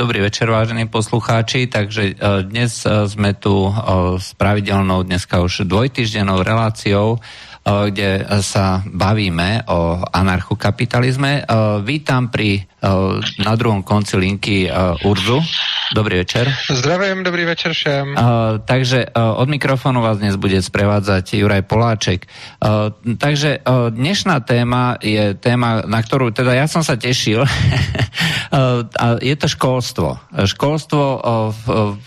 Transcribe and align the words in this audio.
dobrý 0.00 0.24
večer, 0.24 0.48
vážení 0.48 0.88
poslucháči. 0.88 1.68
Takže 1.68 2.16
dnes 2.48 2.72
sme 2.88 3.36
tu 3.36 3.68
s 4.16 4.32
pravidelnou, 4.32 5.04
dneska 5.04 5.44
už 5.44 5.68
dvojtyždennou 5.68 6.40
reláciou 6.40 7.20
kde 7.70 8.26
sa 8.42 8.82
bavíme 8.82 9.62
o 9.70 10.02
anarchokapitalizme. 10.02 11.46
Vítam 11.86 12.28
pri 12.32 12.66
na 13.40 13.52
druhom 13.60 13.84
konci 13.84 14.16
linky 14.16 14.56
Urzu. 15.04 15.38
Dobrý 15.90 16.22
večer. 16.22 16.48
Zdravím, 16.70 17.26
dobrý 17.26 17.44
večer 17.44 17.74
všem. 17.74 18.14
Takže 18.64 19.12
od 19.14 19.48
mikrofónu 19.50 20.00
vás 20.00 20.22
dnes 20.22 20.38
bude 20.38 20.62
sprevádzať 20.62 21.34
Juraj 21.34 21.66
Poláček. 21.66 22.30
Takže 23.18 23.66
dnešná 23.90 24.40
téma 24.46 24.96
je 25.02 25.34
téma, 25.34 25.82
na 25.84 26.00
ktorú 26.00 26.30
teda 26.30 26.56
ja 26.56 26.70
som 26.70 26.86
sa 26.86 26.94
tešil. 26.96 27.44
je 29.28 29.34
to 29.36 29.46
školstvo. 29.50 30.08
Školstvo 30.46 31.02
v 31.52 31.66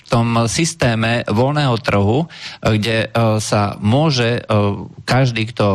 tom 0.10 0.48
systéme 0.50 1.28
voľného 1.28 1.76
trhu, 1.84 2.26
kde 2.64 3.14
sa 3.38 3.78
môže 3.78 4.42
každý 5.04 5.53
kto 5.54 5.68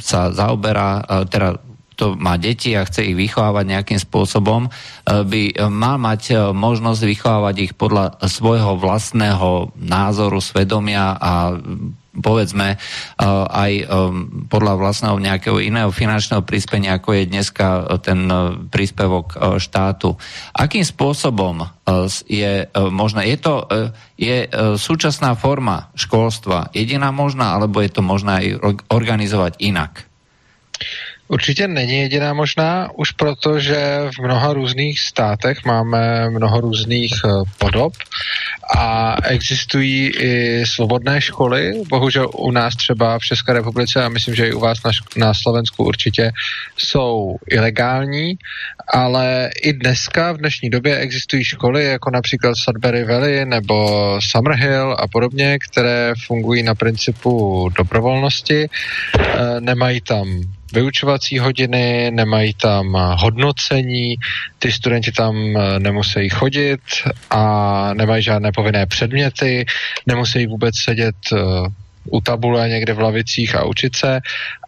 sa 0.00 0.32
zaoberá, 0.32 1.04
teda 1.28 1.60
kto 1.96 2.12
má 2.12 2.36
deti 2.36 2.76
a 2.76 2.84
chce 2.84 3.08
ich 3.08 3.16
vychovávať 3.16 3.64
nejakým 3.72 4.00
spôsobom, 4.00 4.68
by 5.08 5.42
mal 5.72 5.96
mať 5.96 6.52
možnosť 6.52 7.00
vychovávať 7.08 7.56
ich 7.56 7.72
podľa 7.72 8.20
svojho 8.20 8.76
vlastného 8.76 9.72
názoru, 9.80 10.40
svedomia 10.44 11.16
a 11.16 11.56
povedzme 12.20 12.80
aj 13.50 13.72
podľa 14.48 14.74
vlastného 14.80 15.16
nejakého 15.20 15.60
iného 15.60 15.92
finančného 15.92 16.42
prispenia, 16.42 16.96
ako 16.96 17.12
je 17.16 17.30
dneska 17.30 17.66
ten 18.00 18.26
príspevok 18.72 19.58
štátu. 19.60 20.16
Akým 20.56 20.82
spôsobom 20.82 21.68
je 22.26 22.66
možné? 22.90 23.30
Je 23.30 23.38
to 23.38 23.54
je 24.16 24.48
súčasná 24.80 25.36
forma 25.36 25.92
školstva 25.94 26.72
jediná 26.72 27.12
možná, 27.12 27.56
alebo 27.60 27.84
je 27.84 27.90
to 27.92 28.00
možné 28.00 28.32
aj 28.32 28.46
organizovať 28.88 29.60
inak? 29.60 30.08
Určitě 31.28 31.68
není 31.68 31.98
jediná 31.98 32.32
možná, 32.32 32.90
už 32.94 33.10
proto, 33.10 33.60
že 33.60 34.10
v 34.16 34.22
mnoha 34.22 34.52
různých 34.52 35.00
státech 35.00 35.64
máme 35.64 36.30
mnoho 36.30 36.60
různých 36.60 37.12
eh, 37.24 37.28
podob 37.58 37.92
a 38.76 39.16
existují 39.24 40.06
i 40.08 40.64
svobodné 40.66 41.20
školy. 41.20 41.72
Bohužel 41.88 42.30
u 42.34 42.50
nás 42.50 42.76
třeba 42.76 43.18
v 43.18 43.22
České 43.22 43.52
republice 43.52 44.04
a 44.04 44.08
myslím, 44.08 44.34
že 44.34 44.48
i 44.48 44.52
u 44.52 44.60
vás 44.60 44.82
na, 44.82 44.90
na 45.16 45.34
Slovensku 45.34 45.84
určitě 45.84 46.32
jsou 46.76 47.36
ilegální, 47.50 48.38
ale 48.92 49.50
i 49.62 49.72
dneska 49.72 50.32
v 50.32 50.36
dnešní 50.36 50.70
době 50.70 50.96
existují 50.96 51.44
školy 51.44 51.84
jako 51.84 52.10
například 52.10 52.54
Sudbury 52.56 53.04
Valley 53.04 53.44
nebo 53.44 54.18
Summerhill 54.30 54.96
a 54.98 55.08
podobně, 55.08 55.58
které 55.70 56.12
fungují 56.26 56.62
na 56.62 56.74
principu 56.74 57.68
dobrovolnosti. 57.76 58.64
E, 58.64 58.68
nemají 59.60 60.00
tam 60.00 60.42
vyučovací 60.76 61.38
hodiny, 61.38 62.10
nemají 62.10 62.54
tam 62.54 62.96
hodnocení, 63.18 64.16
ty 64.58 64.72
studenti 64.72 65.12
tam 65.12 65.36
eh, 65.36 65.80
nemusí 65.80 66.28
chodit 66.28 66.80
a 67.30 67.40
nemají 67.94 68.22
žádné 68.22 68.52
povinné 68.52 68.86
předměty, 68.86 69.66
nemusí 70.06 70.46
vůbec 70.46 70.74
sedět 70.76 71.16
eh, 71.32 71.38
u 72.04 72.20
tabule 72.20 72.68
někde 72.68 72.92
v 72.92 73.00
lavicích 73.00 73.54
a 73.54 73.64
učit 73.64 73.96
se. 73.96 74.20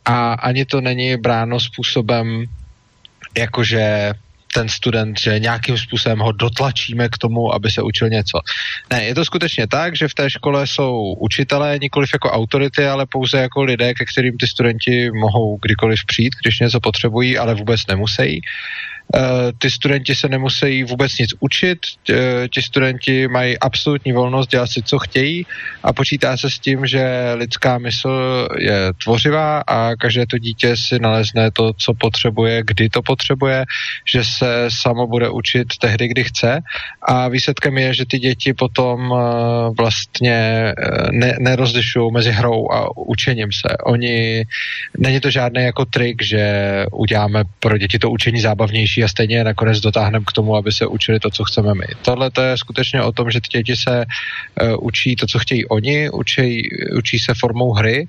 A 0.05 0.33
ani 0.33 0.65
to 0.65 0.81
není 0.81 1.17
bráno 1.17 1.61
způsobem, 1.61 2.45
jakože 3.37 4.13
ten 4.53 4.69
student, 4.69 5.21
že 5.21 5.39
nějakým 5.39 5.79
způsobem 5.79 6.19
ho 6.19 6.33
dotlačíme 6.33 7.09
k 7.09 7.19
tomu, 7.19 7.55
aby 7.55 7.71
se 7.71 7.83
učil 7.83 8.09
něco. 8.09 8.41
Ne, 8.91 9.05
je 9.05 9.15
to 9.15 9.25
skutečně 9.25 9.67
tak, 9.67 9.97
že 9.97 10.09
v 10.09 10.15
té 10.15 10.31
škole 10.31 10.67
jsou 10.67 11.15
učitelé, 11.19 11.79
nikoliv 11.83 12.11
jako 12.13 12.31
autority, 12.31 12.87
ale 12.87 13.07
pouze 13.07 13.39
jako 13.39 13.63
lidé, 13.63 13.95
ke 13.95 14.05
kterým 14.05 14.37
ty 14.37 14.47
studenti 14.47 15.11
mohou 15.11 15.59
kdykoliv 15.63 15.99
přijít, 16.07 16.35
když 16.43 16.61
něco 16.61 16.81
potřebují, 16.81 17.39
ale 17.39 17.55
vůbec 17.55 17.87
nemusí. 17.87 18.41
Eh, 18.41 18.98
ty 19.59 19.71
studenti 19.71 20.15
se 20.15 20.29
nemusí 20.29 20.85
vůbec 20.85 21.19
nic 21.19 21.31
učit, 21.41 21.79
eh, 22.11 22.49
ti 22.49 22.63
studenti 22.63 23.29
mají 23.29 23.59
absolutní 23.59 24.13
volnost 24.13 24.51
dělat 24.51 24.67
si, 24.67 24.83
co 24.83 24.99
chtějí 24.99 25.47
a 25.83 25.93
počítá 25.93 26.37
se 26.37 26.51
s 26.51 26.59
tím, 26.59 26.87
že 26.87 27.33
lidská 27.35 27.79
mysl 27.79 28.49
je 28.59 28.93
tvořivá 29.05 29.61
a 29.67 29.97
každé 29.97 30.27
to 30.27 30.39
dítě 30.39 30.77
si 30.77 30.99
nalezne 30.99 31.51
to, 31.51 31.73
co 31.73 31.95
potřebuje, 31.95 32.63
kdy 32.65 32.89
to 32.89 33.03
potřebuje, 33.03 33.65
že 34.13 34.25
se 34.25 34.69
samo 34.69 35.07
bude 35.07 35.29
učit 35.29 35.69
tehdy, 35.81 36.09
kdy 36.09 36.25
chce 36.25 36.61
a 37.03 37.29
výsledkem 37.29 37.79
je, 37.79 37.95
že 37.95 38.05
ty 38.07 38.19
děti 38.19 38.55
potom 38.55 39.13
eh, 39.13 39.71
vlastně 39.79 40.73
ne, 41.11 41.37
nerozlišují 41.41 42.13
mezi 42.13 42.31
hrou 42.31 42.73
a 42.73 42.97
učením 42.97 43.53
se. 43.53 43.77
Oni, 43.85 44.45
není 44.99 45.21
to 45.21 45.31
žádný 45.31 45.63
jako 45.65 45.85
trik, 45.85 46.23
že 46.23 46.43
uděláme 46.93 47.45
pro 47.61 47.79
děti 47.79 47.99
to 47.99 48.11
učení 48.11 48.41
zábavnější 48.41 48.98
a 49.05 49.09
stejně 49.09 49.45
nakonec 49.45 49.81
dotáhneme 49.81 50.25
k 50.29 50.33
tomu, 50.33 50.57
aby 50.57 50.73
se 50.73 50.87
učili 50.87 51.21
to, 51.21 51.31
co 51.31 51.45
chceme 51.45 51.75
my. 51.75 51.87
Tohle 52.03 52.31
to 52.31 52.43
je 52.43 52.57
skutečně 52.57 53.03
o 53.03 53.13
tom, 53.13 53.31
že 53.31 53.41
ty 53.41 53.59
děti 53.59 53.77
se 53.77 54.05
uh, 54.05 54.87
učí 54.87 55.17
to, 55.17 55.27
co 55.27 55.39
chtějí 55.39 55.67
oni, 55.67 56.11
učí, 56.11 56.69
učí 56.97 57.19
se 57.19 57.35
formou 57.35 57.73
hry 57.73 58.09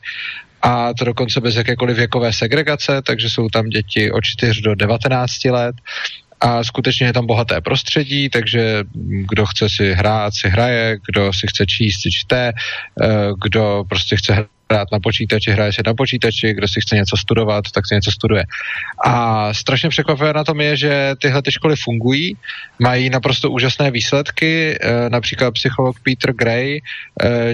a 0.61 0.93
to 0.93 1.05
dokonce 1.05 1.41
bez 1.41 1.55
jakékoliv 1.55 1.97
věkové 1.97 2.33
segregace, 2.33 3.01
takže 3.01 3.29
jsou 3.29 3.49
tam 3.49 3.69
děti 3.69 4.11
od 4.11 4.23
4 4.23 4.61
do 4.61 4.75
19 4.75 5.45
let 5.45 5.75
a 6.41 6.63
skutečně 6.63 7.05
je 7.05 7.13
tam 7.13 7.27
bohaté 7.27 7.61
prostředí, 7.61 8.29
takže 8.29 8.83
kdo 9.29 9.45
chce 9.45 9.69
si 9.69 9.93
hrát, 9.93 10.33
si 10.33 10.49
hraje, 10.49 10.97
kdo 11.05 11.33
si 11.33 11.47
chce 11.47 11.65
číst, 11.65 12.01
si 12.01 12.11
čte, 12.11 12.51
eh, 13.01 13.07
kdo 13.43 13.83
prostě 13.89 14.15
chce 14.15 14.33
hrát 14.33 14.58
na 14.69 14.99
počítači, 14.99 15.51
hraje 15.51 15.73
si 15.73 15.81
na 15.85 15.93
počítači, 15.93 16.53
kdo 16.53 16.67
si 16.67 16.81
chce 16.81 16.95
něco 16.95 17.17
studovat, 17.17 17.65
tak 17.73 17.87
si 17.87 17.95
něco 17.95 18.11
studuje. 18.11 18.43
A 19.05 19.53
strašně 19.53 19.89
překvapivé 19.89 20.33
na 20.33 20.43
tom 20.43 20.61
je, 20.61 20.77
že 20.77 21.15
tyhle 21.21 21.41
ty 21.41 21.51
školy 21.51 21.75
fungují, 21.75 22.37
mají 22.79 23.09
naprosto 23.09 23.51
úžasné 23.51 23.91
výsledky, 23.91 24.77
e, 24.81 25.09
například 25.09 25.51
psycholog 25.51 25.97
Peter 26.03 26.33
Gray 26.33 26.77
e, 26.77 26.81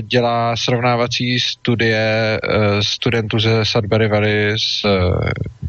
dělá 0.02 0.56
srovnávací 0.58 1.40
studie 1.40 1.98
e, 1.98 2.40
studentů 2.84 3.40
ze 3.40 3.66
Sudbury 3.66 4.08
Valley 4.08 4.53
s 4.59 4.86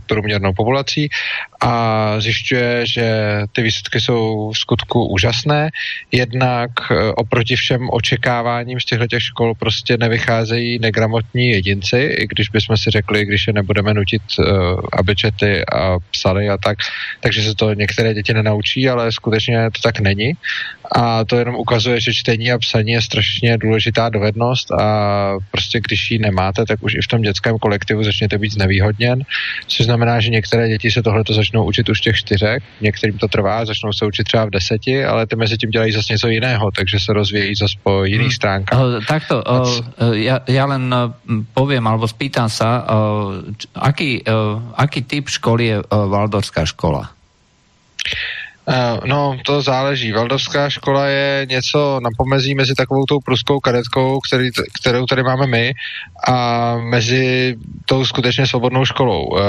průměrnou 0.07 0.53
populací 0.53 1.09
a 1.61 2.21
zjišťuje, 2.21 2.87
že 2.87 3.07
ty 3.53 3.63
výsledky 3.63 4.01
jsou 4.01 4.51
v 4.51 4.59
skutku 4.59 5.07
úžasné. 5.07 5.71
Jednak 6.13 6.71
oproti 7.17 7.57
všem 7.57 7.89
očekáváním 7.93 8.81
z 8.81 8.85
těchto 8.85 9.07
těch 9.07 9.23
škol 9.23 9.55
prostě 9.55 9.97
nevycházejí 9.97 10.79
negramotní 10.79 11.49
jedinci, 11.49 11.99
i 11.99 12.27
když 12.27 12.49
bychom 12.49 12.77
si 12.77 12.91
řekli, 12.91 13.27
když 13.27 13.47
je 13.47 13.53
nebudeme 13.53 13.95
nutit, 13.95 14.23
uh, 14.39 14.47
aby 14.93 15.17
čety 15.17 15.67
a 15.67 15.99
psali 16.11 16.49
a 16.49 16.57
tak, 16.57 16.79
takže 17.21 17.43
se 17.43 17.55
to 17.55 17.75
některé 17.75 18.15
děti 18.15 18.35
nenaučí, 18.35 18.89
ale 18.89 19.13
skutečně 19.13 19.71
to 19.71 19.81
tak 19.83 20.01
není. 20.01 20.33
A 20.93 21.25
to 21.25 21.37
jenom 21.37 21.57
ukazuje, 21.57 22.01
že 22.01 22.15
čtení 22.15 22.53
a 22.53 22.59
psaní 22.59 22.93
je 22.93 23.03
strašně 23.03 23.59
důležitá 23.59 24.09
dovednost 24.09 24.71
a 24.71 24.87
prostě 25.51 25.81
když 25.81 26.11
ji 26.11 26.19
nemáte, 26.19 26.67
tak 26.67 26.83
už 26.83 26.95
i 26.95 27.03
v 27.03 27.09
tom 27.09 27.23
dětském 27.23 27.59
kolektivu 27.59 28.05
začnete 28.05 28.39
být 28.39 28.53
znevýhodněn, 28.53 29.23
což 29.67 29.87
znamená, 29.87 29.96
že 30.19 30.31
některé 30.31 30.69
děti 30.69 30.91
se 30.91 31.03
tohle 31.03 31.23
začnou 31.31 31.65
učit 31.65 31.89
už 31.89 31.99
v 31.99 32.03
těch 32.03 32.17
čtyřech, 32.17 32.63
některým 32.81 33.19
to 33.19 33.29
trvá, 33.29 33.65
začnou 33.65 33.93
se 33.93 34.07
učit 34.07 34.25
třeba 34.25 34.45
v 34.45 34.51
deseti, 34.51 35.05
ale 35.05 35.27
ty 35.27 35.37
mezi 35.37 35.57
tím 35.57 35.71
dělají 35.71 35.93
zase 35.93 36.13
něco 36.13 36.29
jiného, 36.29 36.71
takže 36.71 36.99
se 37.01 37.13
rozvíjí 37.13 37.55
zase 37.55 37.75
po 37.83 38.05
jiných 38.05 38.27
hmm. 38.27 38.39
stránkách. 38.39 38.81
Uh, 38.81 39.05
takto, 39.09 39.43
uh, 39.43 39.83
ja, 40.13 40.41
ja 40.47 40.65
len 40.67 40.93
poviem, 41.55 41.85
alebo 41.87 42.09
spýtam 42.09 42.49
sa, 42.49 42.85
uh, 42.85 43.43
aký, 43.75 44.23
uh, 44.25 44.61
aký 44.77 45.03
typ 45.03 45.29
školy 45.29 45.67
je 45.67 45.77
Valdorská 45.91 46.65
škola? 46.67 47.11
Uh, 48.69 49.07
no, 49.07 49.39
to 49.45 49.63
záleží. 49.63 50.13
Valdovská 50.13 50.71
škola 50.71 51.07
je 51.07 51.47
něco 51.51 52.01
na 52.03 52.11
pomezí 52.17 52.55
mezi 52.55 52.75
takovou 52.75 53.05
tou 53.05 53.21
pruskou 53.21 53.61
kadetkou, 53.61 54.21
který, 54.21 54.51
kterou 54.81 55.07
tady 55.07 55.23
máme 55.23 55.47
my, 55.47 55.75
a 56.29 56.77
mezi 56.77 57.57
tou 57.85 58.05
skutečně 58.05 58.47
svobodnou 58.47 58.85
školou. 58.85 59.25
Uh, 59.25 59.41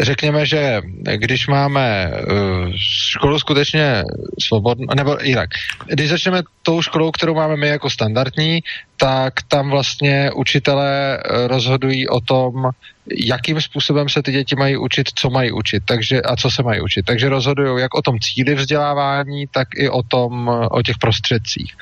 řekněme, 0.00 0.46
že 0.46 0.80
když 1.16 1.46
máme 1.46 2.10
uh, 2.10 2.72
školu 2.76 3.38
skutečně 3.38 4.02
svobodnou, 4.40 4.86
nebo 4.96 5.16
jinak, 5.22 5.50
když 5.86 6.08
začneme 6.08 6.42
tou 6.62 6.82
školou, 6.82 7.10
kterou 7.10 7.34
máme 7.34 7.56
my 7.56 7.68
jako 7.68 7.90
standardní, 7.90 8.60
tak 8.96 9.42
tam 9.48 9.70
vlastně 9.70 10.30
učitelé 10.34 11.18
eh, 11.18 11.48
rozhodují 11.48 12.08
o 12.08 12.20
tom, 12.20 12.70
jakým 13.14 13.60
způsobem 13.60 14.08
se 14.08 14.22
ty 14.22 14.32
děti 14.32 14.56
mají 14.56 14.76
učit, 14.76 15.08
co 15.14 15.30
mají 15.30 15.52
učit 15.52 15.82
takže, 15.84 16.22
a 16.22 16.36
co 16.36 16.50
se 16.50 16.62
mají 16.62 16.80
učit. 16.80 17.06
Takže 17.06 17.28
rozhodují 17.28 17.82
jak 17.82 17.94
o 17.94 18.02
tom 18.02 18.18
cíli 18.18 18.54
vzdělávání, 18.54 19.46
tak 19.46 19.68
i 19.76 19.88
o 19.88 20.02
tom, 20.02 20.50
o 20.70 20.82
těch 20.82 20.98
prostředcích. 20.98 21.74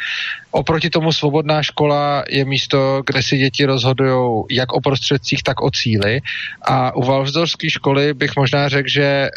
Oproti 0.50 0.90
tomu 0.90 1.12
svobodná 1.12 1.62
škola 1.62 2.24
je 2.28 2.44
místo, 2.44 3.02
kde 3.06 3.22
si 3.22 3.38
děti 3.38 3.64
rozhodují 3.64 4.44
jak 4.50 4.72
o 4.72 4.80
prostředcích, 4.80 5.42
tak 5.42 5.62
o 5.62 5.70
cíli. 5.70 6.20
A 6.62 6.96
u 6.96 7.02
Valvzdorské 7.02 7.70
školy 7.70 8.14
bych 8.14 8.36
možná 8.36 8.68
řekl, 8.68 8.88
že 8.88 9.04
eh, 9.04 9.30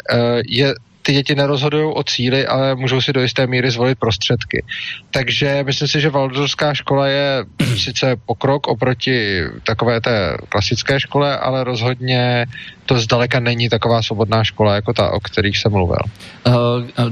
je 0.48 0.74
ty 1.08 1.14
děti 1.14 1.34
nerozhodují 1.34 1.92
o 1.94 2.02
cíli, 2.04 2.46
ale 2.46 2.74
můžou 2.74 3.00
si 3.00 3.12
do 3.12 3.20
jisté 3.24 3.46
míry 3.46 3.70
zvolit 3.70 3.98
prostředky. 3.98 4.64
Takže 5.10 5.64
myslím 5.64 5.88
si, 5.88 6.00
že 6.00 6.10
Valdorská 6.10 6.74
škola 6.74 7.06
je 7.06 7.44
sice 7.76 8.16
pokrok 8.26 8.68
oproti 8.68 9.40
takové 9.64 10.00
té 10.00 10.36
klasické 10.48 11.00
škole, 11.00 11.38
ale 11.38 11.64
rozhodně 11.64 12.46
to 12.86 13.00
zdaleka 13.00 13.40
není 13.40 13.68
taková 13.68 14.02
svobodná 14.02 14.44
škola, 14.44 14.74
jako 14.74 14.92
ta, 14.92 15.10
o 15.10 15.20
kterých 15.20 15.56
jsem 15.58 15.72
mluvil. 15.72 16.04
Uh, 16.44 16.52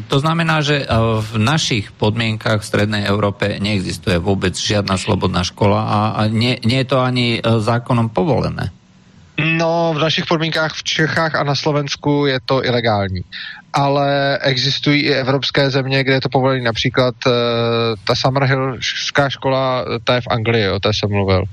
to 0.09 0.21
znamená, 0.21 0.61
že 0.61 0.87
v 1.21 1.39
našich 1.39 1.93
podmienkách 1.93 2.61
v 2.61 2.69
Strednej 2.69 3.09
Európe 3.09 3.57
neexistuje 3.61 4.19
vůbec 4.19 4.61
žádná 4.61 5.01
slobodná 5.01 5.45
škola 5.45 5.81
a, 5.89 6.01
a 6.09 6.27
nie, 6.29 6.61
nie 6.69 6.85
je 6.85 6.89
to 6.93 7.01
ani 7.01 7.41
zákonom 7.41 8.13
povolené. 8.13 8.77
No, 9.37 9.93
v 9.93 10.01
našich 10.01 10.25
podmínkách 10.25 10.73
v 10.73 10.83
Čechách 10.83 11.35
a 11.37 11.45
na 11.45 11.55
Slovensku 11.55 12.27
je 12.27 12.41
to 12.41 12.65
ilegální. 12.65 13.21
Ale 13.79 14.39
existují 14.43 15.03
i 15.03 15.13
evropské 15.13 15.71
země, 15.71 16.05
kde 16.05 16.13
je 16.13 16.21
to 16.21 16.29
povolené. 16.29 16.65
Například 16.65 17.15
uh, 17.27 17.33
ta 18.05 18.15
Summerhillská 18.15 19.29
škola, 19.31 19.85
ta 20.05 20.15
je 20.15 20.21
v 20.21 20.27
Anglii, 20.31 20.69
o 20.69 20.81
té 20.81 20.93
jsem 20.93 21.11
mluvil. 21.11 21.45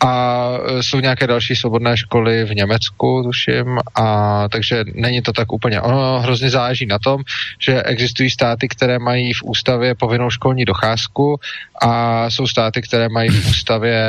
A 0.00 0.48
uh, 0.48 0.80
jsou 0.80 1.00
nějaké 1.00 1.26
další 1.26 1.56
svobodné 1.56 1.96
školy 1.96 2.44
v 2.44 2.54
Německu, 2.54 3.22
tuším. 3.22 3.78
A 3.94 4.48
takže 4.48 4.84
není 4.94 5.22
to 5.22 5.32
tak 5.32 5.52
úplně. 5.52 5.80
Ono 5.80 6.20
hrozně 6.20 6.50
záleží 6.50 6.86
na 6.86 6.98
tom, 6.98 7.22
že 7.58 7.82
existují 7.82 8.30
státy, 8.30 8.68
které 8.68 8.98
mají 8.98 9.32
v 9.32 9.42
ústavě 9.42 9.94
povinnou 9.94 10.30
školní 10.30 10.64
docházku 10.64 11.40
a 11.82 12.24
jsou 12.30 12.46
státy, 12.46 12.82
které 12.82 13.08
mají 13.08 13.30
v 13.30 13.50
ústavě 13.50 14.04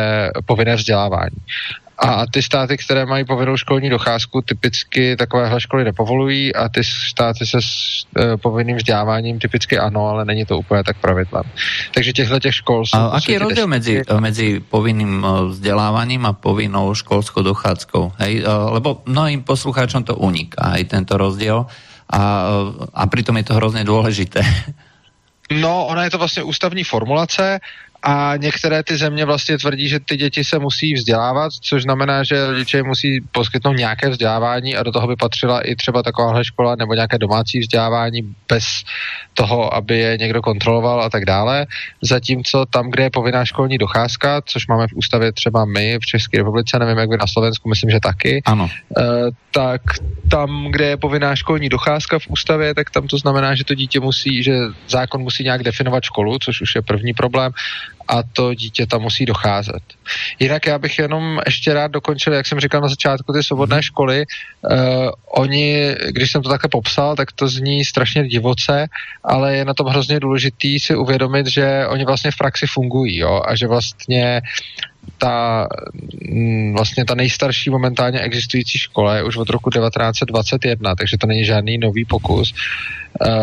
povinné 0.45 0.75
vzdělávání. 0.75 1.37
A 1.99 2.25
ty 2.31 2.41
státy, 2.41 2.77
které 2.77 3.05
mají 3.05 3.25
povinnou 3.25 3.57
školní 3.57 3.89
docházku, 3.89 4.41
typicky 4.41 5.15
takovéhle 5.15 5.61
školy 5.61 5.83
nepovolují 5.83 6.55
a 6.55 6.69
ty 6.69 6.83
státy 6.83 7.45
se 7.45 7.61
s 7.61 8.03
e, 8.15 8.37
povinným 8.37 8.77
vzděláváním 8.77 9.39
typicky 9.39 9.77
ano, 9.77 10.07
ale 10.07 10.25
není 10.25 10.45
to 10.45 10.57
úplně 10.57 10.83
tak 10.83 10.97
pravidlem. 10.97 11.43
Takže 11.93 12.13
těchto 12.13 12.39
těch 12.39 12.55
škol 12.55 12.85
jsou... 12.85 12.97
A 12.97 13.07
aký 13.07 13.31
je 13.31 13.39
rozdíl 13.39 13.67
mezi, 13.67 14.01
mezi 14.19 14.59
povinným 14.59 15.25
e, 15.25 15.45
vzděláváním 15.45 16.25
a 16.25 16.33
povinnou 16.33 16.95
školskou 16.95 17.41
docházkou? 17.41 18.11
Hej? 18.17 18.43
E, 18.45 18.47
lebo 18.47 19.01
mnohým 19.05 19.43
poslucháčom 19.43 20.03
to 20.03 20.15
uniká, 20.15 20.79
aj 20.79 20.83
tento 20.83 21.17
rozdíl 21.17 21.65
a, 22.09 22.21
a 22.93 23.03
pritom 23.07 23.37
je 23.37 23.43
to 23.43 23.53
hrozně 23.53 23.83
důležité. 23.83 24.41
No, 25.51 25.85
ona 25.85 26.03
je 26.03 26.09
to 26.09 26.17
vlastně 26.17 26.43
ústavní 26.43 26.83
formulace 26.83 27.59
a 28.03 28.33
některé 28.37 28.83
ty 28.83 28.97
země 28.97 29.25
vlastně 29.25 29.57
tvrdí, 29.57 29.89
že 29.89 29.99
ty 29.99 30.17
děti 30.17 30.43
se 30.43 30.59
musí 30.59 30.93
vzdělávat, 30.93 31.51
což 31.61 31.83
znamená, 31.83 32.23
že 32.23 32.47
rodiče 32.47 32.83
musí 32.83 33.21
poskytnout 33.31 33.73
nějaké 33.73 34.09
vzdělávání 34.09 34.75
a 34.75 34.83
do 34.83 34.91
toho 34.91 35.07
by 35.07 35.15
patřila 35.15 35.61
i 35.61 35.75
třeba 35.75 36.03
takováhle 36.03 36.45
škola 36.45 36.75
nebo 36.75 36.93
nějaké 36.93 37.17
domácí 37.17 37.59
vzdělávání 37.59 38.35
bez 38.49 38.65
toho, 39.33 39.73
aby 39.73 39.99
je 39.99 40.17
někdo 40.17 40.41
kontroloval 40.41 41.01
a 41.01 41.09
tak 41.09 41.25
dále. 41.25 41.67
Zatímco 42.01 42.65
tam, 42.65 42.91
kde 42.91 43.03
je 43.03 43.09
povinná 43.09 43.45
školní 43.45 43.77
docházka, 43.77 44.41
což 44.45 44.67
máme 44.67 44.87
v 44.87 44.93
ústavě 44.95 45.31
třeba 45.31 45.65
my 45.65 45.97
v 46.01 46.05
České 46.05 46.37
republice, 46.37 46.79
nevím, 46.79 46.97
jak 46.97 47.09
by 47.09 47.17
na 47.17 47.27
Slovensku, 47.27 47.69
myslím, 47.69 47.89
že 47.89 47.99
taky, 47.99 48.41
ano. 48.45 48.69
Uh, 48.97 49.03
tak 49.51 49.81
tam, 50.31 50.67
kde 50.71 50.85
je 50.85 50.97
povinná 50.97 51.35
školní 51.35 51.69
docházka 51.69 52.19
v 52.19 52.27
ústavě, 52.27 52.75
tak 52.75 52.89
tam 52.89 53.07
to 53.07 53.17
znamená, 53.17 53.55
že 53.55 53.63
to 53.63 53.73
dítě 53.73 53.99
musí, 53.99 54.43
že 54.43 54.53
zákon 54.87 55.21
musí 55.21 55.43
nějak 55.43 55.63
definovat 55.63 56.03
školu, 56.03 56.37
což 56.39 56.61
už 56.61 56.75
je 56.75 56.81
první 56.81 57.13
problém 57.13 57.51
a 58.09 58.23
to 58.23 58.53
dítě 58.53 58.85
tam 58.85 59.01
musí 59.01 59.25
docházet. 59.25 59.83
Jinak 60.39 60.67
já 60.67 60.77
bych 60.79 60.99
jenom 60.99 61.39
ještě 61.45 61.73
rád 61.73 61.91
dokončil, 61.91 62.33
jak 62.33 62.47
jsem 62.47 62.59
říkal 62.59 62.81
na 62.81 62.87
začátku, 62.87 63.33
ty 63.33 63.43
svobodné 63.43 63.75
mhm. 63.75 63.81
školy. 63.81 64.25
Uh, 64.71 65.09
oni, 65.27 65.95
když 66.07 66.31
jsem 66.31 66.41
to 66.41 66.49
takhle 66.49 66.69
popsal, 66.69 67.15
tak 67.15 67.31
to 67.31 67.47
zní 67.47 67.85
strašně 67.85 68.27
divoce, 68.27 68.87
ale 69.23 69.55
je 69.55 69.65
na 69.65 69.73
tom 69.73 69.87
hrozně 69.87 70.19
důležitý 70.19 70.79
si 70.79 70.95
uvědomit, 70.95 71.47
že 71.47 71.87
oni 71.87 72.05
vlastně 72.05 72.31
v 72.31 72.37
praxi 72.37 72.65
fungují 72.67 73.17
jo? 73.17 73.41
a 73.45 73.55
že 73.55 73.67
vlastně 73.67 74.41
ta, 75.17 75.67
mm, 76.31 76.73
vlastně 76.73 77.05
ta 77.05 77.15
nejstarší 77.15 77.69
momentálně 77.69 78.19
existující 78.19 78.77
škola 78.77 79.15
je 79.15 79.23
už 79.23 79.37
od 79.37 79.49
roku 79.49 79.69
1921, 79.69 80.95
takže 80.95 81.17
to 81.17 81.27
není 81.27 81.45
žádný 81.45 81.77
nový 81.77 82.05
pokus. 82.05 82.53
Uh, 83.27 83.33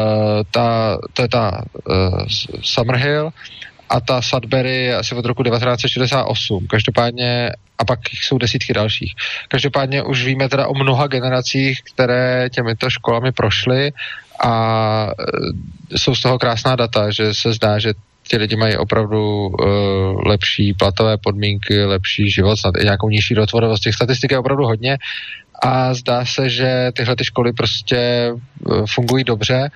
ta, 0.50 0.98
to 1.12 1.22
je 1.22 1.28
ta 1.28 1.62
uh, 1.88 2.26
Summerhill 2.62 3.32
a 3.88 4.00
ta 4.00 4.22
Sudbury 4.22 4.76
je 4.76 4.96
asi 4.96 5.14
od 5.14 5.24
roku 5.24 5.42
1968. 5.42 6.66
Každopádně, 6.66 7.52
a 7.78 7.84
pak 7.84 7.98
jsou 8.12 8.38
desítky 8.38 8.72
dalších. 8.72 9.14
Každopádně 9.48 10.02
už 10.02 10.24
víme 10.24 10.48
teda 10.48 10.66
o 10.66 10.74
mnoha 10.74 11.06
generacích, 11.06 11.82
které 11.82 12.48
těmito 12.50 12.90
školami 12.90 13.32
prošly 13.32 13.92
a 14.44 15.10
e, 15.92 15.98
jsou 15.98 16.14
z 16.14 16.20
toho 16.20 16.38
krásná 16.38 16.76
data, 16.76 17.10
že 17.10 17.34
se 17.34 17.52
zdá, 17.52 17.78
že 17.78 17.92
ti 18.28 18.36
lidi 18.36 18.56
mají 18.56 18.76
opravdu 18.76 19.46
uh, 19.46 19.56
lepší 20.26 20.74
platové 20.74 21.16
podmínky, 21.16 21.84
lepší 21.84 22.30
život, 22.30 22.56
snad 22.56 22.74
i 22.80 22.84
nějakou 22.84 23.08
nižší 23.08 23.34
dotvorovost. 23.34 23.82
Těch 23.82 23.94
statistik 23.94 24.30
je 24.30 24.38
opravdu 24.38 24.64
hodně 24.64 24.98
a 25.62 25.94
zdá 25.94 26.24
se, 26.24 26.48
že 26.48 26.90
tyhle 26.96 27.16
ty 27.16 27.24
školy 27.24 27.52
prostě 27.52 28.30
uh, 28.32 28.86
fungují 28.86 29.24
dobře 29.24 29.70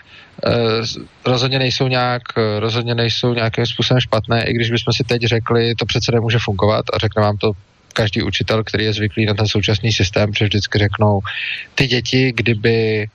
rozhodně 1.27 1.59
nejsou 1.59 1.89
nějak, 1.89 2.23
eh, 2.37 2.61
rozhodně 2.61 2.95
nejsou 2.95 3.35
nějakým 3.35 3.67
způsobem 3.67 4.01
špatné, 4.01 4.45
i 4.45 4.53
když 4.53 4.71
bychom 4.71 4.93
si 4.93 5.05
teď 5.05 5.23
řekli, 5.23 5.75
to 5.75 5.87
přece 5.87 6.13
nemůže 6.13 6.39
fungovat 6.41 6.85
a 6.93 6.99
řekne 6.99 7.23
vám 7.23 7.37
to 7.37 7.53
každý 7.93 8.23
učitel, 8.23 8.65
který 8.65 8.85
je 8.85 8.93
zvyklý 8.93 9.27
na 9.27 9.35
ten 9.35 9.49
současný 9.49 9.93
systém, 9.93 10.31
protože 10.31 10.45
vždycky 10.45 10.79
řeknou, 10.79 11.21
ty 11.75 11.87
děti, 11.87 12.33
kdyby 12.33 13.09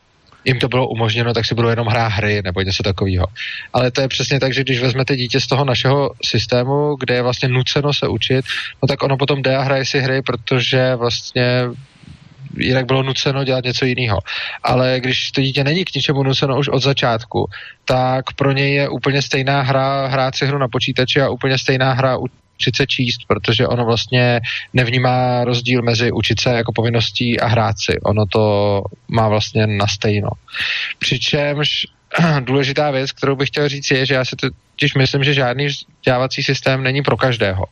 jim 0.46 0.60
to 0.60 0.68
bylo 0.68 0.88
umožněno, 0.88 1.34
tak 1.34 1.46
si 1.46 1.56
budou 1.56 1.70
jenom 1.70 1.88
hrát 1.88 2.08
hry 2.08 2.42
nebo 2.44 2.62
něco 2.62 2.84
takového. 2.84 3.26
Ale 3.74 3.92
to 3.92 4.02
je 4.02 4.08
přesně 4.08 4.40
tak, 4.40 4.54
že 4.54 4.62
když 4.62 4.82
vezmete 4.82 5.16
dítě 5.16 5.40
z 5.40 5.48
toho 5.48 5.66
našeho 5.66 6.12
systému, 6.26 6.96
kde 7.00 7.16
je 7.16 7.22
vlastně 7.22 7.50
nuceno 7.50 7.94
se 7.94 8.08
učit, 8.08 8.46
no 8.84 8.88
tak 8.88 9.04
ono 9.04 9.18
potom 9.18 9.42
jde 9.42 9.56
a 9.56 9.62
hraje 9.62 9.86
si 9.86 10.00
hry, 10.00 10.22
protože 10.22 10.96
vlastně 10.96 11.62
jinak 12.58 12.86
bylo 12.86 13.04
nuceno 13.04 13.44
dělat 13.44 13.64
něco 13.64 13.86
jiného. 13.86 14.20
Ale 14.64 15.00
když 15.00 15.32
to 15.32 15.42
dítě 15.42 15.64
není 15.64 15.86
k 15.86 15.96
ničemu 15.96 16.24
nuceno 16.24 16.60
už 16.60 16.68
od 16.68 16.84
začátku, 16.84 17.50
tak 17.86 18.34
pro 18.34 18.52
něj 18.52 18.74
je 18.74 18.90
úplně 18.90 19.22
stejná 19.22 19.62
hra 19.62 20.08
hrát 20.08 20.36
si 20.36 20.46
hru 20.46 20.58
na 20.58 20.68
počítači 20.68 21.22
a 21.22 21.30
úplně 21.30 21.58
stejná 21.58 21.94
hra 21.94 22.18
učit 22.18 22.76
se 22.76 22.88
číst, 22.88 23.20
protože 23.28 23.68
ono 23.68 23.86
vlastně 23.86 24.42
nevnímá 24.74 25.44
rozdíl 25.44 25.82
mezi 25.82 26.12
učit 26.12 26.40
se 26.40 26.50
jako 26.50 26.72
povinností 26.76 27.40
a 27.40 27.48
hrát 27.48 27.76
si. 27.80 28.00
Ono 28.02 28.26
to 28.26 28.82
má 29.08 29.28
vlastně 29.28 29.68
na 29.68 29.88
stejno. 29.88 30.30
Přičemž 31.00 31.86
důležitá 32.40 32.92
věc, 32.92 33.12
kterou 33.12 33.36
bych 33.36 33.48
chtěl 33.48 33.70
říct, 33.70 33.92
je, 33.92 34.06
že 34.06 34.14
já 34.14 34.26
si 34.26 34.36
to 34.36 34.48
totiž 34.76 34.94
myslím, 34.96 35.24
že 35.24 35.34
žádný 35.34 35.68
vzdělávací 35.68 36.44
systém 36.44 36.84
není 36.84 37.02
pro 37.02 37.18
každého. 37.18 37.66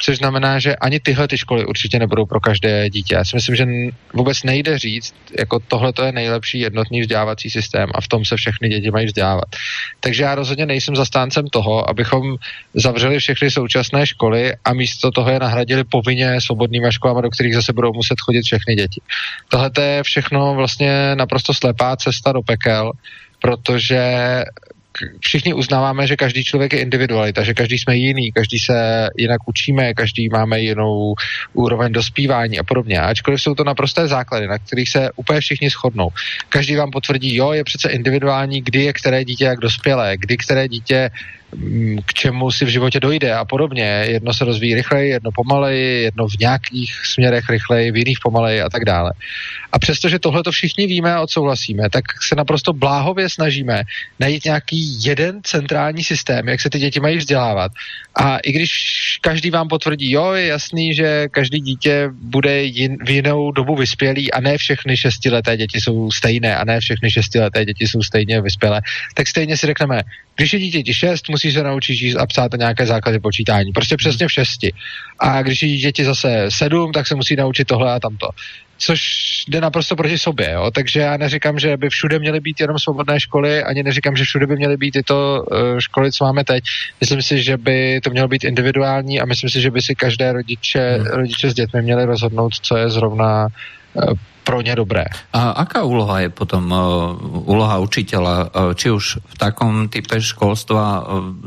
Což 0.00 0.16
znamená, 0.16 0.58
že 0.58 0.76
ani 0.76 1.00
tyhle 1.00 1.28
ty 1.28 1.38
školy 1.38 1.66
určitě 1.66 1.98
nebudou 1.98 2.26
pro 2.26 2.40
každé 2.40 2.90
dítě. 2.90 3.14
Já 3.14 3.24
si 3.24 3.36
myslím, 3.36 3.56
že 3.56 3.66
vůbec 4.14 4.42
nejde 4.42 4.78
říct, 4.78 5.14
jako 5.38 5.58
tohle 5.68 5.92
to 5.92 6.04
je 6.04 6.12
nejlepší 6.12 6.58
jednotný 6.58 7.00
vzdělávací 7.00 7.50
systém 7.50 7.88
a 7.94 8.00
v 8.00 8.08
tom 8.08 8.24
se 8.24 8.36
všechny 8.36 8.68
děti 8.68 8.90
mají 8.90 9.06
vzdělávat. 9.06 9.44
Takže 10.00 10.22
já 10.22 10.34
rozhodně 10.34 10.66
nejsem 10.66 10.96
zastáncem 10.96 11.46
toho, 11.46 11.90
abychom 11.90 12.36
zavřeli 12.74 13.18
všechny 13.18 13.50
současné 13.50 14.06
školy 14.06 14.52
a 14.64 14.72
místo 14.72 15.10
toho 15.10 15.30
je 15.30 15.38
nahradili 15.38 15.84
povinně 15.84 16.40
svobodnýma 16.40 16.90
školama, 16.90 17.20
do 17.20 17.30
kterých 17.30 17.54
zase 17.54 17.72
budou 17.72 17.92
muset 17.92 18.20
chodit 18.20 18.42
všechny 18.42 18.74
děti. 18.74 19.00
Tohle 19.48 19.70
je 19.80 20.02
všechno 20.02 20.54
vlastně 20.54 21.14
naprosto 21.14 21.54
slepá 21.54 21.96
cesta 21.96 22.32
do 22.32 22.42
pekel, 22.42 22.92
protože 23.42 24.00
všichni 25.20 25.54
uznáváme, 25.54 26.06
že 26.06 26.16
každý 26.16 26.44
člověk 26.44 26.72
je 26.72 26.80
individualita, 26.80 27.42
že 27.42 27.54
každý 27.54 27.78
jsme 27.78 27.96
jiný, 27.96 28.32
každý 28.32 28.58
se 28.58 29.08
jinak 29.16 29.48
učíme, 29.48 29.94
každý 29.94 30.28
máme 30.28 30.60
jinou 30.60 31.14
úroveň 31.52 31.92
dospívání 31.92 32.58
a 32.58 32.62
podobně. 32.62 33.00
Ačkoliv 33.00 33.42
jsou 33.42 33.54
to 33.54 33.64
naprosté 33.64 34.08
základy, 34.08 34.46
na 34.46 34.58
kterých 34.58 34.88
se 34.88 35.10
úplně 35.16 35.40
všichni 35.40 35.70
shodnou. 35.70 36.08
Každý 36.48 36.76
vám 36.76 36.90
potvrdí, 36.90 37.36
jo, 37.36 37.52
je 37.52 37.64
přece 37.64 37.90
individuální, 37.90 38.62
kdy 38.62 38.84
je 38.84 38.92
které 38.92 39.24
dítě 39.24 39.44
jak 39.44 39.58
dospělé, 39.58 40.16
kdy 40.16 40.36
které 40.36 40.68
dítě 40.68 41.10
k 42.06 42.14
čemu 42.14 42.50
si 42.50 42.64
v 42.64 42.68
životě 42.68 43.00
dojde 43.00 43.34
a 43.34 43.44
podobně. 43.44 44.04
Jedno 44.08 44.34
se 44.34 44.44
rozvíjí 44.44 44.74
rychleji, 44.74 45.10
jedno 45.10 45.30
pomaleji, 45.34 46.02
jedno 46.02 46.28
v 46.28 46.38
nějakých 46.40 46.94
směrech 47.06 47.44
rychleji, 47.50 47.92
v 47.92 47.96
jiných 47.96 48.18
pomaleji 48.22 48.60
a 48.60 48.70
tak 48.70 48.84
dále. 48.84 49.12
A 49.72 49.78
přestože 49.78 50.18
tohle 50.18 50.42
to 50.42 50.52
všichni 50.52 50.86
víme 50.86 51.14
a 51.14 51.20
odsouhlasíme, 51.20 51.90
tak 51.90 52.04
se 52.28 52.34
naprosto 52.34 52.72
bláhově 52.72 53.28
snažíme 53.28 53.82
najít 54.20 54.44
nějaký 54.44 55.04
jeden 55.04 55.40
centrální 55.42 56.04
systém, 56.04 56.48
jak 56.48 56.60
se 56.60 56.70
ty 56.70 56.78
děti 56.78 57.00
mají 57.00 57.16
vzdělávat. 57.16 57.72
A 58.14 58.38
i 58.38 58.52
když 58.52 58.72
každý 59.20 59.50
vám 59.50 59.68
potvrdí, 59.68 60.10
jo, 60.10 60.32
je 60.32 60.46
jasný, 60.46 60.94
že 60.94 61.28
každý 61.30 61.60
dítě 61.60 62.08
bude 62.12 62.62
jin, 62.62 62.96
v 63.06 63.10
jinou 63.10 63.52
dobu 63.52 63.76
vyspělý 63.76 64.32
a 64.32 64.40
ne 64.40 64.58
všechny 64.58 64.96
šestileté 64.96 65.56
děti 65.56 65.80
jsou 65.80 66.10
stejné 66.10 66.56
a 66.56 66.64
ne 66.64 66.80
všechny 66.80 67.10
šestileté 67.10 67.64
děti 67.64 67.88
jsou 67.88 68.02
stejně 68.02 68.40
vyspělé, 68.40 68.80
tak 69.14 69.26
stejně 69.26 69.56
si 69.56 69.66
řekneme, 69.66 70.02
když 70.36 70.52
je 70.52 70.58
dítěti 70.58 70.94
6, 70.94 71.28
musí 71.28 71.41
se 71.50 71.62
naučit 71.62 71.96
číst 71.96 72.16
a 72.16 72.26
psát 72.26 72.52
nějaké 72.58 72.86
základy 72.86 73.20
počítání. 73.20 73.72
Prostě 73.72 73.96
přesně 73.96 74.28
v 74.28 74.32
šesti. 74.32 74.72
A 75.18 75.42
když 75.42 75.62
je 75.62 75.68
dítěti 75.68 76.04
zase 76.04 76.46
7, 76.48 76.92
tak 76.92 77.06
se 77.06 77.14
musí 77.14 77.36
naučit 77.36 77.64
tohle 77.64 77.92
a 77.92 78.00
tamto. 78.00 78.28
což 78.78 79.00
jde 79.48 79.60
naprosto 79.60 79.96
proti 79.96 80.18
sobě, 80.18 80.50
jo? 80.50 80.70
takže 80.70 81.00
já 81.00 81.16
neříkám, 81.16 81.58
že 81.58 81.76
by 81.76 81.88
všude 81.88 82.18
měly 82.18 82.40
být 82.40 82.60
jenom 82.60 82.78
svobodné 82.78 83.20
školy, 83.20 83.62
ani 83.62 83.82
neříkám, 83.82 84.16
že 84.16 84.24
všude 84.24 84.46
by 84.46 84.56
měly 84.56 84.76
být 84.76 84.90
tyto 84.90 85.42
uh, 85.42 85.78
školy, 85.78 86.12
co 86.12 86.24
máme 86.24 86.44
teď. 86.44 86.64
Myslím 87.00 87.22
si, 87.22 87.42
že 87.42 87.56
by 87.56 88.00
to 88.00 88.10
mělo 88.10 88.28
být 88.28 88.44
individuální 88.44 89.20
a 89.20 89.26
myslím 89.26 89.50
si, 89.50 89.60
že 89.60 89.70
by 89.70 89.82
si 89.82 89.94
každé 89.94 90.32
rodiče, 90.32 90.98
hmm. 90.98 91.06
rodiče 91.06 91.50
s 91.50 91.54
dětmi 91.54 91.82
měli 91.82 92.04
rozhodnout, 92.04 92.52
co 92.62 92.76
je 92.76 92.90
zrovna 92.90 93.46
uh, 93.46 93.52
pro 94.44 94.60
ně 94.60 94.74
dobré. 94.74 95.04
A 95.32 95.50
aká 95.50 95.86
úloha 95.86 96.20
je 96.26 96.30
potom 96.34 96.66
uh, 96.66 97.14
úloha 97.46 97.78
učiteľa, 97.78 98.36
uh, 98.50 98.74
či 98.74 98.90
už 98.90 99.22
v 99.22 99.34
takom 99.38 99.86
type 99.86 100.18
školstva 100.18 100.82
uh, 100.82 101.02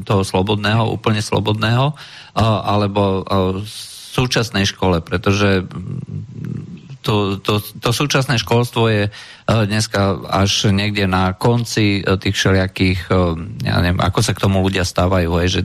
toho 0.08 0.24
slobodného, 0.24 0.96
úplne 0.96 1.20
slobodného, 1.20 1.92
uh, 1.92 2.42
alebo 2.64 3.22
uh, 3.22 3.60
súčasnej 4.16 4.64
škole, 4.64 5.04
pretože 5.04 5.68
to, 7.04 7.38
to, 7.44 7.60
to 7.60 7.90
súčasné 7.92 8.40
školstvo 8.40 8.88
je 8.88 9.04
dneska 9.46 10.26
až 10.26 10.72
niekde 10.72 11.06
na 11.06 11.36
konci 11.38 12.02
tých 12.02 12.34
všelijakých, 12.34 13.12
ja 13.62 13.76
neviem, 13.84 14.02
ako 14.02 14.20
sa 14.26 14.34
k 14.34 14.42
tomu 14.42 14.64
ľudia 14.64 14.82
stávajú, 14.88 15.30
že, 15.46 15.62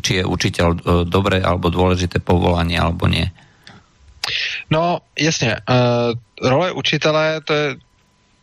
či 0.00 0.18
je 0.18 0.24
učiteľ 0.24 0.68
dobré 1.06 1.44
alebo 1.44 1.70
dôležité 1.70 2.18
povolanie, 2.18 2.80
alebo 2.80 3.06
nie. 3.06 3.30
No, 4.70 4.98
jasně. 5.18 5.56
Uh, 5.70 6.48
role 6.50 6.72
učitele, 6.72 7.40
to 7.44 7.52
je 7.52 7.76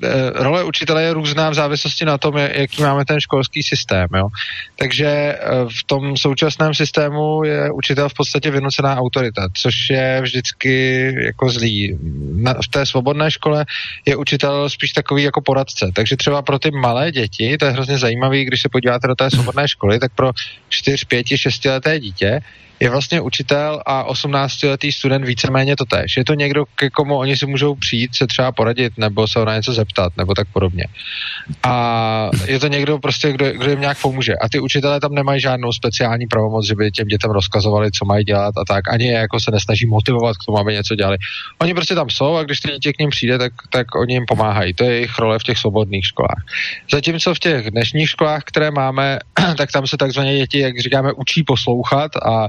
eh, 0.03 0.43
role 0.43 0.63
učitele 0.63 1.03
je 1.03 1.13
různá 1.13 1.49
v 1.49 1.53
závislosti 1.53 2.05
na 2.05 2.17
tom, 2.17 2.37
jaký 2.37 2.81
máme 2.81 3.05
ten 3.05 3.19
školský 3.19 3.63
systém. 3.63 4.07
Jo? 4.15 4.27
Takže 4.79 5.07
eh, 5.07 5.39
v 5.79 5.83
tom 5.83 6.17
současném 6.17 6.73
systému 6.73 7.43
je 7.43 7.71
učitel 7.71 8.09
v 8.09 8.13
podstatě 8.13 8.51
vynucená 8.51 8.97
autorita, 8.97 9.47
což 9.53 9.89
je 9.89 10.21
vždycky 10.21 11.05
jako 11.25 11.49
zlý. 11.49 11.97
Na, 12.35 12.53
v 12.53 12.67
té 12.67 12.85
svobodné 12.85 13.31
škole 13.31 13.65
je 14.05 14.15
učitel 14.15 14.69
spíš 14.69 14.91
takový 14.91 15.23
jako 15.23 15.41
poradce. 15.41 15.91
Takže 15.93 16.17
třeba 16.17 16.41
pro 16.41 16.59
ty 16.59 16.71
malé 16.71 17.11
děti, 17.11 17.57
to 17.57 17.65
je 17.65 17.71
hrozně 17.71 17.97
zajímavé, 17.97 18.43
když 18.43 18.61
se 18.61 18.69
podíváte 18.69 19.07
do 19.07 19.15
té 19.15 19.31
svobodné 19.31 19.67
školy, 19.67 19.99
tak 19.99 20.11
pro 20.15 20.31
4, 20.69 21.05
5, 21.05 21.27
6 21.27 21.65
leté 21.65 21.99
dítě 21.99 22.41
je 22.81 22.89
vlastně 22.89 23.21
učitel 23.21 23.81
a 23.85 24.11
18-letý 24.13 24.91
student 24.91 25.25
víceméně 25.25 25.75
to 25.75 25.85
tež. 25.85 26.17
Je 26.17 26.25
to 26.25 26.33
někdo, 26.33 26.65
ke 26.75 26.89
komu 26.89 27.17
oni 27.17 27.37
si 27.37 27.45
můžou 27.45 27.75
přijít, 27.75 28.15
se 28.15 28.27
třeba 28.27 28.51
poradit, 28.51 28.93
nebo 28.97 29.27
se 29.27 29.45
na 29.45 29.55
něco 29.55 29.73
zeptat, 29.73 30.13
nebo 30.17 30.33
tak 30.33 30.47
podobně. 30.53 30.85
A 31.63 32.29
je 32.45 32.59
to 32.59 32.67
někdo 32.67 32.99
prostě, 32.99 33.31
kdo, 33.31 33.51
kdo 33.51 33.69
jim 33.69 33.81
nějak 33.81 34.01
pomůže. 34.01 34.33
A 34.35 34.49
ty 34.49 34.59
učitelé 34.59 34.99
tam 34.99 35.13
nemají 35.13 35.41
žádnou 35.41 35.71
speciální 35.71 36.27
pravomoc, 36.27 36.67
že 36.67 36.75
by 36.75 36.91
těm 36.91 37.07
dětem 37.07 37.31
rozkazovali, 37.31 37.91
co 37.91 38.05
mají 38.05 38.25
dělat 38.25 38.57
a 38.57 38.65
tak. 38.67 38.89
Ani 38.89 39.11
jako 39.11 39.39
se 39.39 39.51
nesnaží 39.51 39.85
motivovat 39.85 40.37
k 40.37 40.45
tomu, 40.45 40.57
aby 40.57 40.73
něco 40.73 40.95
dělali. 40.95 41.17
Oni 41.59 41.73
prostě 41.73 41.95
tam 41.95 42.09
jsou 42.09 42.35
a 42.35 42.43
když 42.43 42.59
ty 42.59 42.71
dítě 42.71 42.93
k 42.93 42.99
ním 42.99 43.09
přijde, 43.09 43.37
tak, 43.37 43.53
tak 43.69 43.95
oni 43.95 44.13
jim 44.13 44.25
pomáhají. 44.25 44.73
To 44.73 44.83
je 44.83 44.93
jejich 44.93 45.19
role 45.19 45.39
v 45.39 45.43
těch 45.43 45.57
svobodných 45.57 46.05
školách. 46.05 46.43
Zatímco 46.91 47.33
v 47.33 47.39
těch 47.39 47.71
dnešních 47.71 48.09
školách, 48.09 48.43
které 48.43 48.71
máme, 48.71 49.19
tak 49.57 49.71
tam 49.71 49.87
se 49.87 49.97
takzvaně 49.97 50.37
děti, 50.37 50.59
jak 50.59 50.79
říkáme, 50.79 51.13
učí 51.13 51.43
poslouchat 51.43 52.11
a 52.15 52.47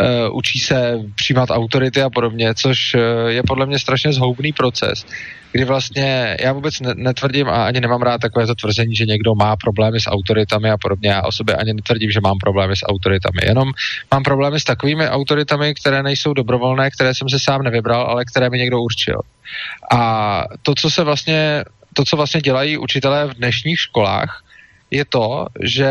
uh, 0.00 0.36
učí 0.36 0.58
se 0.58 0.98
přijímat 1.14 1.50
autority 1.50 2.02
a 2.02 2.10
podobně, 2.10 2.54
což 2.54 2.94
uh, 2.94 3.00
je 3.28 3.42
podle 3.42 3.66
mě 3.66 3.78
strašně 3.78 4.12
zhoubný 4.12 4.52
proces, 4.52 5.06
kdy 5.52 5.64
vlastně 5.64 6.36
já 6.40 6.52
vůbec 6.52 6.80
netvrdím 6.80 7.48
a 7.48 7.66
ani 7.66 7.80
nemám 7.80 8.02
rád 8.02 8.20
takové 8.20 8.46
to 8.46 8.54
tvrzení, 8.54 8.96
že 8.96 9.06
někdo 9.06 9.34
má 9.34 9.56
problémy 9.56 10.00
s 10.00 10.10
autoritami 10.10 10.70
a 10.70 10.76
podobně. 10.76 11.10
Já 11.10 11.22
o 11.22 11.32
sobě 11.32 11.56
ani 11.56 11.72
netvrdím, 11.72 12.10
že 12.10 12.20
mám 12.20 12.38
problémy 12.38 12.76
s 12.76 12.86
autoritami. 12.86 13.38
Jenom 13.44 13.72
mám 14.12 14.22
problémy 14.22 14.60
s 14.60 14.64
takovými 14.64 15.08
autoritami, 15.08 15.74
které 15.74 16.02
nejsou 16.02 16.32
dobrovolné, 16.32 16.90
které 16.90 17.14
jsem 17.14 17.28
se 17.28 17.38
sám 17.40 17.62
nevybral, 17.62 18.06
ale 18.06 18.24
které 18.24 18.50
mi 18.50 18.58
někdo 18.58 18.80
určil. 18.80 19.20
A 19.92 20.42
to, 20.62 20.74
co 20.74 20.90
se 20.90 21.04
vlastně, 21.04 21.64
to, 21.94 22.04
co 22.04 22.16
vlastně 22.16 22.40
dělají 22.40 22.78
učitelé 22.78 23.26
v 23.26 23.34
dnešních 23.34 23.80
školách, 23.80 24.42
je 24.90 25.04
to, 25.04 25.46
že 25.62 25.90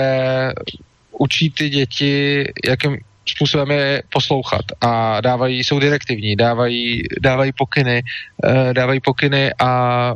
učí 1.12 1.50
ty 1.50 1.70
děti, 1.70 2.46
jakým, 2.66 2.98
způsobem 3.26 3.72
je 3.72 4.04
poslouchat 4.10 4.66
a 4.82 5.22
dávají, 5.22 5.64
jsou 5.64 5.80
direktivní, 5.80 6.36
dávají, 6.36 7.04
dávají 7.22 7.52
pokyny, 7.58 8.04
eh, 8.44 8.74
dávají 8.74 9.00
pokyny 9.00 9.52
a 9.60 10.14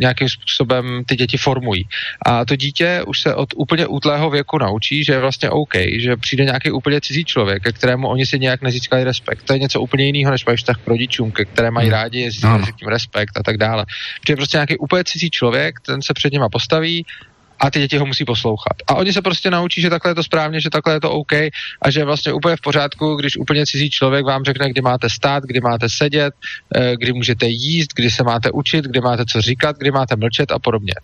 nějakým 0.00 0.28
způsobem 0.28 1.02
ty 1.06 1.16
děti 1.16 1.36
formují. 1.36 1.88
A 2.26 2.44
to 2.44 2.56
dítě 2.56 3.02
už 3.06 3.20
se 3.20 3.34
od 3.34 3.48
úplně 3.56 3.86
útlého 3.86 4.30
věku 4.30 4.58
naučí, 4.58 5.04
že 5.04 5.12
je 5.12 5.20
vlastně 5.20 5.50
OK, 5.50 5.74
že 5.98 6.16
přijde 6.16 6.44
nějaký 6.44 6.70
úplně 6.70 7.00
cizí 7.00 7.24
člověk, 7.24 7.62
ke 7.62 7.72
kterému 7.72 8.08
oni 8.08 8.26
si 8.26 8.38
nějak 8.38 8.62
nezískali 8.62 9.04
respekt. 9.04 9.44
To 9.44 9.52
je 9.52 9.58
něco 9.58 9.80
úplně 9.80 10.04
jiného, 10.04 10.30
než 10.30 10.46
mají 10.46 10.56
vztah 10.56 10.76
k 10.76 10.88
rodičům, 10.88 11.30
ke 11.30 11.44
které 11.44 11.70
mají 11.70 11.88
hmm. 11.88 11.92
rádi, 11.92 12.30
získali 12.30 12.60
no. 12.60 12.72
tím 12.78 12.88
respekt 12.88 13.36
a 13.36 13.42
tak 13.42 13.56
dále. 13.56 13.86
Protože 14.20 14.36
prostě 14.36 14.56
nějaký 14.56 14.76
úplně 14.78 15.04
cizí 15.04 15.30
člověk, 15.30 15.80
ten 15.80 16.02
se 16.02 16.14
před 16.14 16.32
nima 16.32 16.48
postaví, 16.48 17.04
a 17.60 17.70
ty 17.70 17.78
děti 17.78 17.98
ho 17.98 18.06
musí 18.06 18.24
poslouchat. 18.24 18.76
A 18.86 18.94
oni 18.94 19.12
se 19.12 19.22
prostě 19.22 19.50
naučí, 19.50 19.80
že 19.80 19.90
takhle 19.90 20.10
je 20.10 20.14
to 20.14 20.22
správně, 20.22 20.60
že 20.60 20.70
takhle 20.70 20.94
je 20.94 21.00
to 21.00 21.10
OK 21.10 21.32
a 21.82 21.90
že 21.90 22.04
vlastně 22.04 22.32
úplně 22.32 22.56
v 22.56 22.60
pořádku, 22.60 23.14
když 23.14 23.36
úplně 23.36 23.66
cizí 23.66 23.90
člověk 23.90 24.26
vám 24.26 24.44
řekne, 24.44 24.70
kdy 24.70 24.80
máte 24.80 25.10
stát, 25.10 25.42
kdy 25.44 25.60
máte 25.60 25.88
sedět, 25.88 26.34
eh, 26.74 26.96
kdy 26.96 27.12
můžete 27.12 27.46
jíst, 27.46 27.90
kdy 27.94 28.10
se 28.10 28.22
máte 28.22 28.50
učit, 28.50 28.84
kdy 28.84 29.00
máte 29.00 29.24
co 29.24 29.40
říkat, 29.40 29.76
kdy 29.78 29.90
máte 29.90 30.16
mlčet 30.16 30.52
a 30.52 30.58
podobně. 30.58 30.94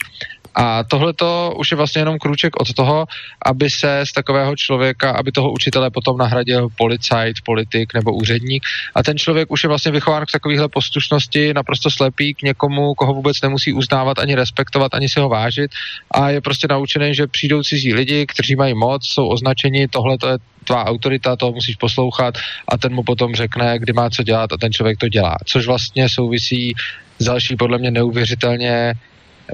A 0.55 0.85
tohle 0.85 1.13
to 1.13 1.55
už 1.57 1.71
je 1.71 1.77
vlastně 1.77 2.01
jenom 2.01 2.19
krůček 2.19 2.61
od 2.61 2.73
toho, 2.73 3.07
aby 3.47 3.71
se 3.71 4.01
z 4.05 4.13
takového 4.13 4.57
člověka, 4.57 5.11
aby 5.11 5.33
toho 5.33 5.53
učitele 5.53 5.91
potom 5.91 6.19
nahradil 6.19 6.69
policajt, 6.77 7.37
politik 7.45 7.95
nebo 7.95 8.13
úředník. 8.13 8.63
A 8.95 9.03
ten 9.03 9.19
člověk 9.19 9.51
už 9.51 9.63
je 9.63 9.69
vlastně 9.69 9.93
vychován 9.93 10.27
k 10.27 10.33
takovéhle 10.33 10.69
poslušnosti, 10.69 11.55
naprosto 11.55 11.91
slepý 11.91 12.35
k 12.35 12.43
někomu, 12.43 12.95
koho 12.95 13.15
vůbec 13.15 13.43
nemusí 13.43 13.73
uznávat 13.73 14.19
ani 14.19 14.35
respektovat, 14.35 14.95
ani 14.95 15.09
si 15.09 15.21
ho 15.21 15.29
vážit. 15.29 15.71
A 16.11 16.31
je 16.31 16.41
prostě 16.41 16.67
naučený, 16.71 17.15
že 17.15 17.27
přijdou 17.27 17.63
cizí 17.63 17.95
lidi, 17.95 18.27
kteří 18.27 18.57
mají 18.57 18.75
moc, 18.75 19.07
jsou 19.07 19.29
označeni, 19.29 19.89
tohle 19.89 20.19
to 20.19 20.29
je 20.29 20.39
tvá 20.65 20.85
autorita, 20.85 21.37
toho 21.37 21.53
musíš 21.53 21.77
poslouchat 21.77 22.35
a 22.69 22.79
ten 22.79 22.95
mu 22.95 23.03
potom 23.03 23.35
řekne, 23.35 23.79
kdy 23.79 23.93
má 23.93 24.11
co 24.11 24.23
dělat 24.23 24.53
a 24.53 24.57
ten 24.57 24.73
člověk 24.73 24.99
to 24.99 25.09
dělá. 25.09 25.37
Což 25.45 25.67
vlastně 25.67 26.09
souvisí 26.09 26.75
s 27.19 27.25
další 27.25 27.57
podle 27.57 27.79
mě 27.79 27.91
neuvěřitelně 27.91 28.95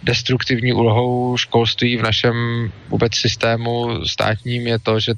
destruktivní 0.02 0.72
úlohou 0.72 1.36
školství 1.36 1.96
v 1.96 2.02
našem 2.02 2.36
vůbec 2.88 3.14
systému 3.14 4.04
státním 4.06 4.66
je 4.66 4.78
to, 4.78 5.00
že 5.00 5.12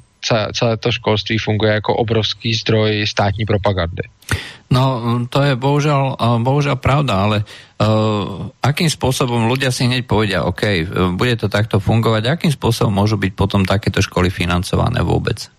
celé 0.53 0.77
to 0.77 0.91
školství 0.91 1.37
funguje 1.37 1.73
jako 1.73 1.95
obrovský 1.95 2.53
zdroj 2.53 3.07
státní 3.07 3.45
propagandy. 3.45 4.03
No, 4.71 5.01
to 5.29 5.41
je 5.41 5.55
bohužel, 5.55 6.17
bohužel 6.41 6.75
pravda, 6.75 7.13
ale 7.13 7.37
uh, 7.45 8.49
akým 8.65 8.89
spôsobom 8.89 9.45
ľudia 9.45 9.69
si 9.69 9.85
hneď 9.85 10.09
povedia, 10.09 10.41
OK, 10.41 10.89
bude 11.13 11.37
to 11.37 11.45
takto 11.45 11.77
fungovať, 11.77 12.25
akým 12.25 12.51
spôsobom 12.51 12.89
môžu 12.89 13.21
byť 13.21 13.31
potom 13.37 13.61
takéto 13.61 14.01
školy 14.01 14.33
financované 14.33 15.05
vôbec? 15.05 15.53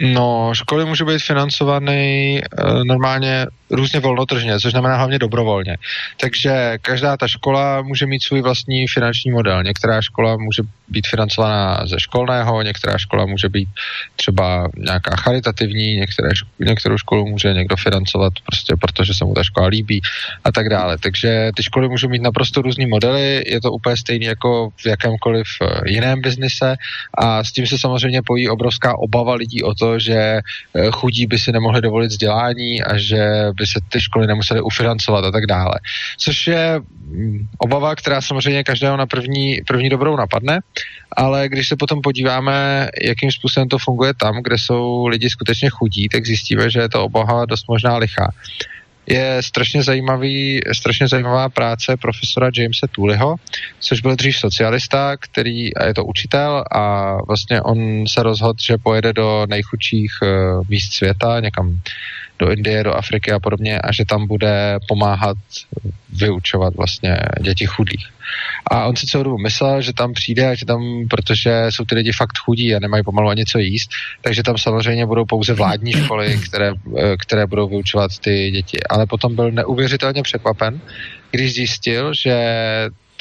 No, 0.00 0.50
školy 0.54 0.84
můžou 0.84 1.06
být 1.06 1.22
financovány 1.22 2.38
e, 2.38 2.84
normálně 2.84 3.46
různě 3.70 4.00
volnotržně, 4.00 4.60
což 4.60 4.70
znamená 4.70 4.96
hlavně 4.96 5.18
dobrovolně. 5.18 5.76
Takže 6.20 6.78
každá 6.82 7.16
ta 7.16 7.28
škola 7.28 7.82
může 7.82 8.06
mít 8.06 8.22
svůj 8.22 8.42
vlastní 8.42 8.88
finanční 8.88 9.30
model. 9.30 9.62
Některá 9.62 10.02
škola 10.02 10.36
může 10.36 10.62
být 10.88 11.06
financovaná 11.06 11.86
ze 11.86 12.00
školného, 12.00 12.62
některá 12.62 12.98
škola 12.98 13.26
může 13.26 13.48
být 13.48 13.68
třeba 14.16 14.68
nějaká 14.76 15.16
charitativní, 15.16 15.96
některé, 15.96 16.28
některou 16.58 16.98
školu 16.98 17.26
může 17.26 17.54
někdo 17.54 17.76
financovat 17.76 18.32
prostě 18.46 18.74
protože 18.80 19.14
se 19.14 19.24
mu 19.24 19.34
ta 19.34 19.42
škola 19.42 19.66
líbí 19.66 20.00
a 20.44 20.52
tak 20.52 20.68
dále. 20.68 20.98
Takže 20.98 21.50
ty 21.56 21.62
školy 21.62 21.88
můžou 21.88 22.08
mít 22.08 22.22
naprosto 22.22 22.62
různý 22.62 22.86
modely, 22.86 23.42
je 23.46 23.60
to 23.60 23.72
úplně 23.72 23.96
stejné 23.96 24.26
jako 24.26 24.70
v 24.76 24.86
jakémkoliv 24.86 25.46
eh, 25.62 25.90
jiném 25.90 26.20
biznise 26.20 26.76
a 27.14 27.44
s 27.44 27.52
tím 27.52 27.66
se 27.66 27.78
samozřejmě 27.78 28.22
pojí 28.22 28.48
obrovská 28.48 28.98
obava 28.98 29.34
lidí 29.34 29.62
o 29.62 29.74
to, 29.74 29.89
že 29.98 30.40
eh, 30.74 30.90
chudí 30.90 31.26
by 31.26 31.38
si 31.38 31.52
nemohli 31.52 31.80
dovolit 31.80 32.06
vzdělání 32.06 32.82
a 32.82 32.98
že 32.98 33.50
by 33.56 33.66
se 33.66 33.80
ty 33.88 34.00
školy 34.00 34.26
nemusely 34.26 34.60
ufinancovat 34.60 35.24
a 35.24 35.30
tak 35.30 35.46
dále. 35.46 35.74
Což 36.18 36.46
je 36.46 36.80
mm, 36.80 37.48
obava, 37.58 37.96
která 37.96 38.20
samozřejmě 38.20 38.64
každého 38.64 38.96
na 38.96 39.06
první, 39.06 39.60
první 39.66 39.88
dobrou 39.88 40.16
napadne, 40.16 40.60
ale 41.16 41.48
když 41.48 41.68
se 41.68 41.76
potom 41.76 42.00
podíváme, 42.00 42.88
jakým 43.02 43.32
způsobem 43.32 43.68
to 43.68 43.78
funguje 43.78 44.14
tam, 44.14 44.42
kde 44.42 44.58
jsou 44.58 45.06
lidi 45.06 45.30
skutečně 45.30 45.70
chudí, 45.70 46.08
tak 46.08 46.26
zjistíme, 46.26 46.70
že 46.70 46.80
je 46.80 46.88
to 46.88 47.04
obava 47.04 47.46
dost 47.46 47.68
možná 47.68 47.96
lichá 47.96 48.32
je 49.10 49.42
strašně, 49.42 49.82
zajímavý, 49.82 50.60
strašně 50.72 51.08
zajímavá 51.08 51.48
práce 51.48 51.96
profesora 51.96 52.50
Jamesa 52.56 52.86
Tooleyho, 52.86 53.36
což 53.80 54.00
byl 54.00 54.16
dřív 54.16 54.36
socialista, 54.36 55.16
který 55.16 55.74
a 55.74 55.86
je 55.86 55.94
to 55.94 56.04
učitel 56.04 56.64
a 56.72 57.16
vlastně 57.26 57.62
on 57.62 58.06
se 58.06 58.22
rozhodl, 58.22 58.58
že 58.62 58.78
pojede 58.78 59.12
do 59.12 59.46
nejchudších 59.48 60.12
uh, 60.22 60.28
míst 60.68 60.92
světa, 60.92 61.40
někam 61.40 61.80
do 62.40 62.50
Indie, 62.50 62.84
do 62.84 62.94
Afriky 62.96 63.32
a 63.32 63.38
podobně 63.38 63.78
a 63.78 63.92
že 63.92 64.04
tam 64.04 64.26
bude 64.26 64.78
pomáhat 64.88 65.36
vyučovat 66.12 66.74
vlastně 66.74 67.16
děti 67.40 67.66
chudých. 67.66 68.06
A 68.70 68.86
on 68.86 68.96
si 68.96 69.06
celou 69.06 69.24
dobu 69.24 69.38
myslel, 69.38 69.82
že 69.82 69.92
tam 69.92 70.12
přijde 70.12 70.48
a 70.48 70.54
že 70.54 70.66
tam, 70.66 70.82
protože 71.10 71.66
jsou 71.70 71.84
ty 71.84 71.94
lidi 71.94 72.12
fakt 72.12 72.38
chudí 72.38 72.74
a 72.74 72.78
nemají 72.78 73.04
pomalu 73.04 73.28
ani 73.28 73.44
co 73.44 73.58
jíst, 73.58 73.90
takže 74.20 74.42
tam 74.42 74.58
samozřejmě 74.58 75.06
budou 75.06 75.24
pouze 75.24 75.54
vládní 75.54 75.92
školy, 75.92 76.38
které, 76.48 76.72
které 77.18 77.46
budou 77.46 77.68
vyučovat 77.68 78.18
ty 78.18 78.50
děti. 78.50 78.78
Ale 78.90 79.06
potom 79.06 79.36
byl 79.36 79.50
neuvěřitelně 79.50 80.22
překvapen, 80.22 80.80
když 81.30 81.54
zjistil, 81.54 82.14
že 82.14 82.34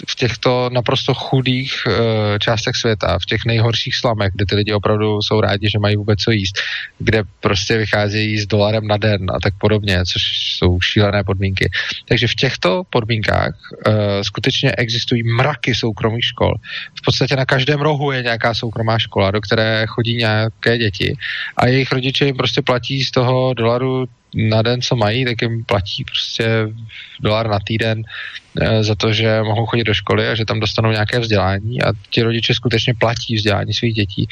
v 0.08 0.15
těchto 0.15 0.70
naprosto 0.74 1.13
chudých 1.13 1.84
uh, 1.88 1.94
částech 2.39 2.75
světa, 2.75 3.20
v 3.20 3.25
těch 3.25 3.46
nejhorších 3.46 3.96
slamech, 3.96 4.34
kde 4.34 4.46
ty 4.46 4.56
lidi 4.56 4.74
opravdu 4.74 5.22
jsou 5.22 5.41
rádi, 5.41 5.70
že 5.70 5.79
mají 5.79 5.96
vůbec 5.96 6.20
co 6.20 6.32
jíst, 6.32 6.60
kde 7.00 7.24
prostě 7.39 7.77
vycházejí 7.77 8.39
s 8.39 8.46
dolarem 8.48 8.88
na 8.88 8.98
den 8.98 9.32
a 9.36 9.39
tak 9.44 9.53
podobně, 9.60 10.06
což 10.06 10.22
jsou 10.58 10.82
šílené 10.82 11.24
podmínky. 11.24 11.70
Takže 12.08 12.27
v 12.27 12.36
těchto 12.36 12.84
podmínkách 12.89 13.53
uh, 13.72 13.94
skutečně 14.22 14.72
existují 14.72 15.24
mraky 15.24 15.75
soukromých 15.75 16.25
škol. 16.25 16.53
V 16.96 17.01
podstatě 17.01 17.36
na 17.36 17.46
každém 17.46 17.82
rohu 17.82 18.12
je 18.12 18.24
nějaká 18.24 18.53
soukromá 18.53 19.00
škola, 19.00 19.32
do 19.32 19.41
které 19.41 19.86
chodí 19.88 20.15
nějaké 20.15 20.77
děti 20.77 21.15
a 21.58 21.68
jejich 21.68 21.91
rodiče 21.91 22.25
jim 22.25 22.38
prostě 22.38 22.62
platí 22.62 23.03
z 23.06 23.12
toho 23.12 23.53
dolaru 23.53 24.06
na 24.36 24.62
den, 24.62 24.81
co 24.81 24.95
mají, 24.95 25.25
tak 25.25 25.41
jim 25.41 25.63
platí 25.63 26.03
prostě 26.03 26.50
dolar 27.19 27.50
na 27.50 27.59
týden 27.59 28.03
e, 28.62 28.83
za 28.83 28.95
to, 28.95 29.13
že 29.13 29.41
mohou 29.43 29.65
chodit 29.65 29.83
do 29.83 29.93
školy 29.93 30.27
a 30.27 30.36
že 30.36 30.45
tam 30.45 30.59
dostanou 30.59 30.91
nějaké 30.91 31.19
vzdělání 31.19 31.81
a 31.81 31.93
ti 32.09 32.21
rodiče 32.21 32.53
skutečně 32.53 32.93
platí 32.93 33.36
vzdělání 33.36 33.74
svých 33.74 33.93
dětí, 33.93 34.27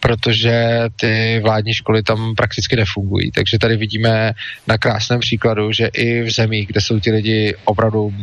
protože 0.00 0.80
ty 0.96 1.40
vládní 1.42 1.74
školy 1.74 2.02
tam 2.02 2.34
prakticky 2.34 2.76
nefungují. 2.76 3.30
Takže 3.30 3.58
tady 3.58 3.76
vidíme 3.76 4.32
na 4.66 4.78
krásném 4.78 5.20
příkladu, 5.20 5.72
že 5.72 5.86
i 5.86 6.22
v 6.22 6.30
zemích, 6.30 6.66
kde 6.66 6.80
jsou 6.80 7.00
ti 7.00 7.10
lidi 7.12 7.54
opravdu 7.64 8.14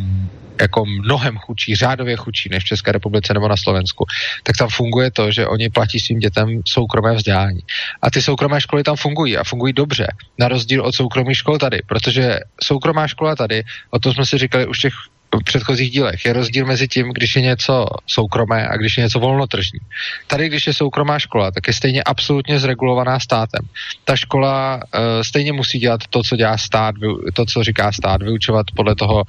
jako 0.61 0.85
mnohem 0.85 1.37
chudší, 1.37 1.75
řádově 1.75 2.15
chudší 2.15 2.49
než 2.49 2.63
v 2.63 2.67
České 2.67 2.91
republice 2.91 3.33
nebo 3.33 3.47
na 3.47 3.57
Slovensku, 3.57 4.05
tak 4.43 4.57
tam 4.57 4.69
funguje 4.69 5.11
to, 5.11 5.31
že 5.31 5.47
oni 5.47 5.69
platí 5.69 5.99
svým 5.99 6.19
dětem 6.19 6.61
soukromé 6.65 7.15
vzdělání. 7.15 7.59
A 8.01 8.11
ty 8.11 8.21
soukromé 8.21 8.61
školy 8.61 8.83
tam 8.83 8.95
fungují 8.95 9.37
a 9.37 9.43
fungují 9.43 9.73
dobře, 9.73 10.07
na 10.39 10.47
rozdíl 10.47 10.81
od 10.81 10.95
soukromých 10.95 11.37
škol 11.37 11.57
tady, 11.57 11.81
protože 11.87 12.39
soukromá 12.63 13.07
škola 13.07 13.35
tady, 13.35 13.63
o 13.89 13.99
tom 13.99 14.13
jsme 14.13 14.25
si 14.25 14.37
říkali 14.37 14.67
už 14.67 14.79
těch 14.79 14.93
předchozích 15.43 15.91
dílech. 15.91 16.25
Je 16.25 16.33
rozdíl 16.33 16.65
mezi 16.65 16.87
tím, 16.87 17.11
když 17.13 17.35
je 17.35 17.41
něco 17.41 17.85
soukromé 18.07 18.67
a 18.67 18.77
když 18.77 18.97
je 18.97 19.03
něco 19.03 19.19
volnotržní. 19.19 19.79
Tady, 20.27 20.49
když 20.49 20.67
je 20.67 20.73
soukromá 20.73 21.19
škola, 21.19 21.51
tak 21.51 21.67
je 21.67 21.73
stejně 21.73 22.03
absolutně 22.03 22.59
zregulovaná 22.59 23.19
státem. 23.19 23.61
Ta 24.05 24.15
škola 24.15 24.75
uh, 24.75 24.81
stejně 25.21 25.53
musí 25.53 25.79
dělat 25.79 26.01
to, 26.09 26.23
co 26.23 26.35
dělá 26.35 26.57
stát, 26.57 26.95
to, 27.33 27.45
co 27.45 27.63
říká 27.63 27.91
stát, 27.91 28.21
vyučovat 28.21 28.65
podle 28.75 28.95
toho, 28.95 29.23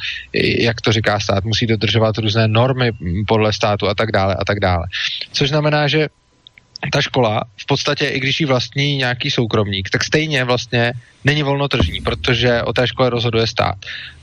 jak 0.58 0.80
to 0.80 0.92
říká 0.92 1.20
stát, 1.20 1.44
musí 1.44 1.66
dodržovat 1.66 2.18
různé 2.18 2.48
normy 2.48 2.90
podle 3.28 3.52
státu 3.52 3.88
a 3.88 3.94
tak 3.94 4.12
dále 4.12 4.34
a 4.34 4.44
tak 4.44 4.60
dále. 4.60 4.86
Což 5.32 5.48
znamená, 5.48 5.88
že 5.88 6.08
ta 6.92 7.02
škola 7.02 7.44
v 7.56 7.66
podstatě, 7.66 8.06
i 8.06 8.20
když 8.20 8.40
ji 8.40 8.46
vlastní 8.46 8.96
nějaký 8.96 9.30
soukromník, 9.30 9.90
tak 9.90 10.04
stejně 10.04 10.44
vlastně 10.44 10.92
není 11.24 11.42
volnotržní, 11.42 12.00
protože 12.00 12.62
o 12.62 12.72
té 12.72 12.86
škole 12.86 13.10
rozhoduje 13.10 13.46
stát. 13.46 13.74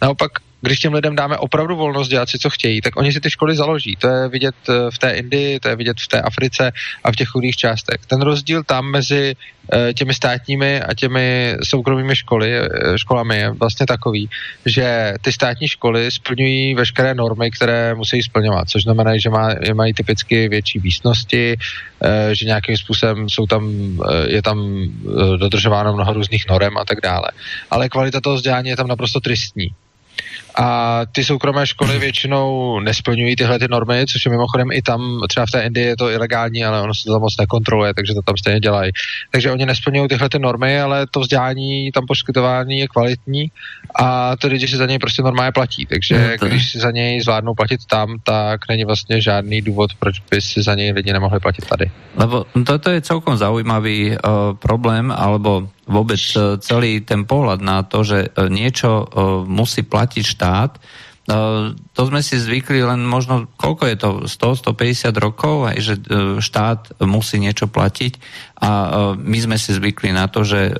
Naopak 0.01 0.31
když 0.65 0.79
těm 0.79 0.93
lidem 0.93 1.15
dáme 1.15 1.37
opravdu 1.37 1.75
volnost 1.75 2.07
dělat 2.07 2.29
si, 2.29 2.39
co 2.39 2.49
chtějí, 2.49 2.81
tak 2.81 2.97
oni 2.97 3.13
si 3.13 3.19
ty 3.19 3.29
školy 3.29 3.55
založí. 3.55 3.95
To 3.95 4.07
je 4.07 4.29
vidět 4.29 4.55
eh, 4.69 4.91
v 4.91 4.97
té 4.97 5.09
Indii, 5.11 5.59
to 5.59 5.69
je 5.69 5.75
vidět 5.75 5.97
v 5.99 6.07
té 6.07 6.21
Africe 6.21 6.71
a 7.03 7.11
v 7.11 7.15
těch 7.15 7.27
chudých 7.27 7.55
částech. 7.55 8.05
Ten 8.07 8.21
rozdíl 8.21 8.63
tam 8.63 8.91
mezi 8.91 9.35
eh, 9.73 9.93
těmi 9.93 10.13
státními 10.13 10.81
a 10.81 10.93
těmi 10.93 11.57
soukromými 11.63 12.15
školy, 12.15 12.57
eh, 12.57 12.67
školami 12.95 13.37
je 13.37 13.49
vlastně 13.49 13.85
takový, 13.85 14.29
že 14.65 15.13
ty 15.21 15.31
státní 15.31 15.67
školy 15.67 16.11
splňují 16.11 16.75
veškeré 16.75 17.15
normy, 17.15 17.51
které 17.51 17.95
musí 17.95 18.21
splňovat, 18.21 18.69
což 18.69 18.83
znamená, 18.83 19.17
že 19.17 19.29
má, 19.29 19.49
mají 19.73 19.93
typicky 19.93 20.49
větší 20.49 20.79
výsnosti, 20.79 21.57
že 22.31 22.45
nějakým 22.45 22.77
způsobem 22.77 23.29
jsou 23.29 23.45
tam, 23.45 23.71
je 24.27 24.41
tam 24.41 24.81
dodržováno 25.37 25.93
mnoho 25.93 26.13
různých 26.13 26.45
norem 26.49 26.77
a 26.77 26.85
tak 26.85 27.01
dále. 27.01 27.27
Ale 27.71 27.89
kvalita 27.89 28.21
toho 28.21 28.35
vzdělání 28.35 28.69
je 28.69 28.75
tam 28.75 28.87
naprosto 28.87 29.19
tristní. 29.19 29.69
A 30.57 31.01
ty 31.11 31.23
soukromé 31.23 31.67
školy 31.67 31.99
většinou 31.99 32.79
nesplňují 32.79 33.35
tyhle 33.35 33.59
ty 33.59 33.67
normy, 33.67 34.05
což 34.11 34.25
je 34.25 34.31
mimochodem 34.31 34.71
i 34.71 34.81
tam, 34.81 35.21
třeba 35.29 35.45
v 35.45 35.51
té 35.51 35.61
Indii 35.61 35.85
je 35.85 35.97
to 35.97 36.09
ilegální, 36.09 36.65
ale 36.65 36.81
ono 36.81 36.93
se 36.93 37.03
to 37.03 37.11
tam 37.11 37.21
moc 37.21 37.37
nekontroluje, 37.39 37.93
takže 37.93 38.13
to 38.13 38.21
tam 38.21 38.37
stejně 38.37 38.59
dělají. 38.59 38.91
Takže 39.31 39.51
oni 39.51 39.65
nesplňují 39.65 40.07
tyhle 40.07 40.29
ty 40.29 40.39
normy, 40.39 40.81
ale 40.81 41.07
to 41.11 41.19
vzdělání 41.19 41.91
tam 41.91 42.05
poskytování 42.07 42.79
je 42.79 42.87
kvalitní 42.87 43.51
a 43.95 44.35
ty 44.35 44.47
lidi 44.47 44.67
si 44.67 44.77
za 44.77 44.85
něj 44.85 44.99
prostě 44.99 45.21
normálně 45.21 45.51
platí. 45.51 45.85
Takže 45.85 46.31
no, 46.31 46.37
to... 46.39 46.45
když 46.45 46.71
si 46.71 46.79
za 46.79 46.91
něj 46.91 47.21
zvládnou 47.21 47.53
platit 47.53 47.85
tam, 47.85 48.15
tak 48.23 48.59
není 48.69 48.85
vlastně 48.85 49.21
žádný 49.21 49.61
důvod, 49.61 49.91
proč 49.99 50.19
by 50.31 50.41
si 50.41 50.63
za 50.63 50.75
něj 50.75 50.91
lidi 50.91 51.13
nemohli 51.13 51.39
platit 51.39 51.65
tady. 51.65 51.91
Lebo 52.15 52.45
toto 52.65 52.89
je 52.89 53.01
celkom 53.01 53.37
zaujímavý 53.37 54.15
uh, 54.15 54.55
problém, 54.55 55.11
alebo 55.11 55.67
vôbec 55.85 56.17
e, 56.17 56.57
celý 56.59 57.05
ten 57.05 57.29
pohľad 57.29 57.61
na 57.61 57.85
to, 57.85 58.01
že 58.01 58.19
e, 58.33 58.49
niečo 58.49 59.05
e, 59.05 59.21
musí 59.45 59.85
platiť 59.85 60.23
štát, 60.25 60.44
to 61.25 62.01
sme 62.05 62.21
si 62.21 62.37
zvykli 62.37 62.85
len 62.85 63.01
možno, 63.01 63.49
koľko 63.57 63.83
je 63.89 63.97
to, 63.97 64.09
100-150 64.29 65.09
rokov, 65.17 65.65
aj 65.73 65.77
že 65.81 65.93
štát 66.37 67.01
musí 67.01 67.41
niečo 67.41 67.65
platiť 67.65 68.13
a 68.61 68.69
my 69.17 69.37
sme 69.41 69.57
si 69.57 69.73
zvykli 69.73 70.13
na 70.13 70.29
to, 70.29 70.45
že 70.45 70.77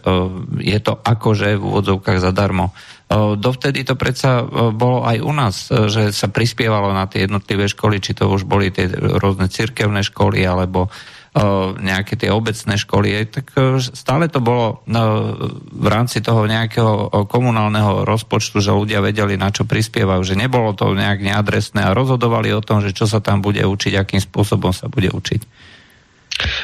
je 0.61 0.79
to 0.85 1.01
akože 1.01 1.57
v 1.57 1.65
úvodzovkách 1.65 2.21
zadarmo. 2.21 2.77
Dovtedy 3.41 3.85
to 3.89 3.97
predsa 3.97 4.45
bolo 4.69 5.01
aj 5.01 5.17
u 5.17 5.33
nás, 5.33 5.55
že 5.69 6.13
sa 6.13 6.29
prispievalo 6.29 6.93
na 6.93 7.09
tie 7.09 7.25
jednotlivé 7.25 7.65
školy, 7.65 7.97
či 7.97 8.13
to 8.13 8.29
už 8.29 8.45
boli 8.45 8.69
tie 8.69 8.85
rôzne 8.93 9.49
cirkevné 9.49 10.05
školy, 10.05 10.45
alebo 10.45 10.93
nejaké 11.83 12.15
tie 12.15 12.31
obecné 12.31 12.79
školy, 12.79 13.27
tak 13.27 13.51
e, 13.59 13.83
stále 13.83 14.31
to 14.31 14.39
bolo 14.39 14.87
e, 14.87 14.97
v 15.67 15.87
rámci 15.91 16.23
toho 16.23 16.47
nejakého 16.47 17.27
komunálneho 17.27 18.07
rozpočtu, 18.07 18.63
že 18.63 18.71
ľudia 18.71 19.03
vedeli, 19.03 19.35
na 19.35 19.51
čo 19.51 19.67
prispievajú, 19.67 20.23
že 20.23 20.39
nebolo 20.39 20.71
to 20.71 20.95
nejak 20.95 21.19
neadresné 21.19 21.83
a 21.83 21.95
rozhodovali 21.95 22.55
o 22.55 22.63
tom, 22.63 22.79
že 22.79 22.95
čo 22.95 23.03
sa 23.03 23.19
tam 23.19 23.43
bude 23.43 23.59
učiť, 23.67 23.99
akým 23.99 24.23
spôsobom 24.23 24.71
sa 24.71 24.87
bude 24.87 25.11
učiť. 25.11 25.74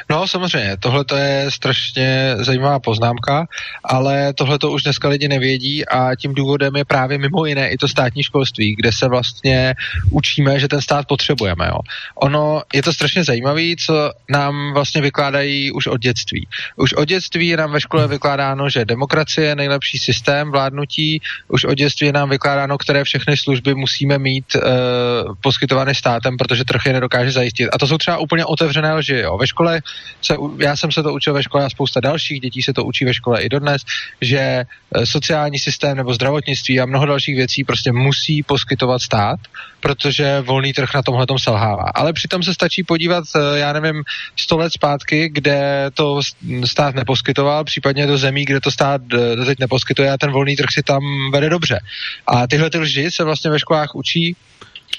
No 0.10 0.28
samozřejmě, 0.28 0.78
tohle 0.80 1.06
to 1.06 1.16
je 1.16 1.52
strašně 1.52 2.36
zajímavá 2.40 2.80
poznámka, 2.80 3.48
ale 3.84 4.34
tohle 4.34 4.60
to 4.60 4.72
už 4.72 4.84
dneska 4.84 5.08
lidi 5.08 5.28
nevědí 5.28 5.86
a 5.86 6.16
tím 6.16 6.34
důvodem 6.34 6.76
je 6.76 6.86
právě 6.86 7.18
mimo 7.18 7.46
jiné 7.46 7.70
i 7.70 7.78
to 7.78 7.88
státní 7.88 8.24
školství, 8.24 8.76
kde 8.76 8.92
se 8.92 9.08
vlastně 9.08 9.76
učíme, 10.12 10.60
že 10.60 10.68
ten 10.68 10.82
stát 10.82 11.08
potřebujeme. 11.08 11.68
Jo. 11.68 11.80
Ono 12.16 12.62
je 12.74 12.84
to 12.84 12.94
strašně 12.94 13.24
zajímavé, 13.24 13.76
co 13.86 14.12
nám 14.30 14.74
vlastně 14.74 15.02
vykládají 15.02 15.72
už 15.72 15.88
od 15.88 16.02
dětství. 16.02 16.48
Už 16.76 16.94
od 16.94 17.06
dětství 17.06 17.48
je 17.48 17.58
nám 17.58 17.72
ve 17.72 17.82
škole 17.82 18.08
vykládáno, 18.08 18.70
že 18.70 18.86
demokracie 18.86 19.48
je 19.48 19.56
nejlepší 19.56 19.98
systém 19.98 20.52
vládnutí, 20.52 21.22
už 21.48 21.64
od 21.64 21.74
dětství 21.74 22.08
je 22.08 22.14
nám 22.14 22.30
vykládáno, 22.30 22.78
které 22.78 23.04
všechny 23.04 23.38
služby 23.38 23.76
musíme 23.76 24.18
mít 24.18 24.56
e, 24.56 24.60
poskytované 25.42 25.96
státem, 25.96 26.38
protože 26.38 26.66
trh 26.66 26.82
je 26.86 26.94
nedokáže 26.94 27.32
zajistit. 27.32 27.70
A 27.74 27.78
to 27.78 27.88
jsou 27.88 27.98
třeba 27.98 28.18
úplně 28.18 28.46
otevřené 28.46 28.94
lži. 28.94 29.18
Jo. 29.18 29.38
Ve 29.38 29.48
škole 29.48 29.61
škole, 29.62 29.82
se, 30.22 30.36
já 30.60 30.76
jsem 30.76 30.92
se 30.92 31.04
to 31.04 31.14
učil 31.14 31.34
ve 31.34 31.44
škole 31.44 31.66
a 31.66 31.70
spousta 31.70 32.00
dalších 32.00 32.40
dětí 32.40 32.62
se 32.62 32.74
to 32.74 32.84
učí 32.84 33.06
ve 33.06 33.14
škole 33.14 33.42
i 33.42 33.50
dodnes, 33.50 33.82
že 34.22 34.38
e, 34.40 34.66
sociální 35.06 35.60
systém 35.60 35.98
nebo 35.98 36.14
zdravotnictví 36.14 36.80
a 36.80 36.86
mnoho 36.86 37.06
dalších 37.06 37.36
věcí 37.36 37.64
prostě 37.64 37.92
musí 37.92 38.44
poskytovat 38.44 39.02
stát, 39.02 39.40
protože 39.80 40.42
volný 40.42 40.74
trh 40.74 40.90
na 40.96 41.02
tomhle 41.02 41.26
selhává. 41.38 41.86
Ale 41.96 42.14
přitom 42.14 42.44
se 42.44 42.54
stačí 42.54 42.84
podívat, 42.84 43.24
e, 43.36 43.60
já 43.60 43.74
nevím, 43.74 44.04
100 44.36 44.58
let 44.58 44.74
zpátky, 44.74 45.30
kde 45.30 45.92
to 45.94 46.22
stát 46.66 46.96
neposkytoval, 46.96 47.64
případně 47.64 48.08
do 48.08 48.18
zemí, 48.18 48.46
kde 48.46 48.60
to 48.60 48.72
stát 48.72 49.02
e, 49.14 49.36
doteď 49.36 49.60
neposkytuje 49.60 50.12
a 50.12 50.18
ten 50.18 50.32
volný 50.32 50.56
trh 50.56 50.70
si 50.72 50.84
tam 50.84 51.02
vede 51.34 51.50
dobře. 51.50 51.80
A 52.28 52.48
tyhle 52.48 52.70
ty 52.70 52.78
lži 52.78 53.12
se 53.12 53.24
vlastně 53.24 53.52
ve 53.52 53.60
školách 53.60 53.96
učí 53.96 54.36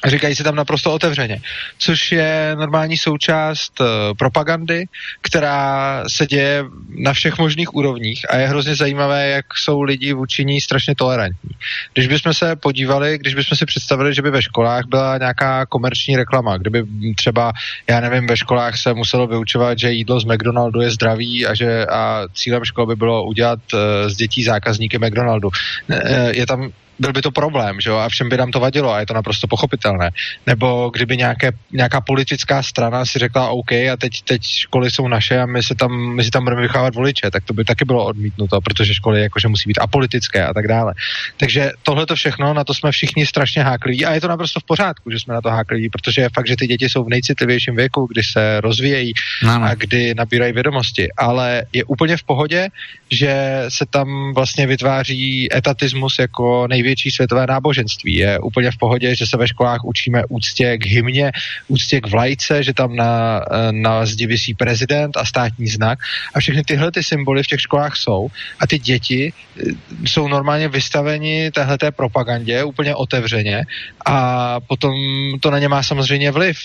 říkají 0.05 0.35
se 0.35 0.45
tam 0.45 0.55
naprosto 0.55 0.93
otevřeně, 0.93 1.41
což 1.79 2.13
je 2.13 2.57
normální 2.59 2.97
součást 2.97 3.81
uh, 3.81 3.87
propagandy, 4.19 4.85
která 5.21 6.05
se 6.09 6.27
děje 6.27 6.65
na 6.89 7.13
všech 7.13 7.39
možných 7.39 7.75
úrovních 7.75 8.31
a 8.31 8.37
je 8.37 8.49
hrozně 8.49 8.75
zajímavé, 8.75 9.29
jak 9.29 9.47
jsou 9.57 9.83
lidi 9.83 10.13
vůči 10.13 10.45
ní 10.45 10.61
strašně 10.61 10.95
tolerantní. 10.95 11.51
Když 11.95 12.09
bychom 12.09 12.35
se 12.35 12.57
podívali, 12.57 13.19
když 13.19 13.35
bychom 13.35 13.59
si 13.59 13.67
představili, 13.67 14.15
že 14.15 14.23
by 14.23 14.31
ve 14.31 14.43
školách 14.43 14.85
byla 14.87 15.19
nějaká 15.19 15.67
komerční 15.67 16.17
reklama, 16.17 16.57
kdyby 16.57 16.85
třeba, 17.17 17.53
já 17.91 18.01
nevím, 18.01 18.27
ve 18.27 18.37
školách 18.37 18.79
se 18.79 18.95
muselo 18.95 19.27
vyučovat, 19.27 19.79
že 19.79 19.93
jídlo 19.93 20.21
z 20.21 20.25
McDonaldu 20.25 20.81
je 20.81 20.91
zdravý 20.91 21.47
a 21.47 21.55
že 21.55 21.87
a 21.87 22.23
cílem 22.35 22.65
školy 22.65 22.87
by 22.87 22.97
bylo 22.97 23.25
udělat 23.25 23.59
uh, 23.75 23.81
z 24.07 24.17
dětí 24.17 24.45
zákazníky 24.45 24.99
McDonaldu. 24.99 25.49
Uh, 25.49 25.97
je 26.31 26.47
tam 26.47 26.71
byl 27.03 27.13
by 27.13 27.23
to 27.23 27.31
problém, 27.31 27.81
že 27.81 27.91
jo, 27.91 27.97
a 27.97 28.09
všem 28.09 28.29
by 28.29 28.37
nám 28.37 28.51
to 28.51 28.61
vadilo 28.61 28.93
a 28.93 29.01
je 29.01 29.07
to 29.07 29.15
naprosto 29.15 29.47
pochopitelné. 29.47 30.11
Nebo 30.47 30.91
kdyby 30.95 31.17
nějaké, 31.17 31.53
nějaká 31.73 32.01
politická 32.01 32.63
strana 32.63 33.05
si 33.05 33.19
řekla 33.19 33.49
OK 33.51 33.73
a 33.73 33.97
teď, 33.99 34.23
teď 34.23 34.43
školy 34.43 34.91
jsou 34.91 35.09
naše 35.09 35.41
a 35.41 35.47
my, 35.47 35.63
se 35.63 35.75
tam, 35.75 36.15
my 36.15 36.25
si 36.25 36.31
tam 36.31 36.45
budeme 36.45 36.63
vychávat 36.63 36.95
voliče, 36.95 37.31
tak 37.31 37.45
to 37.45 37.53
by 37.55 37.65
taky 37.65 37.85
bylo 37.85 38.07
odmítnuto, 38.07 38.61
protože 38.61 38.95
školy 38.95 39.23
jakože 39.23 39.49
musí 39.49 39.69
být 39.69 39.79
apolitické 39.79 40.47
a 40.47 40.55
tak 40.55 40.69
dále. 40.69 40.95
Takže 41.37 41.73
tohle 41.83 42.07
to 42.07 42.15
všechno, 42.15 42.55
na 42.55 42.65
to 42.65 42.75
jsme 42.75 42.93
všichni 42.93 43.27
strašně 43.27 43.63
hákliví 43.63 44.05
a 44.07 44.15
je 44.15 44.21
to 44.21 44.29
naprosto 44.29 44.61
v 44.61 44.65
pořádku, 44.65 45.11
že 45.11 45.19
jsme 45.19 45.35
na 45.35 45.41
to 45.41 45.51
hákliví, 45.51 45.89
protože 45.91 46.21
je 46.21 46.31
fakt, 46.35 46.47
že 46.47 46.57
ty 46.57 46.67
děti 46.67 46.89
jsou 46.89 47.05
v 47.05 47.09
nejcitlivějším 47.09 47.77
věku, 47.77 48.07
kdy 48.11 48.23
se 48.23 48.61
rozvíjejí 48.61 49.13
no, 49.43 49.59
no. 49.59 49.65
a 49.65 49.75
kdy 49.75 50.15
nabírají 50.15 50.53
vědomosti. 50.53 51.09
Ale 51.17 51.67
je 51.73 51.85
úplně 51.85 52.17
v 52.17 52.23
pohodě, 52.23 52.69
že 53.11 53.65
se 53.69 53.87
tam 53.91 54.35
vlastně 54.35 54.67
vytváří 54.67 55.49
etatismus 55.57 56.19
jako 56.19 56.67
největší 56.69 56.92
světové 56.97 57.47
náboženství. 57.47 58.15
Je 58.15 58.39
úplně 58.39 58.71
v 58.71 58.77
pohodě, 58.77 59.17
že 59.17 59.27
se 59.27 59.37
ve 59.37 59.49
školách 59.49 59.85
učíme 59.85 60.23
úctě 60.29 60.79
k 60.79 60.87
hymně, 60.87 61.33
úctě 61.69 62.01
k 62.01 62.07
vlajce, 62.07 62.63
že 62.63 62.75
tam 62.75 62.97
na, 62.97 63.41
na 63.71 64.07
zdi 64.07 64.27
vysí 64.27 64.55
prezident 64.55 65.17
a 65.17 65.25
státní 65.25 65.67
znak 65.67 65.99
a 66.35 66.41
všechny 66.41 66.63
tyhle 66.65 66.93
ty 66.93 67.03
symboly 67.03 67.43
v 67.43 67.47
těch 67.47 67.61
školách 67.61 67.97
jsou 67.97 68.29
a 68.61 68.67
ty 68.67 68.79
děti 68.79 69.33
eh, 69.33 69.63
jsou 70.05 70.29
normálně 70.29 70.69
vystaveni 70.69 71.51
téhleté 71.51 71.91
propagandě 71.91 72.65
úplně 72.65 72.95
otevřeně 72.95 73.65
a 74.07 74.61
potom 74.61 74.95
to 75.41 75.51
na 75.51 75.59
ně 75.59 75.69
má 75.69 75.83
samozřejmě 75.83 76.31
vliv. 76.31 76.59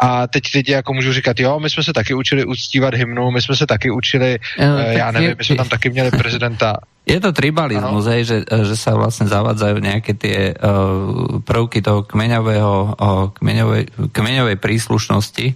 A 0.00 0.26
teď 0.26 0.54
lidi 0.54 0.72
jako 0.72 0.94
můžu 0.94 1.12
říkat, 1.12 1.40
jo, 1.40 1.60
my 1.60 1.70
jsme 1.70 1.82
se 1.82 1.92
taky 1.92 2.14
učili 2.14 2.44
uctívat 2.44 2.94
hymnu, 2.94 3.30
my 3.30 3.42
jsme 3.42 3.56
se 3.56 3.66
taky 3.66 3.90
učili, 3.90 4.38
no, 4.58 4.78
já 4.78 5.10
nevím, 5.10 5.34
my 5.38 5.44
jsme 5.44 5.56
tam 5.56 5.68
taky 5.68 5.90
měli 5.90 6.10
prezidenta. 6.10 6.76
Je 7.02 7.18
to 7.18 7.34
tribalizmus, 7.34 8.06
hej, 8.06 8.22
že, 8.22 8.38
že 8.46 8.78
sa 8.78 8.94
vlastne 8.94 9.26
zavádzajú 9.26 9.76
nejaké 9.82 10.14
tie 10.14 10.54
uh, 10.54 11.42
prvky 11.42 11.82
toho 11.82 12.06
kmeňového, 12.06 12.74
uh, 12.94 13.26
kmeňovej, 13.34 14.14
kmeňovej 14.14 14.56
príslušnosti, 14.62 15.46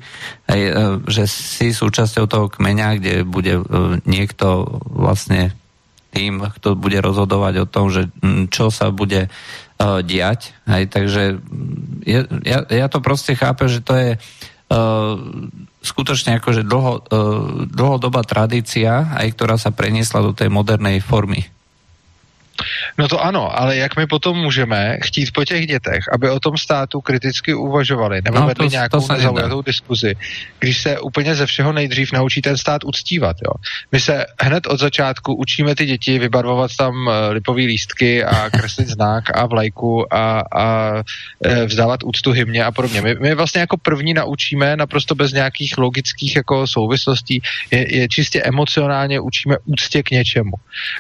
hej, 0.51 0.63
uh, 0.75 0.99
že 1.07 1.31
si 1.31 1.71
súčasťou 1.71 2.27
toho 2.27 2.47
kmeňa, 2.51 2.99
kde 2.99 3.15
bude 3.23 3.63
uh, 3.63 3.95
niekto 4.03 4.67
vlastne 4.91 5.55
tým, 6.11 6.43
kto 6.43 6.75
bude 6.75 6.99
rozhodovať 6.99 7.55
o 7.63 7.71
tom, 7.71 7.95
že 7.95 8.11
m, 8.27 8.51
čo 8.51 8.75
sa 8.75 8.91
bude 8.91 9.31
uh, 9.31 10.03
diať. 10.03 10.51
Hej, 10.67 10.91
takže 10.91 11.23
je, 12.03 12.21
ja, 12.43 12.67
ja 12.67 12.87
to 12.91 12.99
proste 12.99 13.39
chápem, 13.39 13.71
že 13.71 13.87
to 13.87 13.95
je 13.95 14.11
uh, 14.19 14.56
skutočne 15.87 16.43
akože 16.43 16.67
dlho, 16.67 16.93
uh, 16.99 17.03
dlhodobá 17.71 18.27
tradícia, 18.27 19.15
aj 19.15 19.39
ktorá 19.39 19.55
sa 19.55 19.71
preniesla 19.71 20.27
do 20.27 20.35
tej 20.35 20.51
modernej 20.51 20.99
formy. 20.99 21.47
No 22.99 23.09
to 23.09 23.25
ano, 23.25 23.61
ale 23.61 23.77
jak 23.77 23.97
my 23.97 24.07
potom 24.07 24.37
můžeme 24.37 24.99
chtít 25.03 25.33
po 25.33 25.45
těch 25.45 25.67
dětech, 25.67 26.05
aby 26.13 26.31
o 26.31 26.41
tom 26.41 26.57
státu 26.57 27.01
kriticky 27.01 27.55
uvažovali 27.55 28.21
nebo 28.25 28.41
no, 28.41 28.47
vedli 28.47 28.67
to, 28.67 28.71
nějakou 28.71 29.07
to 29.07 29.13
nezaujatou 29.13 29.63
diskuzi, 29.63 30.15
když 30.59 30.83
se 30.83 31.01
úplně 31.01 31.35
ze 31.35 31.47
všeho 31.47 31.73
nejdřív 31.73 32.13
naučí 32.13 32.43
ten 32.43 32.57
stát 32.57 32.85
uctívat. 32.85 33.37
Jo. 33.45 33.53
My 33.93 34.01
se 34.01 34.27
hned 34.41 34.67
od 34.67 34.81
začátku 34.81 35.35
učíme 35.35 35.75
ty 35.75 35.87
děti 35.87 36.19
vybarvovat 36.19 36.71
tam 36.79 36.95
eh, 37.09 37.33
lipový 37.33 37.67
lístky 37.67 38.25
a 38.25 38.51
kreslit 38.59 38.89
znak 38.89 39.39
a 39.39 39.47
vlajku 39.47 40.15
a, 40.15 40.43
a 40.55 40.93
eh, 41.45 41.65
vzdávat 41.65 42.05
úctu 42.05 42.33
hymně 42.33 42.65
a 42.65 42.73
podobně. 42.73 43.01
My, 43.01 43.15
my 43.15 43.35
vlastně 43.35 43.61
jako 43.61 43.77
první 43.77 44.15
naučíme 44.15 44.77
naprosto 44.77 45.15
bez 45.15 45.33
nějakých 45.33 45.79
logických 45.79 46.37
jako 46.37 46.67
souvislostí, 46.67 47.43
je, 47.71 47.97
je 47.97 48.09
čistě 48.09 48.43
emocionálně 48.43 49.21
učíme 49.21 49.57
úctě 49.65 50.03
k 50.03 50.11
něčemu. 50.11 50.53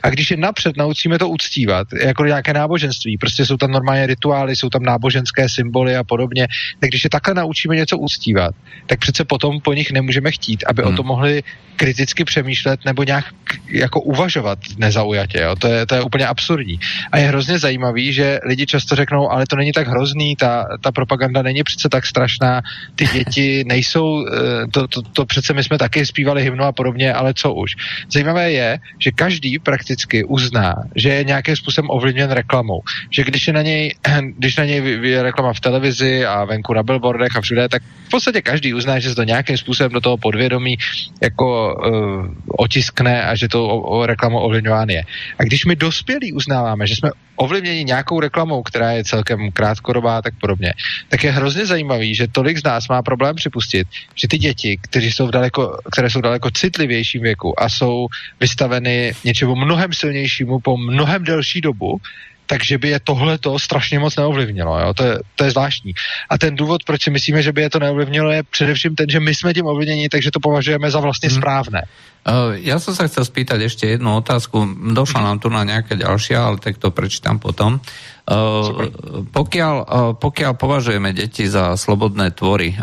A 0.03 0.11
když 0.11 0.31
je 0.31 0.37
napřed 0.37 0.77
naučíme 0.77 1.19
to 1.19 1.29
úctě 1.29 1.46
uctívat, 1.47 1.87
jako 2.03 2.25
nějaké 2.25 2.53
náboženství. 2.53 3.19
Prostě 3.19 3.47
jsou 3.47 3.57
tam 3.57 3.71
normálně 3.71 4.07
rituály, 4.07 4.57
jsou 4.57 4.69
tam 4.69 4.83
náboženské 4.83 5.49
symboly 5.49 5.97
a 5.97 6.05
podobně. 6.05 6.49
Tak 6.81 6.91
když 6.91 7.05
je 7.05 7.11
takhle 7.11 7.35
naučíme 7.35 7.77
něco 7.77 7.99
uctívat, 7.99 8.55
tak 8.87 8.99
přece 8.99 9.25
potom 9.25 9.61
po 9.61 9.73
nich 9.73 9.93
nemůžeme 9.93 10.31
chtít, 10.31 10.65
aby 10.67 10.83
hmm. 10.83 10.93
o 10.93 10.97
tom 10.97 11.07
mohli 11.07 11.43
kriticky 11.77 12.25
přemýšlet 12.25 12.81
nebo 12.85 13.03
nějak 13.03 13.25
jako 13.69 14.01
uvažovat 14.01 14.59
nezaujatě. 14.77 15.41
Jo? 15.41 15.57
To, 15.57 15.69
je, 15.69 15.87
to 15.87 15.95
je 15.95 16.03
úplně 16.03 16.27
absurdní. 16.27 16.81
A 17.13 17.19
je 17.19 17.29
hrozně 17.29 17.59
zajímavý, 17.59 18.13
že 18.13 18.41
lidi 18.45 18.67
často 18.67 18.97
řeknou, 18.97 19.31
ale 19.31 19.45
to 19.47 19.57
není 19.57 19.73
tak 19.73 19.89
hrozný, 19.89 20.37
ta, 20.37 20.67
ta 20.83 20.93
propaganda 20.93 21.43
není 21.43 21.63
přece 21.63 21.89
tak 21.89 22.07
strašná, 22.07 22.63
ty 22.97 23.07
děti 23.13 23.65
nejsou, 23.67 24.27
eh, 24.27 24.67
to, 24.73 24.89
to, 24.89 25.03
to 25.03 25.27
přece 25.27 25.53
my 25.53 25.65
jsme 25.65 25.79
taky 25.79 26.07
zpívali 26.07 26.43
hymnu 26.43 26.65
a 26.65 26.73
podobně, 26.73 27.13
ale 27.13 27.35
co 27.35 27.55
už. 27.55 27.77
Zajímavé 28.13 28.53
je, 28.53 28.79
že 28.99 29.11
každý 29.11 29.59
prakticky 29.59 30.25
uzná, 30.25 30.75
že 30.95 31.09
je 31.09 31.25
nějakým 31.37 31.57
způsobem 31.57 31.91
ovlivněn 31.91 32.31
reklamou. 32.31 32.81
Že 33.11 33.25
když 33.25 33.47
je 33.47 33.53
na 33.53 33.63
něj, 33.63 33.95
když 34.39 34.57
na 34.57 34.65
něj 34.65 34.99
je 35.03 35.23
reklama 35.23 35.53
v 35.53 35.61
televizi 35.61 36.27
a 36.27 36.45
venku 36.45 36.75
na 36.75 36.83
billboardech 36.83 37.37
a 37.37 37.41
všude, 37.41 37.69
tak 37.69 37.83
v 37.83 38.11
podstatě 38.11 38.43
každý 38.43 38.75
uzná, 38.75 38.99
že 38.99 39.09
se 39.09 39.15
to 39.15 39.23
nějakým 39.23 39.57
způsobem 39.57 39.93
do 39.93 40.01
toho 40.01 40.17
podvědomí 40.17 40.77
jako 41.23 41.75
uh, 41.75 42.27
otiskne 42.47 43.25
a 43.25 43.35
že 43.35 43.49
to 43.49 43.69
o, 43.69 43.81
o 43.81 44.07
reklamu 44.07 44.39
ovlivňován 44.39 44.89
je. 44.89 45.03
A 45.39 45.43
když 45.45 45.65
my 45.65 45.77
dospělí 45.77 46.33
uznáváme, 46.33 46.87
že 46.87 46.97
jsme 46.97 47.11
ovlivněni 47.37 47.85
nějakou 47.85 48.21
reklamou, 48.21 48.63
která 48.63 48.91
je 48.93 49.05
celkem 49.05 49.53
krátkodobá, 49.53 50.23
tak 50.23 50.35
podobně, 50.41 50.75
tak 51.09 51.25
je 51.25 51.31
hrozně 51.31 51.67
zajímavý, 51.67 52.15
že 52.15 52.29
tolik 52.29 52.59
z 52.59 52.65
nás 52.65 52.89
má 52.89 53.03
problém 53.03 53.37
připustit, 53.37 53.89
že 54.15 54.29
ty 54.29 54.39
děti, 54.39 54.79
kteří 54.81 55.11
jsou 55.11 55.27
v 55.27 55.31
daleko, 55.31 55.79
které 55.93 56.11
jsou 56.11 56.21
daleko 56.21 56.51
citlivějším 56.51 57.23
věku 57.23 57.63
a 57.63 57.69
jsou 57.69 58.07
vystaveny 58.41 59.15
něčemu 59.25 59.55
mnohem 59.55 59.93
silnějšímu 59.93 60.59
po 60.59 60.77
mnohem 60.77 61.25
delší 61.27 61.61
dobu, 61.61 61.99
takže 62.47 62.79
by 62.79 62.89
je 62.89 63.01
tohleto 63.01 63.59
strašně 63.59 63.99
moc 63.99 64.17
neovlivnilo. 64.17 64.79
Jo? 64.79 64.95
To, 64.95 65.03
je, 65.03 65.15
to 65.35 65.45
je 65.45 65.51
zvláštní. 65.51 65.93
A 66.31 66.39
ten 66.39 66.57
důvod, 66.57 66.87
proč 66.87 67.03
si 67.03 67.11
myslíme, 67.11 67.43
že 67.43 67.53
by 67.53 67.63
je 67.63 67.71
to 67.71 67.79
neovlivnilo, 67.79 68.31
je 68.31 68.43
především 68.43 68.95
ten, 68.95 69.11
že 69.11 69.21
my 69.21 69.35
jsme 69.35 69.55
tím 69.55 69.67
ovlivněni, 69.67 70.09
takže 70.09 70.31
to 70.31 70.41
považujeme 70.41 70.91
za 70.91 71.01
vlastně 71.01 71.29
hmm. 71.29 71.39
správné. 71.39 71.83
Uh, 72.27 72.59
ja 72.59 72.83
som 72.83 72.91
sa 72.91 73.07
chcel 73.07 73.23
spýtať 73.23 73.71
ešte 73.71 73.87
jednu 73.87 74.19
otázku. 74.19 74.59
Došla 74.91 75.23
nám 75.23 75.39
tu 75.39 75.47
na 75.47 75.63
nejaké 75.63 75.95
ďalšie, 75.95 76.35
ale 76.35 76.59
tak 76.59 76.75
to 76.75 76.91
prečítam 76.91 77.39
potom. 77.39 77.79
Uh, 78.27 78.91
pokiaľ, 79.31 79.75
uh, 79.87 80.11
pokiaľ 80.19 80.59
považujeme 80.59 81.15
deti 81.15 81.47
za 81.47 81.79
slobodné 81.79 82.35
tvory, 82.35 82.75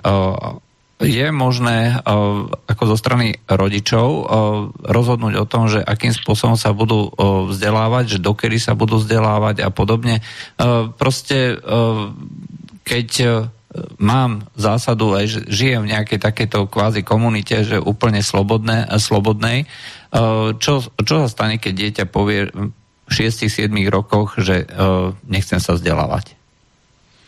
je 1.04 1.28
možné 1.30 2.00
uh, 2.00 2.48
ako 2.48 2.84
zo 2.92 2.98
strany 2.98 3.38
rodičov 3.46 4.08
uh, 4.10 4.24
rozhodnúť 4.88 5.34
o 5.38 5.46
tom, 5.46 5.68
že 5.68 5.84
akým 5.84 6.16
spôsobom 6.16 6.56
sa 6.56 6.72
budú 6.72 7.12
uh, 7.12 7.46
vzdelávať, 7.52 8.18
že 8.18 8.24
dokedy 8.24 8.58
sa 8.58 8.74
budú 8.74 8.98
vzdelávať 9.00 9.62
a 9.64 9.70
podobne. 9.70 10.24
Proste, 10.96 11.60
keď 12.84 13.10
mám 13.98 14.48
zásadu, 14.56 15.18
aj 15.18 15.26
že 15.28 15.40
žijem 15.50 15.86
v 15.86 15.92
nejakej 15.98 16.20
takéto 16.22 16.66
kvázi 16.70 17.02
komunite, 17.02 17.66
že 17.66 17.82
úplne 17.82 18.22
slobodné, 18.22 18.88
slobodnej, 19.02 19.66
čo, 20.62 20.74
čo 20.88 21.16
sa 21.26 21.28
stane, 21.28 21.58
keď 21.58 21.74
dieťa 21.74 22.06
povie 22.08 22.50
v 22.54 23.10
6-7 23.10 23.74
rokoch, 23.90 24.38
že 24.40 24.70
nechcem 25.26 25.58
sa 25.58 25.76
vzdelávať? 25.76 26.38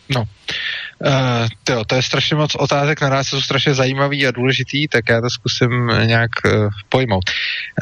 No, 0.06 0.24
Uh, 0.98 1.48
tyjo, 1.64 1.84
to 1.84 1.94
je 1.94 2.02
strašně 2.02 2.36
moc 2.36 2.54
otázek, 2.54 3.00
na 3.00 3.08
nás 3.08 3.28
jsou 3.28 3.40
strašně 3.40 3.74
zajímavý 3.74 4.26
a 4.26 4.30
důležitý, 4.30 4.88
tak 4.88 5.08
já 5.08 5.20
to 5.20 5.30
zkusím 5.30 5.90
nějak 6.04 6.30
uh, 6.44 6.68
pojmout. 6.88 7.30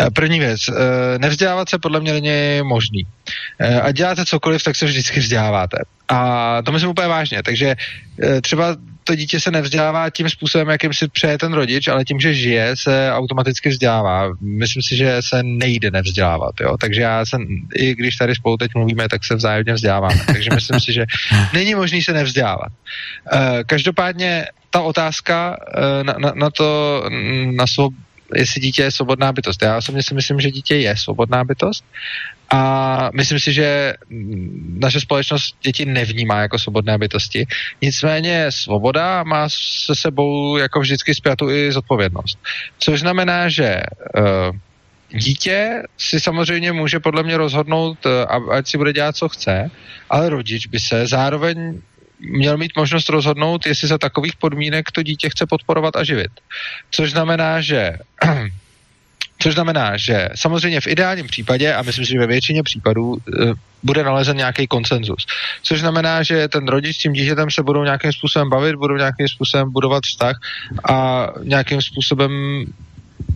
Uh, 0.01 0.11
první 0.11 0.39
věc, 0.39 0.69
uh, 0.69 0.77
nevzdělávat 1.19 1.69
se 1.69 1.79
podle 1.79 2.01
mě 2.01 2.13
není 2.13 2.63
možný. 2.63 3.07
Uh, 3.07 3.87
a 3.87 3.93
děláte 3.93 4.25
cokoliv, 4.25 4.63
tak 4.63 4.77
se 4.77 4.87
vždycky 4.87 5.21
vzděláváte. 5.21 5.77
A 6.09 6.63
to 6.63 6.73
myslím 6.73 6.91
úplně 6.91 7.09
vážně. 7.09 7.43
Takže 7.43 7.77
uh, 8.23 8.41
třeba 8.41 8.77
to 9.05 9.15
dítě 9.15 9.41
se 9.41 9.51
nevzdělává 9.51 10.11
tím 10.11 10.29
způsobem, 10.29 10.69
jakým 10.69 10.93
si 10.93 11.09
přeje 11.09 11.39
ten 11.39 11.53
rodič, 11.53 11.89
ale 11.89 12.05
tím, 12.05 12.21
že 12.21 12.35
žije, 12.35 12.75
se 12.75 13.11
automaticky 13.13 13.69
vzdělává. 13.69 14.33
Myslím 14.41 14.83
si, 14.83 14.97
že 14.97 15.17
se 15.21 15.43
nejde 15.43 15.91
nevzdělávat. 15.91 16.55
Jo? 16.61 16.77
Takže 16.81 17.03
já 17.03 17.27
jsem, 17.27 17.47
i 17.75 17.95
když 17.95 18.17
tady 18.17 18.35
spolu 18.35 18.57
teď 18.57 18.71
mluvíme, 18.75 19.09
tak 19.09 19.25
se 19.25 19.35
vzájemně 19.35 19.73
vzděláváme. 19.73 20.21
Takže 20.27 20.51
myslím 20.55 20.81
si, 20.81 20.93
že 20.93 21.05
není 21.53 21.75
možný 21.75 22.03
se 22.03 22.13
nevzdělávat. 22.13 22.73
Uh, 23.33 23.41
každopádně 23.67 24.47
ta 24.71 24.81
otázka 24.81 25.57
uh, 25.77 26.05
na, 26.05 26.15
na, 26.19 26.33
na 26.37 26.51
to, 26.51 27.03
na 27.51 27.67
svou, 27.67 27.91
jestli 28.37 28.61
dítě 28.61 28.83
je 28.83 28.91
svobodná 28.91 29.33
bytost. 29.33 29.63
Já 29.63 29.77
osobně 29.77 30.03
si 30.03 30.15
myslím, 30.15 30.41
že 30.41 30.51
dítě 30.51 30.77
je 30.77 30.97
svobodná 30.97 31.45
bytost 31.45 31.85
a 32.51 33.11
myslím 33.15 33.39
si, 33.39 33.53
že 33.53 33.95
naše 34.79 35.01
společnost 35.01 35.57
děti 35.63 35.85
nevnímá 35.85 36.41
jako 36.41 36.59
svobodné 36.59 36.99
bytosti. 36.99 37.47
Nicméně 37.83 38.47
svoboda 38.51 39.23
má 39.23 39.49
se 39.49 39.95
sebou 39.95 40.57
jako 40.57 40.81
vždycky 40.81 41.15
zpětu 41.15 41.51
i 41.51 41.73
zodpovědnost. 41.73 42.39
Což 42.79 43.01
znamená, 43.01 43.49
že 43.49 43.83
uh, 44.19 44.57
dítě 45.19 45.83
si 45.99 46.21
samozřejmě 46.21 46.73
může 46.73 47.01
podle 47.01 47.23
mě 47.23 47.37
rozhodnout, 47.37 48.07
uh, 48.07 48.55
ať 48.55 48.69
si 48.69 48.79
bude 48.79 48.93
dělat, 48.93 49.17
co 49.17 49.29
chce, 49.29 49.71
ale 50.11 50.29
rodič 50.29 50.67
by 50.67 50.79
se 50.79 51.07
zároveň 51.07 51.81
měl 52.21 52.57
mít 52.57 52.77
možnost 52.77 53.09
rozhodnout, 53.09 53.67
jestli 53.67 53.89
za 53.89 53.99
takových 53.99 54.37
podmínek 54.37 54.91
to 54.91 55.03
dítě 55.03 55.31
chce 55.31 55.47
podporovat 55.47 55.97
a 55.97 56.05
živit. 56.05 56.31
Což 56.91 57.11
znamená, 57.11 57.61
že 57.61 57.99
Což 59.39 59.55
znamená, 59.55 59.97
že 59.97 60.29
samozřejmě 60.35 60.81
v 60.81 60.87
ideálním 60.87 61.27
případě, 61.27 61.75
a 61.75 61.83
myslím 61.83 62.05
si, 62.05 62.13
že 62.13 62.19
ve 62.19 62.27
většině 62.27 62.63
případů, 62.63 63.17
eh, 63.19 63.53
bude 63.83 64.05
nalezen 64.05 64.37
nějaký 64.37 64.67
konsenzus. 64.67 65.27
Což 65.63 65.81
znamená, 65.81 66.23
že 66.23 66.49
ten 66.49 66.69
rodič 66.69 66.97
s 66.97 66.99
tím 66.99 67.13
dítětem 67.13 67.51
se 67.51 67.63
budou 67.63 67.85
nějakým 67.85 68.13
způsobem 68.13 68.51
bavit, 68.51 68.77
budou 68.77 68.97
nějakým 68.97 69.29
způsobem 69.29 69.73
budovat 69.73 70.03
vztah 70.05 70.37
a 70.89 71.27
nějakým 71.43 71.83
způsobem 71.83 72.33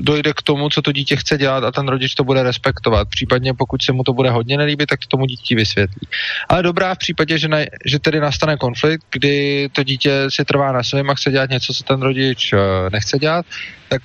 dojde 0.01 0.33
k 0.33 0.43
tomu, 0.43 0.69
co 0.69 0.83
to 0.83 0.93
dítě 0.93 1.17
chce 1.17 1.39
dělat 1.39 1.65
a 1.65 1.73
ten 1.73 1.89
rodič 1.89 2.15
to 2.15 2.25
bude 2.25 2.43
respektovat. 2.43 3.09
Případně 3.09 3.55
pokud 3.55 3.83
se 3.83 3.93
mu 3.93 4.03
to 4.03 4.13
bude 4.13 4.31
hodně 4.31 4.57
nelíbit, 4.57 4.87
tak 4.87 5.01
to 5.01 5.07
tomu 5.07 5.27
dítě 5.27 5.57
vysvětlí. 5.57 6.09
Ale 6.49 6.63
dobrá 6.63 6.95
v 6.95 6.99
případě, 6.99 7.39
že, 7.39 7.49
na, 7.49 7.59
že 7.87 7.99
tedy 7.99 8.21
nastane 8.21 8.57
konflikt, 8.57 9.05
kdy 9.11 9.69
to 9.73 9.83
dítě 9.83 10.11
si 10.29 10.45
trvá 10.45 10.73
na 10.73 10.83
svém 10.83 11.11
a 11.11 11.15
chce 11.15 11.31
dělat 11.31 11.51
něco, 11.51 11.75
co 11.75 11.85
ten 11.85 12.03
rodič 12.03 12.53
uh, 12.53 12.59
nechce 12.93 13.19
dělat, 13.19 13.47
tak 13.89 14.03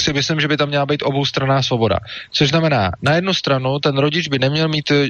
si 0.00 0.12
myslím, 0.12 0.40
že 0.40 0.48
by 0.48 0.56
tam 0.56 0.68
měla 0.68 0.86
být 0.86 1.02
oboustranná 1.02 1.62
svoboda. 1.62 1.98
Což 2.32 2.48
znamená, 2.48 2.90
na 3.02 3.14
jednu 3.14 3.34
stranu 3.34 3.78
ten 3.78 3.98
rodič 3.98 4.28
by 4.28 4.38
neměl 4.38 4.68
mít 4.68 4.90
eh, 4.90 5.08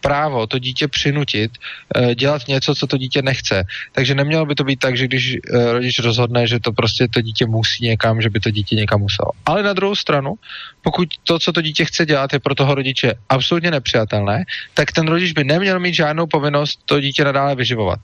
právo 0.00 0.46
to 0.46 0.58
dítě 0.58 0.88
přinutit 0.88 1.50
uh, 1.58 2.14
dělat 2.14 2.48
něco, 2.48 2.74
co 2.74 2.86
to 2.86 2.96
dítě 2.96 3.22
nechce. 3.22 3.64
Takže 3.92 4.14
nemělo 4.14 4.46
by 4.46 4.54
to 4.54 4.64
být 4.64 4.78
tak, 4.78 4.96
že 4.96 5.04
když 5.04 5.36
uh, 5.36 5.72
rodič 5.72 5.98
rozhodne, 5.98 6.46
že 6.46 6.60
to 6.60 6.72
prostě 6.72 7.08
to 7.08 7.20
dítě 7.20 7.46
musí 7.46 7.84
někam, 7.84 8.22
že 8.22 8.30
by 8.30 8.40
to 8.40 8.50
dítě 8.50 8.76
někam 8.76 9.00
muselo. 9.00 9.30
Ale 9.46 9.62
na 9.62 9.72
druhou 9.72 9.94
stranu, 9.94 10.34
pokud 10.82 11.08
to, 11.24 11.38
co 11.38 11.52
to 11.52 11.60
dítě 11.60 11.84
chce 11.84 12.06
dělat, 12.06 12.32
je 12.32 12.38
pro 12.38 12.54
toho 12.54 12.74
rodiče 12.74 13.14
absolutně 13.28 13.70
nepřijatelné, 13.70 14.44
tak 14.74 14.92
ten 14.92 15.08
rodič 15.08 15.32
by 15.32 15.44
neměl 15.44 15.80
mít 15.80 15.94
žádnou 15.94 16.26
povinnost 16.26 16.80
to 16.86 17.00
dítě 17.00 17.24
nadále 17.24 17.54
vyživovat. 17.54 17.98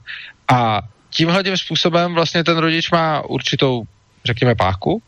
A 0.47 0.81
tímhle 1.09 1.43
tím 1.43 1.57
způsobem 1.57 2.13
vlastně 2.13 2.43
ten 2.43 2.57
rodič 2.57 2.91
má 2.91 3.21
určitou, 3.21 3.83
řekněme, 4.25 4.55
páku, 4.55 5.01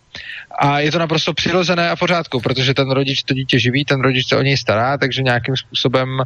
a 0.59 0.79
je 0.79 0.91
to 0.91 0.99
naprosto 0.99 1.33
přirozené 1.33 1.89
a 1.89 1.95
pořádku, 1.95 2.41
protože 2.41 2.73
ten 2.73 2.91
rodič 2.91 3.23
to 3.23 3.33
dítě 3.33 3.59
živí, 3.59 3.85
ten 3.85 4.01
rodič 4.01 4.27
se 4.27 4.37
o 4.37 4.41
něj 4.41 4.57
stará, 4.57 4.97
takže 4.97 5.23
nějakým 5.23 5.57
způsobem 5.57 6.09
uh, 6.19 6.25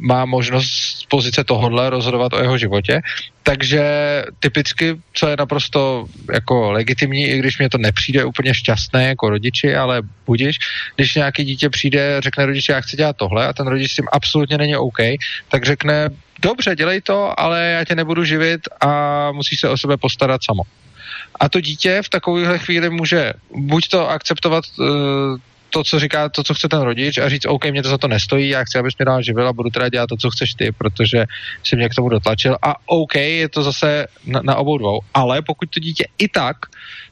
má 0.00 0.24
možnost 0.24 0.70
z 0.70 1.04
pozice 1.04 1.44
tohodle 1.44 1.90
rozhodovat 1.90 2.32
o 2.32 2.42
jeho 2.42 2.58
životě. 2.58 3.00
Takže 3.42 3.82
typicky, 4.40 4.96
co 5.12 5.28
je 5.28 5.36
naprosto 5.38 6.06
jako 6.32 6.72
legitimní, 6.72 7.24
i 7.24 7.38
když 7.38 7.58
mě 7.58 7.68
to 7.68 7.78
nepřijde 7.78 8.24
úplně 8.24 8.54
šťastné 8.54 9.08
jako 9.08 9.30
rodiči, 9.30 9.76
ale 9.76 10.02
budíš, 10.26 10.56
když 10.96 11.14
nějaký 11.14 11.44
dítě 11.44 11.70
přijde, 11.70 12.20
řekne 12.20 12.46
rodiči, 12.46 12.72
já 12.72 12.80
chci 12.80 12.96
dělat 12.96 13.16
tohle 13.16 13.46
a 13.46 13.52
ten 13.52 13.66
rodič 13.66 13.92
s 13.92 13.96
tím 13.96 14.08
absolutně 14.12 14.58
není 14.58 14.76
OK, 14.76 14.98
tak 15.48 15.66
řekne, 15.66 16.10
dobře, 16.42 16.76
dělej 16.76 17.00
to, 17.00 17.40
ale 17.40 17.68
já 17.68 17.84
tě 17.84 17.94
nebudu 17.94 18.24
živit 18.24 18.60
a 18.80 19.32
musíš 19.32 19.60
se 19.60 19.68
o 19.68 19.76
sebe 19.76 19.96
postarat 19.96 20.44
samo. 20.44 20.62
A 21.40 21.48
to 21.48 21.60
dítě 21.60 22.02
v 22.02 22.08
takovéhle 22.08 22.58
chvíli 22.58 22.90
může 22.90 23.32
buď 23.50 23.88
to 23.88 24.08
akceptovat 24.08 24.64
uh, 24.78 24.86
to, 25.70 25.84
co 25.84 26.00
říká, 26.00 26.28
to, 26.28 26.42
co 26.42 26.54
chce 26.54 26.68
ten 26.68 26.80
rodič 26.80 27.18
a 27.18 27.28
říct, 27.28 27.46
OK, 27.46 27.64
mě 27.64 27.82
to 27.82 27.88
za 27.88 27.98
to 27.98 28.08
nestojí, 28.08 28.48
já 28.48 28.64
chci, 28.64 28.78
abys 28.78 28.94
mě 28.98 29.04
dal 29.04 29.22
živil 29.22 29.48
a 29.48 29.52
budu 29.52 29.70
teda 29.70 29.88
dělat 29.88 30.06
to, 30.06 30.16
co 30.16 30.30
chceš 30.30 30.54
ty, 30.54 30.72
protože 30.72 31.24
si 31.64 31.76
mě 31.76 31.88
k 31.88 31.94
tomu 31.94 32.08
dotlačil. 32.08 32.56
A 32.62 32.74
OK, 32.86 33.14
je 33.14 33.48
to 33.48 33.62
zase 33.62 34.06
na, 34.26 34.40
na 34.44 34.56
obou 34.56 34.78
dvou. 34.78 35.00
Ale 35.14 35.42
pokud 35.42 35.70
to 35.70 35.80
dítě 35.80 36.04
i 36.18 36.28
tak 36.28 36.56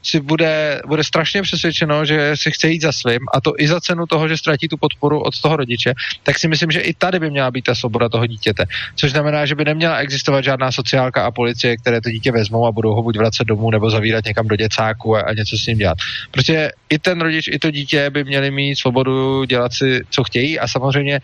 si 0.03 0.19
bude, 0.19 0.81
bude 0.87 1.03
strašně 1.03 1.41
přesvědčeno, 1.41 2.05
že 2.05 2.31
si 2.35 2.51
chce 2.51 2.69
jít 2.69 2.81
za 2.81 2.91
svým 2.91 3.19
a 3.33 3.41
to 3.41 3.53
i 3.57 3.67
za 3.67 3.81
cenu 3.81 4.05
toho, 4.05 4.27
že 4.27 4.37
ztratí 4.37 4.67
tu 4.67 4.77
podporu 4.77 5.21
od 5.21 5.41
toho 5.41 5.55
rodiče, 5.55 5.93
tak 6.23 6.39
si 6.39 6.47
myslím, 6.47 6.71
že 6.71 6.79
i 6.79 6.93
tady 6.93 7.19
by 7.19 7.31
měla 7.31 7.51
být 7.51 7.65
ta 7.65 7.75
svoboda 7.75 8.09
toho 8.09 8.27
dítěte. 8.27 8.65
Což 8.95 9.11
znamená, 9.11 9.45
že 9.45 9.55
by 9.55 9.65
neměla 9.65 9.97
existovat 9.97 10.43
žádná 10.43 10.71
sociálka 10.71 11.25
a 11.25 11.31
policie, 11.31 11.77
které 11.77 12.01
to 12.01 12.09
dítě 12.09 12.31
vezmou 12.31 12.65
a 12.65 12.71
budou 12.71 12.93
ho 12.93 13.03
buď 13.03 13.17
vracet 13.17 13.47
domů 13.47 13.71
nebo 13.71 13.89
zavírat 13.89 14.25
někam 14.25 14.47
do 14.47 14.55
děcáku 14.55 15.15
a, 15.15 15.21
a 15.21 15.33
něco 15.33 15.57
s 15.57 15.67
ním 15.67 15.77
dělat. 15.77 15.97
Protože 16.31 16.71
i 16.89 16.99
ten 16.99 17.21
rodič, 17.21 17.47
i 17.47 17.59
to 17.59 17.71
dítě 17.71 18.09
by 18.09 18.23
měli 18.23 18.46
mít 18.51 18.75
svobodu 18.75 19.43
dělat 19.43 19.73
si, 19.73 20.01
co 20.09 20.23
chtějí 20.23 20.59
a 20.59 20.67
samozřejmě 20.67 21.19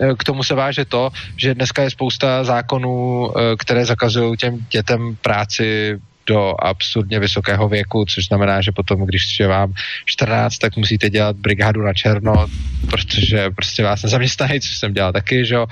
eh, 0.00 0.14
k 0.18 0.24
tomu 0.24 0.42
se 0.42 0.54
váže 0.54 0.84
to, 0.84 1.10
že 1.36 1.54
dneska 1.54 1.82
je 1.82 1.90
spousta 1.90 2.44
zákonů, 2.44 3.30
eh, 3.30 3.56
které 3.58 3.84
zakazují 3.84 4.36
těm 4.36 4.66
dětem 4.70 5.16
práci 5.22 5.98
do 6.28 6.54
absurdně 6.58 7.18
vysokého 7.20 7.68
věku, 7.68 8.04
což 8.04 8.26
znamená, 8.26 8.60
že 8.60 8.72
potom, 8.72 9.00
když 9.00 9.40
je 9.40 9.46
vám 9.46 9.72
14, 10.04 10.58
tak 10.58 10.76
musíte 10.76 11.10
dělat 11.10 11.36
brigádu 11.36 11.82
na 11.82 11.92
černo, 11.92 12.46
protože 12.90 13.50
prostě 13.50 13.82
vás 13.82 14.02
nezaměstnají, 14.02 14.60
což 14.60 14.76
jsem 14.76 14.92
dělal 14.92 15.12
taky, 15.12 15.44
že 15.44 15.54
jo. 15.54 15.66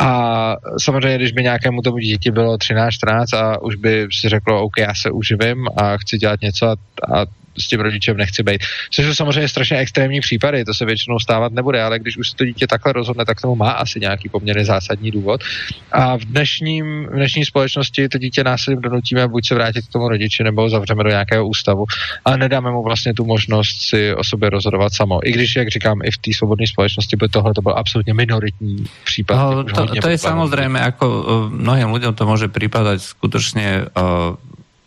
A 0.00 0.56
samozřejmě, 0.80 1.16
když 1.16 1.32
by 1.32 1.42
nějakému 1.42 1.82
tomu 1.82 1.98
děti 1.98 2.30
bylo 2.30 2.58
13, 2.58 2.94
14 2.94 3.34
a 3.34 3.62
už 3.62 3.74
by 3.74 4.06
si 4.20 4.28
řeklo, 4.28 4.62
OK, 4.62 4.78
já 4.78 4.94
se 4.94 5.10
uživím 5.10 5.66
a 5.76 5.96
chci 5.96 6.18
dělat 6.18 6.40
něco 6.40 6.66
a, 6.66 6.76
a 7.14 7.26
s 7.60 7.68
tím 7.68 7.80
rodičem 7.80 8.16
nechci 8.16 8.42
být. 8.42 8.60
Což 8.90 9.04
jsou 9.06 9.14
samozřejmě 9.14 9.48
strašně 9.48 9.76
extrémní 9.76 10.20
případy, 10.20 10.64
to 10.64 10.74
se 10.74 10.84
většinou 10.84 11.18
stávat 11.18 11.52
nebude, 11.52 11.82
ale 11.82 11.98
když 11.98 12.16
už 12.16 12.30
se 12.30 12.36
to 12.36 12.44
dítě 12.44 12.66
takhle 12.66 12.92
rozhodne, 12.92 13.24
tak 13.24 13.40
tomu 13.40 13.54
má 13.54 13.70
asi 13.70 14.00
nějaký 14.00 14.28
poměrně 14.28 14.64
zásadní 14.64 15.10
důvod. 15.10 15.40
A 15.92 16.16
v, 16.16 16.24
dnešním, 16.24 17.06
v 17.06 17.14
dnešní 17.14 17.44
společnosti 17.44 18.08
to 18.08 18.18
dítě 18.18 18.44
násilím 18.44 18.80
donutíme 18.80 19.28
buď 19.28 19.46
se 19.46 19.54
vrátit 19.54 19.86
k 19.86 19.92
tomu 19.92 20.08
rodiči, 20.08 20.44
nebo 20.44 20.62
ho 20.62 20.68
zavřeme 20.68 21.04
do 21.04 21.10
nějakého 21.10 21.46
ústavu, 21.46 21.84
ale 22.24 22.36
nedáme 22.38 22.70
mu 22.70 22.82
vlastně 22.82 23.14
tu 23.14 23.24
možnost 23.24 23.80
si 23.88 24.14
o 24.14 24.24
sobě 24.24 24.50
rozhodovat 24.50 24.92
samo. 24.94 25.28
I 25.28 25.32
když, 25.32 25.56
jak 25.56 25.68
říkám, 25.68 26.00
i 26.04 26.10
v 26.10 26.18
té 26.18 26.30
svobodné 26.34 26.66
společnosti 26.66 27.16
by 27.16 27.28
tohle 27.28 27.54
to 27.54 27.62
byl 27.62 27.72
absolutně 27.76 28.14
minoritní 28.14 28.84
případ. 29.04 29.36
No, 29.36 29.64
to, 29.64 29.86
to 29.86 30.08
je 30.08 30.18
samozřejmě, 30.18 30.78
jako 30.78 31.24
mnohým 31.50 31.92
lidem 31.92 32.14
to 32.14 32.26
může 32.26 32.48
připadat 32.48 33.02
skutečně 33.02 33.82
uh, 33.96 34.36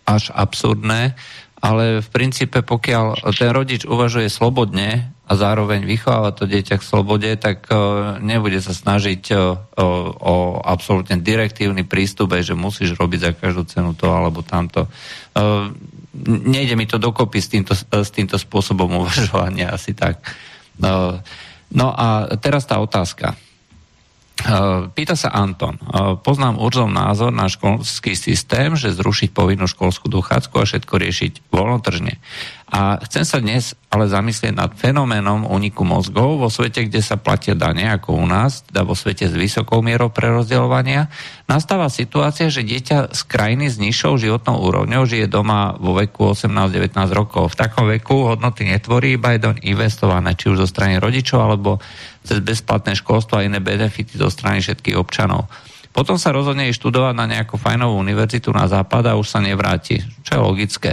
až 0.07 0.31
absurdné, 0.33 1.15
ale 1.61 2.01
v 2.01 2.09
princípe 2.09 2.65
pokiaľ 2.65 3.29
ten 3.37 3.53
rodič 3.53 3.85
uvažuje 3.85 4.33
slobodne 4.33 5.13
a 5.29 5.31
zároveň 5.37 5.85
vychováva 5.85 6.33
to 6.33 6.49
dieťa 6.49 6.81
k 6.81 6.83
slobode, 6.83 7.29
tak 7.37 7.69
uh, 7.69 8.17
nebude 8.17 8.57
sa 8.59 8.73
snažiť 8.73 9.21
uh, 9.31 9.55
o 10.17 10.59
absolútne 10.59 11.21
direktívny 11.21 11.85
prístup, 11.85 12.33
že 12.41 12.57
musíš 12.57 12.97
robiť 12.97 13.19
za 13.21 13.31
každú 13.37 13.63
cenu 13.69 13.93
to 13.93 14.09
alebo 14.09 14.41
tamto. 14.41 14.89
Uh, 15.37 15.69
nejde 16.25 16.73
mi 16.73 16.89
to 16.89 16.97
dokopy 16.97 17.39
s 17.39 17.47
týmto, 17.53 17.77
s 17.77 18.09
týmto 18.09 18.41
spôsobom 18.41 18.89
uvažovania 19.05 19.69
asi 19.69 19.93
tak. 19.93 20.19
No 21.71 21.87
a 21.93 22.25
teraz 22.41 22.65
tá 22.65 22.81
otázka. 22.81 23.37
Eh, 24.41 24.89
pýta 24.97 25.13
sa 25.13 25.29
Anton. 25.29 25.77
Eh, 25.77 26.17
poznám 26.17 26.57
Urzov 26.57 26.89
názor 26.89 27.29
na 27.29 27.45
školský 27.45 28.17
systém, 28.17 28.73
že 28.73 28.89
zrušiť 28.89 29.29
povinnú 29.37 29.69
školskú 29.69 30.09
dochádzku 30.09 30.57
a 30.57 30.65
všetko 30.65 30.93
riešiť 30.97 31.33
voľnotržne. 31.53 32.17
A 32.71 33.03
chcem 33.03 33.27
sa 33.27 33.43
dnes 33.43 33.75
ale 33.91 34.07
zamyslieť 34.07 34.55
nad 34.55 34.71
fenoménom 34.71 35.43
uniku 35.43 35.83
mozgov 35.83 36.39
vo 36.39 36.47
svete, 36.47 36.87
kde 36.87 37.03
sa 37.03 37.19
platia 37.19 37.51
dane 37.51 37.83
ako 37.91 38.15
u 38.15 38.23
nás, 38.23 38.63
teda 38.63 38.87
vo 38.87 38.95
svete 38.95 39.27
s 39.27 39.35
vysokou 39.35 39.83
mierou 39.83 40.07
prerozdeľovania. 40.07 41.11
Nastáva 41.51 41.91
situácia, 41.91 42.47
že 42.47 42.63
dieťa 42.63 43.11
z 43.11 43.21
krajiny 43.27 43.67
s 43.67 43.75
nižšou 43.75 44.15
životnou 44.15 44.63
úrovňou 44.63 45.03
žije 45.03 45.27
doma 45.27 45.75
vo 45.75 45.99
veku 45.99 46.31
18-19 46.31 46.95
rokov. 47.11 47.51
V 47.51 47.59
takom 47.59 47.91
veku 47.91 48.31
hodnoty 48.31 48.63
netvorí, 48.63 49.19
iba 49.19 49.35
je 49.35 49.43
do 49.43 49.51
investované, 49.67 50.31
či 50.39 50.47
už 50.47 50.63
zo 50.63 50.67
strany 50.71 50.95
rodičov, 50.95 51.43
alebo 51.43 51.83
cez 52.21 52.39
bezplatné 52.41 52.93
školstvo 52.97 53.41
a 53.41 53.45
iné 53.45 53.57
benefity 53.57 54.17
zo 54.17 54.29
strany 54.29 54.61
všetkých 54.61 54.97
občanov. 54.97 55.49
Potom 55.91 56.15
sa 56.15 56.31
rozhodne 56.31 56.71
študovať 56.71 57.13
na 57.15 57.27
nejakú 57.27 57.59
fajnovú 57.59 57.99
univerzitu 57.99 58.47
na 58.55 58.63
západ 58.63 59.11
a 59.11 59.19
už 59.19 59.27
sa 59.27 59.43
nevráti, 59.43 59.99
čo 60.23 60.39
je 60.39 60.41
logické. 60.41 60.91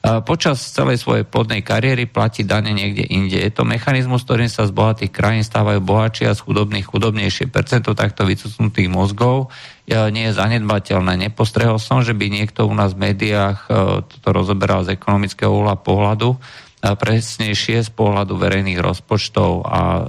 Počas 0.00 0.56
celej 0.72 0.96
svojej 0.96 1.28
podnej 1.28 1.60
kariéry 1.60 2.08
platí 2.08 2.40
dane 2.40 2.72
niekde 2.72 3.04
inde. 3.04 3.36
Je 3.36 3.52
to 3.52 3.68
mechanizmus, 3.68 4.24
ktorým 4.24 4.48
sa 4.48 4.64
z 4.64 4.72
bohatých 4.72 5.12
krajín 5.12 5.44
stávajú 5.44 5.84
bohatšie 5.84 6.24
a 6.24 6.32
z 6.32 6.40
chudobných 6.40 6.88
chudobnejšie. 6.88 7.52
Percento 7.52 7.92
takto 7.92 8.24
vycutnutých 8.24 8.88
mozgov 8.88 9.52
nie 9.86 10.24
je 10.24 10.32
zanedbateľné. 10.32 11.20
Nepostrehol 11.28 11.76
som, 11.76 12.00
že 12.00 12.16
by 12.16 12.32
niekto 12.32 12.64
u 12.64 12.72
nás 12.72 12.96
v 12.96 13.12
médiách 13.12 13.58
e, 13.68 13.70
toto 14.06 14.28
rozoberal 14.32 14.88
z 14.88 14.96
ekonomického 14.96 15.52
úhla 15.52 15.76
pohľadu 15.76 16.40
presnejšie 16.80 17.84
z 17.84 17.90
pohľadu 17.92 18.40
verejných 18.40 18.80
rozpočtov 18.80 19.50
a 19.68 19.80
e, 20.00 20.04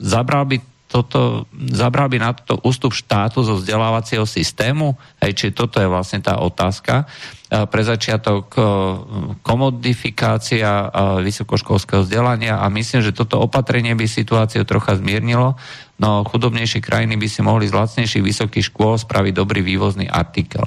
zabral 0.00 0.48
by 0.48 0.56
toto, 0.90 1.46
zabral 1.70 2.10
by 2.10 2.18
na 2.18 2.34
toto 2.34 2.58
ústup 2.66 2.90
štátu 2.90 3.46
zo 3.46 3.62
vzdelávacieho 3.62 4.26
systému? 4.26 4.98
Hej, 5.22 5.32
či 5.38 5.46
toto 5.54 5.78
je 5.78 5.86
vlastne 5.86 6.18
tá 6.18 6.42
otázka. 6.42 7.06
Pre 7.46 7.82
začiatok 7.86 8.50
e, 8.58 8.60
komodifikácia 9.46 10.90
vysokoškolského 11.22 12.02
vzdelania 12.02 12.58
a 12.58 12.66
myslím, 12.74 13.06
že 13.06 13.14
toto 13.14 13.38
opatrenie 13.38 13.94
by 13.94 14.10
situáciu 14.10 14.66
trocha 14.66 14.98
zmiernilo, 14.98 15.54
no 16.02 16.26
chudobnejšie 16.26 16.82
krajiny 16.82 17.14
by 17.14 17.28
si 17.30 17.40
mohli 17.46 17.70
z 17.70 17.76
lacnejších 17.76 18.26
vysokých 18.26 18.74
škôl 18.74 18.98
spraviť 18.98 19.32
dobrý 19.36 19.62
vývozný 19.62 20.10
artikel. 20.10 20.66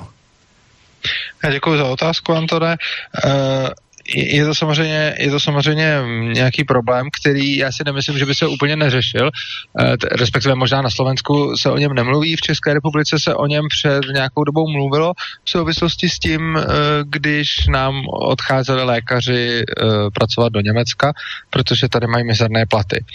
Ja 1.44 1.52
děkuji 1.52 1.78
za 1.78 1.86
otázku, 1.86 2.32
Antone. 2.32 2.80
Uh 3.12 3.76
je 4.16 4.46
to, 4.46 4.56
samozřejmě, 4.56 5.16
je 5.20 5.32
to 5.32 5.40
samozřejmě 5.40 6.02
nějaký 6.34 6.64
problém, 6.64 7.08
který 7.22 7.58
já 7.58 7.72
si 7.72 7.84
nemyslím, 7.86 8.18
že 8.18 8.26
by 8.26 8.36
se 8.36 8.48
úplně 8.48 8.76
neřešil, 8.76 9.32
eh, 9.80 9.96
respektive 10.12 10.56
možná 10.56 10.82
na 10.82 10.90
Slovensku 10.90 11.58
se 11.58 11.70
o 11.70 11.78
něm 11.78 11.94
nemluví, 11.94 12.36
v 12.36 12.42
České 12.42 12.74
republice 12.74 13.20
se 13.20 13.36
o 13.36 13.48
něm 13.48 13.66
před 13.70 14.02
nějakou 14.14 14.44
dobou 14.44 14.68
mluvilo 14.72 15.14
v 15.44 15.50
souvislosti 15.50 16.10
s 16.10 16.20
tím, 16.20 16.58
eh, 16.58 16.64
když 17.04 17.68
nám 17.68 18.02
odcházeli 18.10 18.84
lékaři 18.84 19.64
eh, 19.64 19.84
pracovat 20.14 20.54
do 20.54 20.62
Německa, 20.62 21.14
protože 21.50 21.90
tady 21.90 22.08
mají 22.08 22.24
mizerné 22.24 22.66
platy. 22.66 23.06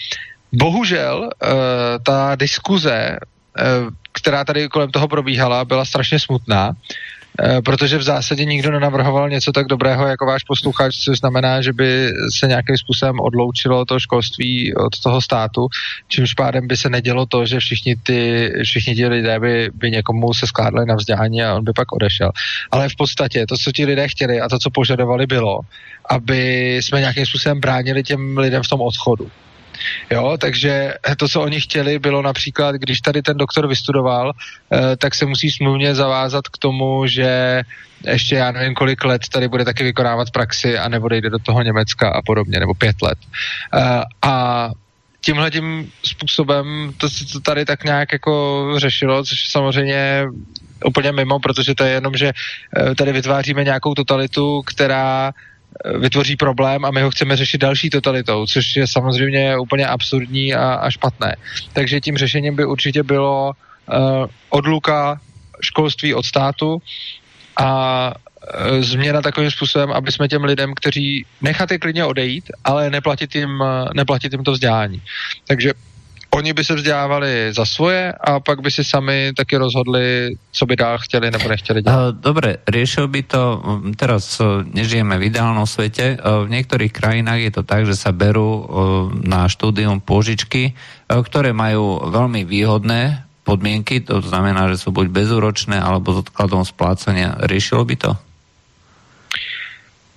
Bohužel 0.52 1.30
ta 2.02 2.36
diskuze, 2.36 3.18
která 4.12 4.44
tady 4.44 4.68
kolem 4.68 4.90
toho 4.90 5.08
probíhala, 5.08 5.64
byla 5.64 5.84
strašně 5.84 6.18
smutná 6.18 6.72
protože 7.64 7.98
v 7.98 8.02
zásadě 8.02 8.44
nikdo 8.44 8.70
nenavrhoval 8.70 9.30
něco 9.30 9.52
tak 9.52 9.66
dobrého 9.66 10.06
jako 10.06 10.26
váš 10.26 10.42
posluchač, 10.44 10.96
což 10.96 11.18
znamená, 11.18 11.62
že 11.62 11.72
by 11.72 12.12
se 12.38 12.46
nějakým 12.46 12.76
způsobem 12.76 13.20
odloučilo 13.20 13.84
to 13.84 13.98
školství 13.98 14.74
od 14.74 15.00
toho 15.02 15.22
státu, 15.22 15.68
čímž 16.08 16.34
pádem 16.34 16.66
by 16.66 16.76
se 16.76 16.88
nedělo 16.90 17.26
to, 17.26 17.46
že 17.46 17.58
všichni 17.58 17.96
ty, 17.96 18.52
všichni 18.62 18.94
ti 18.94 19.06
lidé 19.06 19.40
by, 19.40 19.70
by 19.74 19.90
někomu 19.90 20.34
se 20.34 20.46
skládali 20.46 20.86
na 20.86 20.94
vzdělání 20.94 21.42
a 21.42 21.54
on 21.54 21.64
by 21.64 21.72
pak 21.72 21.92
odešel. 21.92 22.30
Ale 22.70 22.88
v 22.88 22.96
podstatě 22.96 23.46
to, 23.46 23.56
co 23.56 23.72
ti 23.72 23.86
lidé 23.86 24.08
chtěli 24.08 24.40
a 24.40 24.48
to, 24.48 24.58
co 24.58 24.70
požadovali, 24.70 25.26
bylo, 25.26 25.60
aby 26.10 26.76
jsme 26.76 27.00
nějakým 27.00 27.26
způsobem 27.26 27.60
bránili 27.60 28.02
těm 28.02 28.38
lidem 28.38 28.62
v 28.62 28.68
tom 28.68 28.80
odchodu. 28.80 29.30
Jo, 30.10 30.36
takže 30.40 30.94
to, 31.16 31.28
co 31.28 31.42
oni 31.42 31.60
chtěli, 31.60 31.98
bylo 31.98 32.22
například, 32.22 32.74
když 32.74 33.00
tady 33.00 33.22
ten 33.22 33.36
doktor 33.36 33.66
vystudoval, 33.66 34.32
eh, 34.32 34.96
tak 34.96 35.14
se 35.14 35.26
musí 35.26 35.50
smluvně 35.50 35.94
zavázat 35.94 36.48
k 36.48 36.58
tomu, 36.58 37.06
že 37.06 37.62
ještě 38.06 38.34
já 38.34 38.52
nevím 38.52 38.74
kolik 38.74 39.04
let 39.04 39.22
tady 39.32 39.48
bude 39.48 39.64
taky 39.64 39.84
vykonávat 39.84 40.30
praxi 40.30 40.78
a 40.78 40.88
nebo 40.88 41.08
jde 41.08 41.30
do 41.30 41.38
toho 41.38 41.62
Německa 41.62 42.10
a 42.10 42.22
podobně, 42.22 42.60
nebo 42.60 42.74
pět 42.74 43.02
let. 43.02 43.18
Eh, 43.74 44.02
a 44.22 44.70
tímhle 45.20 45.50
tím 45.50 45.92
způsobem 46.04 46.92
to 46.96 47.08
se 47.08 47.24
to 47.24 47.40
tady 47.40 47.64
tak 47.64 47.84
nějak 47.84 48.12
jako 48.12 48.64
řešilo, 48.76 49.24
což 49.24 49.48
samozřejmě 49.48 50.26
úplně 50.84 51.12
mimo, 51.12 51.38
protože 51.38 51.74
to 51.74 51.84
je 51.84 51.92
jenom, 51.92 52.16
že 52.16 52.32
eh, 52.32 52.94
tady 52.94 53.12
vytváříme 53.12 53.64
nějakou 53.64 53.94
totalitu, 53.94 54.62
která 54.62 55.32
vytvoří 55.98 56.36
problém 56.36 56.84
a 56.84 56.90
my 56.90 57.02
ho 57.02 57.10
chceme 57.10 57.36
řešit 57.36 57.58
další 57.58 57.90
totalitou, 57.90 58.46
což 58.46 58.76
je 58.76 58.86
samozřejmě 58.86 59.58
úplně 59.58 59.86
absurdní 59.86 60.54
a, 60.54 60.74
a 60.74 60.90
špatné. 60.90 61.36
Takže 61.72 62.00
tím 62.00 62.16
řešením 62.16 62.56
by 62.56 62.64
určitě 62.64 63.02
bylo 63.02 63.52
uh, 63.52 64.26
odluka 64.48 65.20
školství 65.60 66.14
od 66.14 66.26
státu 66.26 66.82
a 67.56 68.12
uh, 68.70 68.82
změna 68.82 69.22
takovým 69.22 69.50
způsobem, 69.50 69.92
aby 69.92 70.12
jsme 70.12 70.28
těm 70.28 70.44
lidem, 70.44 70.74
kteří 70.74 71.26
nechat 71.42 71.70
je 71.70 71.78
klidně 71.78 72.04
odejít, 72.04 72.44
ale 72.64 72.90
neplatit 72.90 73.34
jim, 73.34 73.62
neplatit 73.94 74.32
jim 74.32 74.44
to 74.44 74.52
vzdělání. 74.52 75.02
Takže 75.46 75.72
oni 76.30 76.52
by 76.52 76.64
se 76.64 76.74
vzdělávali 76.74 77.52
za 77.52 77.64
svoje 77.64 78.12
a 78.12 78.40
pak 78.40 78.60
by 78.60 78.70
si 78.70 78.84
sami 78.84 79.32
taky 79.36 79.56
rozhodli, 79.56 80.36
co 80.52 80.66
by 80.66 80.76
dál 80.76 80.98
chtěli 80.98 81.30
nebo 81.30 81.48
nechtěli 81.48 81.82
dělat. 81.82 82.14
Dobre, 82.14 82.56
riešil 82.68 83.08
by 83.08 83.22
to, 83.22 83.42
teraz 83.96 84.40
nežijeme 84.74 85.18
v 85.18 85.32
ideálnom 85.32 85.66
svete, 85.66 86.20
v 86.20 86.48
niektorých 86.52 86.92
krajinách 86.92 87.40
je 87.40 87.52
to 87.52 87.62
tak, 87.64 87.88
že 87.88 87.96
sa 87.96 88.12
berú 88.12 88.68
na 89.24 89.48
štúdium 89.48 90.04
pôžičky, 90.04 90.76
ktoré 91.08 91.56
majú 91.56 92.12
veľmi 92.12 92.44
výhodné 92.44 93.24
podmienky, 93.48 94.04
to 94.04 94.20
znamená, 94.20 94.68
že 94.68 94.84
sú 94.84 94.92
buď 94.92 95.08
bezúročné 95.08 95.80
alebo 95.80 96.12
s 96.12 96.28
odkladom 96.28 96.68
splácania. 96.68 97.40
Riešilo 97.40 97.80
by 97.88 97.96
to? 97.96 98.12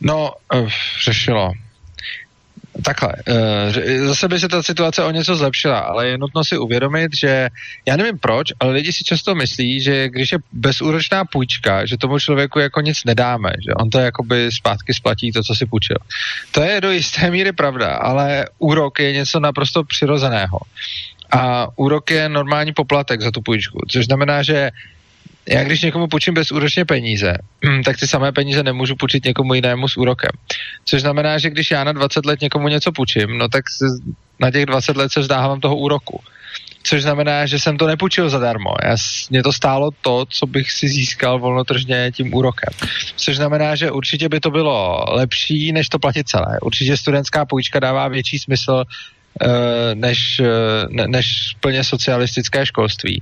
No, 0.04 0.36
eh, 0.52 0.68
řešilo. 1.00 1.56
Takhle, 2.84 3.14
eh, 3.28 4.08
zase 4.08 4.28
by 4.28 4.40
se 4.40 4.48
ta 4.48 4.64
situace 4.64 5.04
o 5.04 5.12
něco 5.12 5.36
zlepšila, 5.36 5.80
ale 5.80 6.08
je 6.08 6.18
nutno 6.18 6.44
si 6.44 6.58
uvědomit, 6.58 7.12
že 7.20 7.50
já 7.86 7.98
nevím 7.98 8.20
proč, 8.20 8.54
ale 8.60 8.72
lidi 8.72 8.94
si 8.94 9.04
často 9.04 9.36
myslí, 9.36 9.82
že 9.82 10.10
když 10.10 10.32
je 10.32 10.38
bezúročná 10.52 11.26
půjčka, 11.26 11.86
že 11.86 11.98
tomu 11.98 12.20
člověku 12.20 12.60
jako 12.60 12.82
nic 12.82 13.04
nedáme, 13.04 13.50
že 13.68 13.74
on 13.74 13.90
to 13.90 14.00
jakoby 14.00 14.52
zpátky 14.52 14.94
splatí 14.94 15.32
to, 15.32 15.44
co 15.44 15.56
si 15.56 15.66
půjčil. 15.66 15.98
To 16.52 16.62
je 16.62 16.82
do 16.82 16.92
jisté 16.92 17.32
míry 17.32 17.52
pravda, 17.52 17.96
ale 17.96 18.46
úrok 18.60 19.00
je 19.00 19.14
něco 19.14 19.40
naprosto 19.40 19.84
přirozeného. 19.84 20.60
A 21.32 21.68
úrok 21.76 22.12
je 22.12 22.30
normální 22.30 22.74
poplatek 22.74 23.22
za 23.22 23.32
tu 23.32 23.42
půjčku, 23.42 23.80
což 23.92 24.06
znamená, 24.06 24.44
že 24.44 24.72
já 25.50 25.64
když 25.64 25.82
někomu 25.82 26.08
půjčím 26.08 26.34
bezúročně 26.34 26.86
peníze, 26.86 27.34
tak 27.86 27.98
ty 27.98 28.08
samé 28.08 28.32
peníze 28.32 28.64
nemůžu 28.64 28.96
půjčit 28.96 29.26
někomu 29.26 29.54
jinému 29.54 29.88
s 29.88 29.98
úrokem. 29.98 30.32
Což 30.86 31.02
znamená, 31.02 31.38
že 31.38 31.50
když 31.50 31.72
já 31.72 31.84
na 31.84 31.92
20 31.92 32.26
let 32.26 32.42
někomu 32.42 32.68
něco 32.68 32.92
půjčím, 32.92 33.38
no 33.38 33.48
tak 33.50 33.64
na 34.40 34.52
těch 34.52 34.66
20 34.66 34.98
let 34.98 35.12
se 35.12 35.20
vzdávám 35.20 35.60
toho 35.60 35.76
úroku. 35.76 36.20
Což 36.84 37.02
znamená, 37.02 37.46
že 37.46 37.60
jsem 37.60 37.78
to 37.78 37.88
nepůjčil 37.88 38.30
zadarmo. 38.30 38.70
Já, 38.84 38.96
mě 39.30 39.44
to 39.44 39.54
stálo 39.54 39.90
to, 40.02 40.26
co 40.30 40.48
bych 40.48 40.72
si 40.72 40.88
získal 40.88 41.40
volnotržně 41.40 42.12
tím 42.16 42.34
úrokem. 42.34 42.70
Což 43.16 43.36
znamená, 43.36 43.76
že 43.76 43.92
určitě 43.92 44.30
by 44.30 44.40
to 44.40 44.52
bylo 44.52 45.06
lepší, 45.10 45.72
než 45.72 45.90
to 45.90 46.00
platit 46.00 46.28
celé. 46.28 46.60
Určitě 46.62 46.98
studentská 46.98 47.46
půjčka 47.46 47.80
dává 47.80 48.08
větší 48.08 48.40
smysl 48.40 48.84
Eh, 49.42 49.96
než, 49.96 50.40
eh, 50.40 50.86
ne, 50.90 51.08
než 51.08 51.56
plně 51.60 51.84
socialistické 51.84 52.66
školství. 52.66 53.22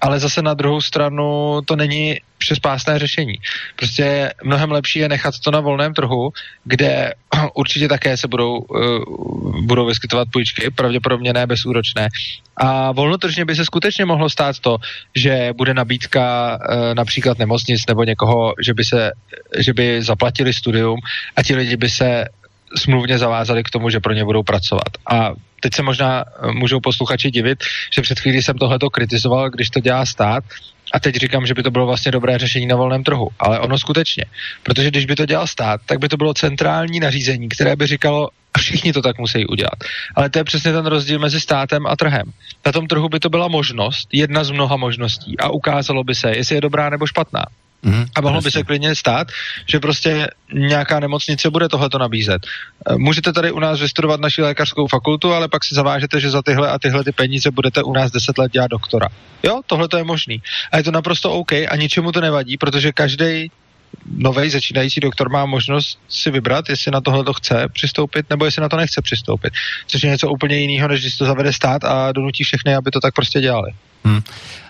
Ale 0.00 0.20
zase 0.20 0.42
na 0.42 0.54
druhou 0.54 0.80
stranu 0.80 1.60
to 1.64 1.76
není 1.76 2.16
přespásné 2.38 2.98
řešení. 2.98 3.34
Prostě 3.76 4.32
mnohem 4.44 4.72
lepší 4.72 4.98
je 4.98 5.08
nechat 5.08 5.34
to 5.44 5.50
na 5.50 5.60
volném 5.60 5.94
trhu, 5.94 6.30
kde 6.64 7.14
určitě 7.54 7.88
také 7.88 8.16
se 8.16 8.28
budou, 8.28 8.58
uh, 8.58 9.60
budou 9.60 9.86
vyskytovat 9.86 10.28
půjčky, 10.32 10.70
pravděpodobně 10.70 11.32
ne 11.32 11.46
bezúročné. 11.46 12.08
A 12.56 12.92
volnotržně 12.92 13.44
by 13.44 13.56
se 13.56 13.64
skutečně 13.64 14.04
mohlo 14.04 14.30
stát 14.30 14.58
to, 14.58 14.76
že 15.14 15.50
bude 15.56 15.74
nabídka 15.74 16.58
uh, 16.58 16.94
například 16.94 17.38
nemocnic 17.38 17.86
nebo 17.88 18.04
někoho, 18.04 18.54
že 18.64 18.74
by, 18.74 18.84
se, 18.84 19.10
že 19.58 19.72
by 19.72 20.02
zaplatili 20.02 20.54
studium 20.54 20.98
a 21.36 21.42
ti 21.42 21.54
lidi 21.54 21.76
by 21.76 21.88
se 21.90 22.24
smluvně 22.76 23.18
zavázali 23.18 23.64
k 23.64 23.70
tomu, 23.70 23.90
že 23.90 24.00
pro 24.00 24.12
ně 24.12 24.24
budou 24.24 24.42
pracovat. 24.42 24.88
A 25.10 25.32
teď 25.60 25.74
se 25.74 25.82
možná 25.82 26.24
eh, 26.24 26.52
můžou 26.52 26.80
posluchači 26.80 27.30
divit, 27.30 27.64
že 27.92 28.02
před 28.02 28.20
chvílí 28.20 28.42
jsem 28.42 28.58
tohleto 28.58 28.90
kritizoval, 28.90 29.50
když 29.50 29.70
to 29.70 29.80
dělá 29.80 30.06
stát, 30.06 30.44
a 30.94 31.00
teď 31.00 31.16
říkám, 31.16 31.46
že 31.46 31.54
by 31.54 31.62
to 31.62 31.70
bylo 31.70 31.86
vlastně 31.86 32.12
dobré 32.12 32.38
řešení 32.38 32.66
na 32.66 32.76
volném 32.76 33.04
trhu. 33.04 33.28
Ale 33.38 33.60
ono 33.60 33.78
skutečně. 33.78 34.24
Protože 34.62 34.90
když 34.90 35.06
by 35.06 35.16
to 35.16 35.26
dělal 35.26 35.46
stát, 35.46 35.80
tak 35.86 35.98
by 35.98 36.08
to 36.08 36.16
bylo 36.16 36.34
centrální 36.34 37.00
nařízení, 37.00 37.48
které 37.48 37.76
by 37.76 37.86
říkalo, 37.86 38.28
všichni 38.58 38.92
to 38.92 39.02
tak 39.02 39.18
musí 39.18 39.46
udělat. 39.46 39.74
Ale 40.14 40.30
to 40.30 40.38
je 40.38 40.44
přesně 40.44 40.72
ten 40.72 40.86
rozdíl 40.86 41.18
mezi 41.18 41.40
státem 41.40 41.86
a 41.86 41.96
trhem. 41.96 42.32
Na 42.66 42.72
tom 42.72 42.86
trhu 42.86 43.08
by 43.08 43.20
to 43.20 43.28
byla 43.28 43.48
možnost, 43.48 44.08
jedna 44.12 44.44
z 44.44 44.50
mnoha 44.50 44.76
možností 44.76 45.38
a 45.38 45.50
ukázalo 45.50 46.04
by 46.04 46.14
se, 46.14 46.30
jestli 46.36 46.54
je 46.54 46.60
dobrá 46.60 46.90
nebo 46.90 47.06
špatná. 47.06 47.44
Mm, 47.82 48.04
a 48.16 48.20
mohlo 48.20 48.40
by 48.40 48.50
se 48.50 48.64
klidně 48.64 48.94
stát, 48.94 49.28
že 49.66 49.80
prostě 49.80 50.30
nějaká 50.52 51.00
nemocnice 51.00 51.50
bude 51.50 51.68
tohleto 51.68 51.98
nabízet. 51.98 52.46
Eh, 52.90 52.96
můžete 52.96 53.32
tady 53.32 53.52
u 53.52 53.58
nás 53.58 53.80
vystudovat 53.80 54.20
naši 54.20 54.42
lékařskou 54.42 54.86
fakultu, 54.86 55.32
ale 55.32 55.48
pak 55.48 55.64
si 55.64 55.74
zavážete, 55.74 56.20
že 56.20 56.30
za 56.30 56.42
tyhle 56.42 56.70
a 56.70 56.78
tyhle 56.78 57.04
ty 57.04 57.12
peníze 57.12 57.50
budete 57.50 57.82
u 57.82 57.92
nás 57.92 58.10
10 58.10 58.38
let 58.38 58.52
dělat 58.52 58.70
doktora. 58.70 59.08
Jo, 59.42 59.60
tohle 59.66 59.88
to 59.88 59.96
je 59.96 60.04
možný. 60.04 60.42
A 60.72 60.76
je 60.76 60.82
to 60.82 60.90
naprosto 60.90 61.32
OK 61.32 61.52
a 61.52 61.76
ničemu 61.76 62.12
to 62.12 62.20
nevadí, 62.20 62.56
protože 62.56 62.92
každý 62.92 63.50
nový 64.16 64.50
začínající 64.50 65.00
doktor 65.00 65.28
má 65.28 65.46
možnost 65.46 65.98
si 66.08 66.30
vybrat, 66.30 66.68
jestli 66.68 66.90
na 66.90 67.00
tohle 67.00 67.24
to 67.24 67.32
chce 67.32 67.68
přistoupit, 67.72 68.30
nebo 68.30 68.44
jestli 68.44 68.62
na 68.62 68.68
to 68.68 68.76
nechce 68.76 69.02
přistoupit. 69.02 69.52
Což 69.86 70.02
je 70.02 70.10
něco 70.10 70.30
úplně 70.30 70.56
jiného, 70.56 70.88
než 70.88 71.00
když 71.00 71.16
to 71.16 71.24
zavede 71.24 71.52
stát 71.52 71.84
a 71.84 72.12
donutí 72.12 72.44
všechny, 72.44 72.74
aby 72.74 72.90
to 72.90 73.00
tak 73.00 73.14
prostě 73.14 73.40
dělali. 73.40 73.72
Hmm. 74.04 74.22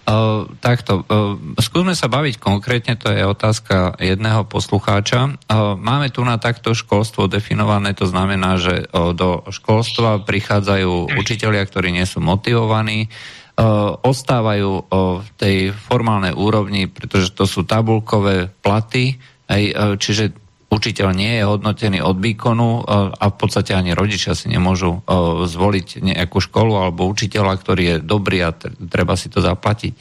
Uh, 0.09 0.49
takto, 0.65 1.05
uh, 1.05 1.37
skúsme 1.61 1.93
sa 1.93 2.09
baviť 2.09 2.41
konkrétne, 2.41 2.97
to 2.97 3.13
je 3.13 3.29
otázka 3.29 3.93
jedného 4.01 4.49
poslucháča. 4.49 5.37
Uh, 5.37 5.77
máme 5.77 6.09
tu 6.09 6.25
na 6.25 6.41
takto 6.41 6.73
školstvo 6.73 7.29
definované, 7.29 7.93
to 7.93 8.09
znamená, 8.09 8.57
že 8.57 8.89
uh, 8.89 9.13
do 9.13 9.45
školstva 9.53 10.25
prichádzajú 10.25 11.13
učitelia, 11.13 11.61
ktorí 11.61 11.93
nie 11.93 12.09
sú 12.09 12.25
motivovaní, 12.25 13.13
uh, 13.61 14.01
ostávajú 14.01 14.71
uh, 14.81 15.21
v 15.21 15.29
tej 15.37 15.57
formálnej 15.77 16.33
úrovni, 16.33 16.89
pretože 16.89 17.37
to 17.37 17.45
sú 17.45 17.69
tabulkové 17.69 18.49
platy, 18.65 19.21
aj, 19.45 19.63
uh, 19.77 19.93
čiže 20.01 20.48
učiteľ 20.69 21.09
nie 21.17 21.41
je 21.41 21.49
hodnotený 21.49 22.05
od 22.05 22.21
výkonu 22.21 22.85
a 23.17 23.25
v 23.33 23.37
podstate 23.41 23.73
ani 23.73 23.97
rodičia 23.97 24.37
si 24.37 24.53
nemôžu 24.53 25.01
zvoliť 25.49 26.05
nejakú 26.05 26.45
školu 26.45 26.77
alebo 26.77 27.09
učiteľa, 27.09 27.57
ktorý 27.57 27.83
je 27.83 27.97
dobrý 28.05 28.45
a 28.45 28.53
treba 28.89 29.17
si 29.17 29.33
to 29.33 29.41
zaplatiť. 29.41 29.93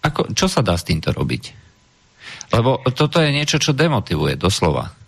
Ako, 0.00 0.32
čo 0.32 0.48
sa 0.48 0.64
dá 0.64 0.76
s 0.80 0.88
týmto 0.88 1.12
robiť? 1.12 1.42
Lebo 2.56 2.80
toto 2.96 3.20
je 3.20 3.36
niečo, 3.36 3.60
čo 3.60 3.76
demotivuje 3.76 4.40
doslova. 4.40 5.03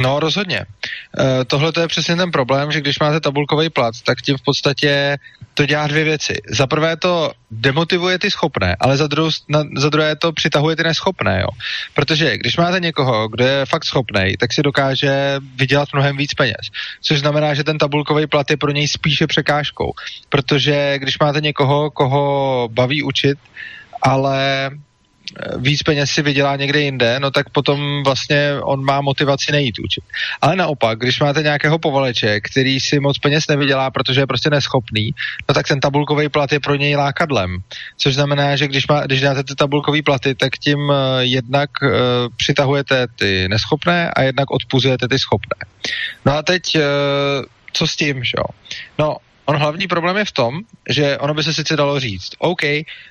No, 0.00 0.20
rozhodně. 0.20 0.58
E, 0.60 1.44
Tohle 1.44 1.72
to 1.72 1.80
je 1.80 1.88
přesně 1.88 2.16
ten 2.16 2.30
problém, 2.30 2.72
že 2.72 2.80
když 2.80 2.98
máte 2.98 3.20
tabulkový 3.20 3.70
plat, 3.70 3.94
tak 4.04 4.22
tím 4.22 4.36
v 4.36 4.42
podstatě 4.42 5.16
to 5.54 5.66
dělá 5.66 5.86
dvě 5.86 6.04
věci. 6.04 6.34
Za 6.48 6.66
prvé 6.66 6.96
to 6.96 7.32
demotivuje 7.50 8.18
ty 8.18 8.30
schopné, 8.30 8.76
ale 8.80 8.96
za, 8.96 9.06
druhou, 9.06 9.30
na, 9.48 9.64
za 9.76 9.88
druhé 9.88 10.16
to 10.16 10.32
přitahuje 10.32 10.76
ty 10.76 10.82
neschopné, 10.82 11.40
jo. 11.40 11.48
Protože 11.94 12.38
když 12.38 12.56
máte 12.56 12.80
někoho, 12.80 13.28
kdo 13.28 13.44
je 13.44 13.66
fakt 13.66 13.84
schopný, 13.84 14.36
tak 14.38 14.52
si 14.52 14.62
dokáže 14.62 15.36
vydělat 15.56 15.88
mnohem 15.92 16.16
víc 16.16 16.34
peněz. 16.34 16.70
Což 17.02 17.20
znamená, 17.20 17.54
že 17.54 17.64
ten 17.64 17.78
tabulkový 17.78 18.26
plat 18.26 18.50
je 18.50 18.56
pro 18.56 18.70
něj 18.70 18.88
spíše 18.88 19.26
překážkou. 19.26 19.92
Protože 20.28 20.98
když 20.98 21.18
máte 21.18 21.40
někoho, 21.40 21.90
koho 21.90 22.68
baví 22.72 23.02
učit, 23.02 23.38
ale 24.02 24.70
víc 25.56 25.82
peněz 25.82 26.10
si 26.10 26.22
vydělá 26.22 26.56
někde 26.56 26.80
jinde, 26.80 27.20
no 27.20 27.30
tak 27.30 27.50
potom 27.50 28.02
vlastně 28.04 28.52
on 28.62 28.84
má 28.84 29.00
motivaci 29.00 29.52
nejít 29.52 29.78
učit. 29.78 30.04
Ale 30.40 30.56
naopak, 30.56 30.98
když 30.98 31.20
máte 31.20 31.42
nějakého 31.42 31.78
povaleče, 31.78 32.40
který 32.40 32.80
si 32.80 33.00
moc 33.00 33.18
peněz 33.18 33.48
nevydělá, 33.48 33.90
protože 33.90 34.20
je 34.20 34.26
prostě 34.26 34.50
neschopný, 34.50 35.10
no 35.48 35.54
tak 35.54 35.68
ten 35.68 35.80
tabulkový 35.80 36.28
plat 36.28 36.52
je 36.52 36.60
pro 36.60 36.74
něj 36.74 36.96
lákadlem. 36.96 37.58
Což 37.96 38.14
znamená, 38.14 38.56
že 38.56 38.68
když, 38.68 38.86
má, 38.88 39.00
když 39.00 39.20
dáte 39.20 39.44
ty 39.44 39.54
tabulkové 39.54 40.02
platy, 40.02 40.34
tak 40.34 40.58
tím 40.58 40.78
uh, 40.78 40.94
jednak 41.20 41.70
uh, 41.82 41.88
přitahujete 42.36 43.06
ty 43.18 43.48
neschopné 43.48 44.10
a 44.10 44.22
jednak 44.22 44.50
odpuzujete 44.50 45.08
ty 45.08 45.18
schopné. 45.18 45.56
No 46.24 46.32
a 46.32 46.42
teď 46.42 46.62
uh, 46.76 46.82
co 47.72 47.86
s 47.86 47.96
tím, 47.96 48.24
že 48.24 48.32
jo? 48.38 48.44
No, 48.98 49.16
On 49.50 49.56
hlavní 49.56 49.86
problém 49.86 50.16
je 50.16 50.24
v 50.24 50.32
tom, 50.32 50.60
že 50.88 51.18
ono 51.18 51.34
by 51.34 51.42
se 51.42 51.54
sice 51.54 51.76
dalo 51.76 52.00
říct, 52.00 52.30
OK, 52.38 52.62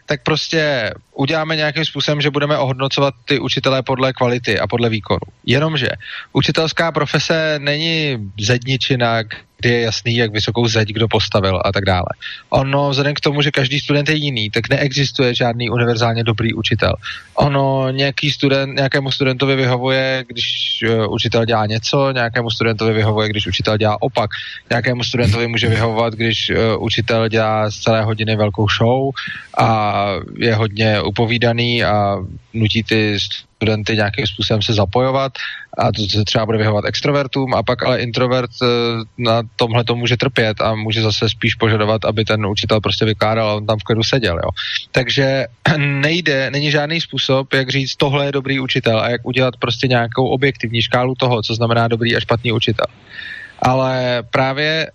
tak 0.06 0.24
prostě 0.24 0.94
uděláme 1.14 1.56
nějakým 1.56 1.86
způsobem, 1.86 2.22
že 2.22 2.32
budeme 2.32 2.58
ohodnocovat 2.58 3.14
ty 3.26 3.40
učitelé 3.40 3.84
podle 3.84 4.14
kvality 4.14 4.60
a 4.60 4.68
podle 4.68 4.90
výkonu. 4.90 5.20
Jenomže 5.46 5.88
učitelská 6.34 6.92
profese 6.92 7.60
není 7.60 8.18
zedničina, 8.40 9.24
kdy 9.60 9.70
je 9.70 9.82
jasný, 9.82 10.16
jak 10.16 10.32
vysokou 10.32 10.68
zeď 10.68 10.90
kdo 10.90 11.08
postavil 11.08 11.62
a 11.66 11.72
tak 11.72 11.86
dále. 11.86 12.08
Ono, 12.50 12.90
vzhledem 12.90 13.14
k 13.14 13.20
tomu, 13.20 13.42
že 13.42 13.52
každý 13.52 13.80
student 13.80 14.10
je 14.10 14.16
jiný, 14.16 14.50
tak 14.50 14.70
neexistuje 14.70 15.36
žádný 15.36 15.70
univerzálně 15.70 16.24
dobrý 16.24 16.54
učitel. 16.54 16.94
Ono 17.36 17.92
nějaký 17.92 18.32
student, 18.32 18.76
nějakému 18.76 19.12
studentovi 19.12 19.56
vyhovuje, 19.56 20.26
když 20.28 20.80
uh, 20.88 21.14
učitel 21.14 21.46
dělá 21.46 21.66
něco, 21.66 22.12
nějakému 22.12 22.50
studentovi 22.50 22.94
vyhovuje, 22.94 23.30
když 23.30 23.48
učitel 23.48 23.78
dělá 23.78 24.02
opak, 24.02 24.30
nějakému 24.70 25.04
studentovi 25.04 25.48
může 25.48 25.68
vyhovovat, 25.68 26.14
když 26.14 26.50
uh, 26.50 26.84
učitel 26.84 27.28
dělá 27.28 27.72
z 27.72 27.76
celé 27.76 28.04
hodiny 28.04 28.36
velkou 28.36 28.68
show 28.70 29.10
a 29.58 30.08
je 30.38 30.56
hodně 30.56 31.02
upovídaný 31.02 31.84
a 31.84 32.18
nutí 32.54 32.84
ty 32.84 33.18
studenty 33.60 33.96
nějakým 33.96 34.28
způsobem 34.28 34.62
se 34.62 34.74
zapojovat 34.74 35.32
a 35.78 35.92
to 35.92 36.02
se 36.04 36.24
třeba 36.24 36.46
bude 36.46 36.58
vyhovovat 36.58 36.86
extrovertům 36.86 37.54
a 37.54 37.64
pak 37.64 37.84
ale 37.84 38.00
introvert 38.00 38.52
eh, 38.62 38.66
na 39.18 39.44
tomhle 39.56 39.84
to 39.84 39.96
může 39.96 40.18
trpět 40.18 40.62
a 40.62 40.76
může 40.76 41.02
zase 41.02 41.30
spíš 41.30 41.56
požadovat, 41.56 42.06
aby 42.06 42.26
ten 42.26 42.46
učitel 42.46 42.80
prostě 42.82 43.06
vykládal 43.06 43.50
a 43.50 43.56
on 43.56 43.66
tam 43.66 43.80
v 43.80 43.84
klidu 43.84 44.04
seděl. 44.04 44.40
Jo. 44.44 44.50
Takže 44.92 45.46
nejde, 45.78 46.52
není 46.52 46.72
žádný 46.72 47.02
způsob, 47.02 47.54
jak 47.54 47.70
říct, 47.70 47.96
tohle 47.96 48.26
je 48.26 48.32
dobrý 48.32 48.60
učitel 48.60 49.00
a 49.00 49.10
jak 49.10 49.26
udělat 49.26 49.58
prostě 49.60 49.88
nějakou 49.88 50.28
objektivní 50.28 50.82
škálu 50.82 51.16
toho, 51.16 51.44
co 51.44 51.56
znamená 51.56 51.88
dobrý 51.88 52.16
a 52.16 52.20
špatný 52.20 52.52
učitel. 52.52 52.88
Ale 53.62 54.24
právě 54.32 54.88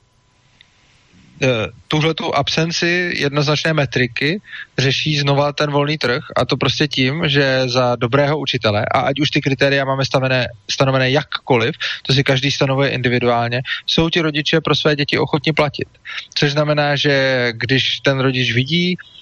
tuhle 1.88 2.14
tu 2.14 2.34
absenci 2.34 3.12
jednoznačné 3.16 3.72
metriky 3.72 4.40
řeší 4.78 5.18
znova 5.18 5.52
ten 5.52 5.70
volný 5.70 5.98
trh 5.98 6.22
a 6.36 6.44
to 6.44 6.56
prostě 6.56 6.88
tím, 6.88 7.28
že 7.28 7.62
za 7.66 7.96
dobrého 7.96 8.38
učitele, 8.38 8.84
a 8.94 9.00
ať 9.00 9.20
už 9.20 9.30
ty 9.30 9.40
kritéria 9.40 9.84
máme 9.84 10.04
stavené, 10.04 10.48
stanovené 10.70 11.10
jakkoliv, 11.10 11.74
to 12.06 12.12
si 12.12 12.24
každý 12.24 12.50
stanovuje 12.50 12.90
individuálně, 12.90 13.62
jsou 13.86 14.10
ti 14.10 14.20
rodiče 14.20 14.60
pro 14.60 14.74
své 14.74 14.96
děti 14.96 15.18
ochotni 15.18 15.52
platit. 15.52 15.88
Což 16.34 16.52
znamená, 16.52 16.96
že 16.96 17.48
když 17.52 18.00
ten 18.00 18.20
rodič 18.20 18.52
vidí, 18.52 18.96
Eh, 18.96 19.13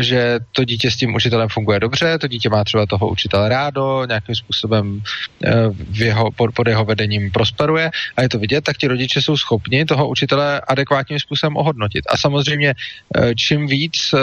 že 0.00 0.38
to 0.52 0.64
dítě 0.64 0.90
s 0.90 0.96
tím 0.96 1.14
učitelem 1.14 1.48
funguje 1.48 1.80
dobře, 1.80 2.18
to 2.18 2.26
dítě 2.26 2.48
má 2.48 2.64
třeba 2.64 2.86
toho 2.86 3.08
učitele 3.08 3.48
rádo, 3.48 4.04
nějakým 4.08 4.34
způsobem 4.34 5.02
eh, 5.44 5.52
v 5.90 6.00
jeho, 6.02 6.30
pod, 6.30 6.68
jeho 6.68 6.84
vedením 6.84 7.30
prosperuje 7.30 7.90
a 8.16 8.22
je 8.22 8.28
to 8.28 8.38
vidět, 8.38 8.64
tak 8.64 8.76
ti 8.76 8.86
rodiče 8.86 9.22
jsou 9.22 9.36
schopni 9.36 9.84
toho 9.84 10.08
učitele 10.08 10.60
adekvátním 10.60 11.20
způsobem 11.20 11.56
ohodnotit. 11.56 12.04
A 12.08 12.16
samozřejmě 12.16 12.74
eh, 12.74 13.34
čím 13.34 13.66
víc 13.66 14.14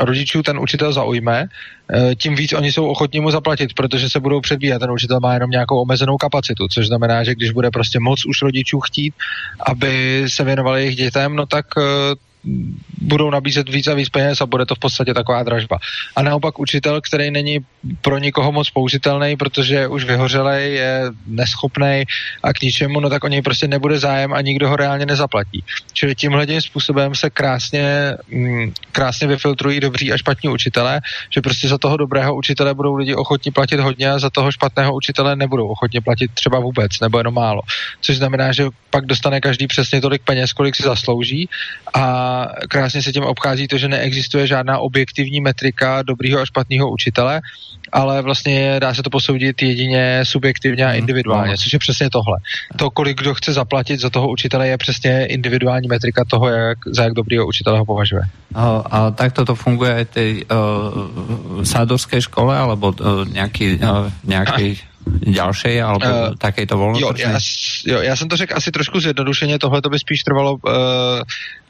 rodičů 0.00 0.42
ten 0.42 0.58
učitel 0.58 0.92
zaujme, 0.92 1.46
tím 2.18 2.34
víc 2.34 2.52
oni 2.52 2.72
jsou 2.72 2.86
ochotní 2.86 3.20
mu 3.20 3.30
zaplatit, 3.30 3.74
protože 3.74 4.10
se 4.10 4.20
budou 4.20 4.40
předbíhat. 4.40 4.78
Ten 4.78 4.90
učitel 4.90 5.20
má 5.20 5.34
jenom 5.34 5.50
nějakou 5.50 5.82
omezenou 5.82 6.16
kapacitu, 6.16 6.68
což 6.68 6.86
znamená, 6.86 7.24
že 7.24 7.34
když 7.34 7.50
bude 7.50 7.70
prostě 7.70 8.00
moc 8.00 8.26
už 8.26 8.42
rodičů 8.42 8.80
chtít, 8.80 9.14
aby 9.66 10.24
se 10.28 10.44
věnovali 10.44 10.80
jejich 10.80 10.96
dětem, 10.96 11.36
no 11.36 11.46
tak 11.46 11.66
budou 13.00 13.30
nabízet 13.30 13.68
víc 13.68 13.86
a 13.86 13.94
víc 13.94 14.08
peněz 14.08 14.40
a 14.40 14.46
bude 14.46 14.66
to 14.66 14.74
v 14.74 14.78
podstatě 14.78 15.14
taková 15.14 15.42
dražba. 15.42 15.78
A 16.16 16.22
naopak 16.22 16.58
učitel, 16.58 17.00
který 17.00 17.30
není 17.30 17.58
pro 18.02 18.18
nikoho 18.18 18.52
moc 18.52 18.70
použitelný, 18.70 19.36
protože 19.36 19.74
je 19.74 19.88
už 19.88 20.04
vyhořelej, 20.04 20.74
je 20.74 21.02
neschopný 21.26 22.04
a 22.42 22.52
k 22.52 22.62
ničemu, 22.62 23.00
no 23.00 23.10
tak 23.10 23.24
o 23.24 23.28
něj 23.28 23.42
prostě 23.42 23.68
nebude 23.68 23.98
zájem 23.98 24.32
a 24.32 24.40
nikdo 24.40 24.68
ho 24.68 24.76
reálně 24.76 25.06
nezaplatí. 25.06 25.64
Čili 25.92 26.14
tímhle 26.14 26.46
tím 26.46 26.60
způsobem 26.60 27.14
se 27.14 27.30
krásně, 27.30 28.14
mm, 28.30 28.72
krásně 28.92 29.26
vyfiltrují 29.26 29.80
dobří 29.80 30.12
a 30.12 30.16
špatní 30.16 30.48
učitele, 30.48 31.00
že 31.30 31.40
prostě 31.40 31.68
za 31.68 31.78
toho 31.78 31.96
dobrého 31.96 32.36
učitele 32.36 32.74
budou 32.74 32.94
lidi 32.94 33.14
ochotni 33.14 33.52
platit 33.52 33.80
hodně 33.80 34.10
a 34.10 34.18
za 34.18 34.30
toho 34.30 34.52
špatného 34.52 34.94
učitele 34.94 35.36
nebudou 35.36 35.68
ochotni 35.68 36.00
platit 36.00 36.30
třeba 36.34 36.60
vůbec 36.60 37.00
nebo 37.00 37.18
jenom 37.18 37.34
málo. 37.34 37.62
Což 38.00 38.16
znamená, 38.16 38.52
že 38.52 38.64
pak 38.90 39.06
dostane 39.06 39.40
každý 39.40 39.66
přesně 39.66 40.00
tolik 40.00 40.22
peněz, 40.22 40.52
kolik 40.52 40.76
si 40.76 40.82
zaslouží 40.82 41.48
a 41.94 42.29
krásně 42.68 43.02
se 43.02 43.12
tím 43.12 43.22
obchází 43.22 43.68
to, 43.68 43.78
že 43.78 43.88
neexistuje 43.88 44.46
žádná 44.46 44.78
objektivní 44.78 45.40
metrika 45.40 46.02
dobrýho 46.02 46.40
a 46.40 46.46
špatného 46.46 46.90
učitele, 46.90 47.40
ale 47.92 48.22
vlastně 48.22 48.76
dá 48.80 48.94
se 48.94 49.02
to 49.02 49.10
posoudit 49.10 49.62
jedině 49.62 50.20
subjektivně 50.22 50.84
a 50.84 50.88
mhm. 50.88 50.98
individuálně, 50.98 51.58
což 51.58 51.72
je 51.72 51.78
přesně 51.78 52.10
tohle. 52.10 52.38
To, 52.76 52.90
kolik 52.90 53.18
kdo 53.18 53.34
chce 53.34 53.52
zaplatit 53.52 54.00
za 54.00 54.10
toho 54.10 54.28
učitele, 54.28 54.68
je 54.68 54.78
přesně 54.78 55.26
individuální 55.26 55.88
metrika 55.88 56.24
toho, 56.24 56.48
jak, 56.48 56.78
za 56.86 57.02
jak 57.02 57.12
dobrýho 57.12 57.46
učitele 57.46 57.78
ho 57.78 57.84
považuje. 57.84 58.22
A, 58.54 58.66
a 58.90 58.98
takto 59.10 59.44
to 59.44 59.54
funguje 59.54 59.94
aj 59.94 60.06
tej 60.10 60.30
uh, 60.50 62.20
škole, 62.20 62.50
alebo 62.58 62.90
uh, 62.90 63.22
nejaký, 63.30 63.78
uh, 63.78 64.10
nejaký 64.26 64.89
ďalšej 65.06 65.74
alebo 65.80 66.04
uh, 66.04 66.36
takejto 66.36 66.76
voľnotržnej? 66.76 67.24
Jo, 67.24 67.32
já, 67.32 67.38
jo, 67.92 67.98
já 68.02 68.16
jsem 68.16 68.28
to 68.28 68.36
řekl 68.36 68.56
asi 68.56 68.70
trošku 68.70 69.00
zjednodušeně, 69.00 69.58
tohle 69.58 69.82
to 69.82 69.88
by 69.88 69.98
spíš 69.98 70.22
trvalo, 70.22 70.52
uh, 70.52 70.60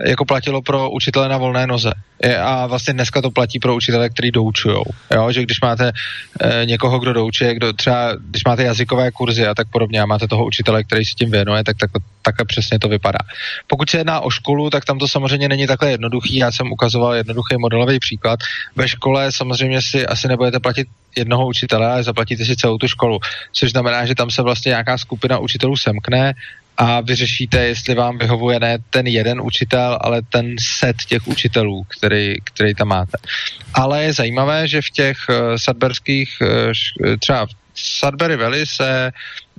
jako 0.07 0.25
platilo 0.25 0.63
pro 0.63 0.91
učitele 0.91 1.29
na 1.29 1.39
volné 1.39 1.67
noze. 1.67 1.93
Je, 2.23 2.39
a 2.39 2.67
vlastně 2.67 2.95
dneska 2.95 3.23
to 3.23 3.31
platí 3.31 3.59
pro 3.59 3.75
učitele, 3.77 4.11
kteří 4.11 4.31
doučujou. 4.31 4.85
Jo, 5.15 5.33
že 5.33 5.43
když 5.43 5.61
máte 5.61 5.93
uh, 5.93 6.51
někoho, 6.65 6.99
kdo 6.99 7.13
doučuje, 7.13 7.55
kdo 7.55 7.73
třeba, 7.73 8.13
když 8.31 8.45
máte 8.45 8.63
jazykové 8.63 9.11
kurzy 9.11 9.47
a 9.47 9.55
tak 9.55 9.69
podobně 9.71 10.01
a 10.01 10.07
máte 10.07 10.29
toho 10.29 10.47
učitele, 10.47 10.85
který 10.85 11.05
si 11.05 11.15
tím 11.15 11.31
věnuje, 11.31 11.65
tak, 11.65 11.77
tak 11.77 11.91
takhle 12.23 12.45
přesně 12.45 12.79
to 12.79 12.89
vypadá. 12.89 13.19
Pokud 13.67 13.91
se 13.91 13.99
jedná 13.99 14.21
o 14.21 14.31
školu, 14.31 14.71
tak 14.71 14.85
tam 14.85 14.99
to 14.99 15.09
samozřejmě 15.09 15.49
není 15.49 15.67
takhle 15.67 15.91
jednoduchý. 15.91 16.37
Já 16.37 16.53
jsem 16.53 16.73
ukazoval 16.73 17.15
jednoduchý 17.15 17.55
modelový 17.59 17.99
příklad. 17.99 18.41
Ve 18.77 18.89
škole 18.89 19.33
samozřejmě 19.33 19.83
si 19.83 20.07
asi 20.07 20.29
nebudete 20.29 20.61
platit 20.61 20.89
jednoho 21.17 21.47
učitele, 21.47 21.87
ale 21.87 22.03
zaplatíte 22.03 22.45
si 22.45 22.57
celou 22.57 22.79
tu 22.79 22.89
školu. 22.89 23.19
Což 23.53 23.71
znamená, 23.71 24.07
že 24.07 24.15
tam 24.15 24.31
se 24.31 24.43
vlastně 24.43 24.71
nějaká 24.71 24.99
skupina 24.99 25.39
učitelů 25.39 25.77
semkne 25.77 26.35
a 26.77 27.01
vyřešíte, 27.01 27.65
jestli 27.67 27.95
vám 27.95 28.19
vyhovuje 28.19 28.61
ne 28.61 28.79
ten 28.91 29.07
jeden 29.07 29.41
učitel, 29.41 29.99
ale 30.01 30.23
ten 30.23 30.55
set 30.61 30.97
těch 30.97 31.27
učitelů, 31.29 31.85
který, 31.99 32.37
který 32.45 32.75
tam 32.75 32.89
máte. 32.89 33.19
Ale 33.75 34.05
je 34.05 34.13
zajímavé, 34.13 34.69
že 34.69 34.83
v 34.83 34.91
těch 34.91 35.17
uh, 35.29 35.37
sadberských, 35.57 36.37
uh, 36.41 37.17
třeba 37.19 37.47
v 37.47 37.60
Sudbury 37.83 38.37
Valley 38.37 38.67
se 38.67 39.13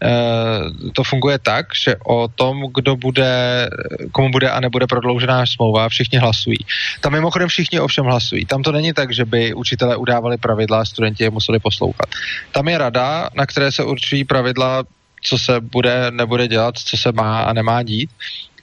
uh, 0.03 0.89
to 0.93 1.03
funguje 1.03 1.39
tak, 1.39 1.65
že 1.75 1.95
o 2.05 2.27
tom, 2.27 2.63
kdo 2.73 2.95
bude, 2.95 3.69
komu 4.11 4.31
bude 4.31 4.49
a 4.49 4.59
nebude 4.59 4.87
prodloužená 4.87 5.45
smlouva, 5.45 5.89
všichni 5.89 6.19
hlasují. 6.19 6.57
Tam 7.01 7.13
mimochodem 7.13 7.47
všichni 7.47 7.79
ovšem 7.79 8.05
hlasují. 8.05 8.45
Tam 8.45 8.63
to 8.63 8.71
není 8.71 8.93
tak, 8.93 9.13
že 9.13 9.25
by 9.25 9.53
učitelé 9.53 9.95
udávali 9.95 10.37
pravidla 10.37 10.81
a 10.81 10.85
studenti 10.85 11.23
je 11.23 11.29
museli 11.29 11.59
poslouchat. 11.59 12.09
Tam 12.51 12.67
je 12.67 12.77
rada, 12.77 13.29
na 13.35 13.45
které 13.45 13.71
se 13.71 13.83
určují 13.83 14.23
pravidla 14.23 14.83
co 15.21 15.37
se 15.37 15.59
bude, 15.59 16.11
nebude 16.11 16.47
dělat, 16.47 16.77
co 16.77 16.97
se 16.97 17.11
má 17.11 17.41
a 17.41 17.53
nemá 17.53 17.83
dít. 17.83 18.09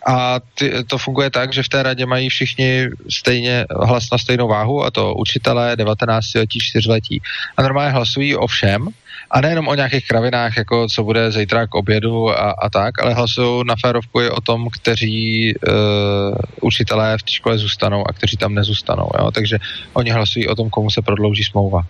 A 0.07 0.41
ty, 0.55 0.85
to 0.87 0.99
funguje 0.99 1.31
tak, 1.31 1.53
že 1.53 1.63
v 1.63 1.69
té 1.69 1.83
radě 1.83 2.07
mají 2.07 2.29
všichni 2.29 2.89
stejně 3.11 3.67
hlas 3.81 4.11
na 4.13 4.19
stejnou 4.19 4.49
váhu, 4.49 4.85
a 4.85 4.91
to 4.91 5.15
učitelé 5.15 5.77
19 5.77 6.35
letí, 6.35 6.59
4 6.61 6.91
letí. 6.91 7.23
A 7.57 7.63
normálně 7.63 7.93
hlasují 7.93 8.37
o 8.37 8.47
všem, 8.47 8.89
a 9.31 9.41
nejenom 9.41 9.69
o 9.69 9.75
nějakých 9.75 10.09
kravinách, 10.09 10.57
jako 10.57 10.89
co 10.89 11.05
bude 11.05 11.33
zítra 11.33 11.67
k 11.67 11.75
obědu 11.75 12.31
a, 12.31 12.51
a 12.51 12.69
tak, 12.69 13.03
ale 13.03 13.15
hlasují 13.15 13.65
na 13.67 13.75
férovku 13.81 14.21
i 14.21 14.31
o 14.31 14.41
tom, 14.41 14.69
kteří 14.73 15.55
uh, 15.55 16.35
učitelé 16.61 17.19
v 17.19 17.23
té 17.23 17.33
škole 17.33 17.59
zůstanou 17.59 18.09
a 18.09 18.13
kteří 18.13 18.37
tam 18.37 18.55
nezůstanou. 18.55 19.11
Jo? 19.19 19.31
Takže 19.31 19.59
oni 19.93 20.11
hlasují 20.11 20.49
o 20.49 20.55
tom, 20.55 20.71
komu 20.71 20.91
se 20.91 21.03
prodlouží 21.03 21.45
smlouva. 21.45 21.83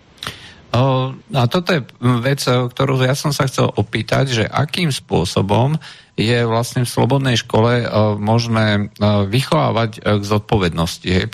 A 1.33 1.49
toto 1.49 1.73
je 1.73 1.81
vec, 2.21 2.45
ktorú 2.45 3.01
ja 3.01 3.17
som 3.17 3.33
sa 3.33 3.49
chcel 3.49 3.73
opýtať, 3.73 4.29
že 4.29 4.45
akým 4.45 4.93
spôsobom 4.93 5.81
je 6.13 6.45
vlastne 6.45 6.85
v 6.85 6.93
slobodnej 6.93 7.41
škole 7.41 7.89
možné 8.21 8.93
vychovávať 9.33 9.97
k 9.97 10.21
zodpovednosti. 10.21 11.09
Hej? 11.09 11.25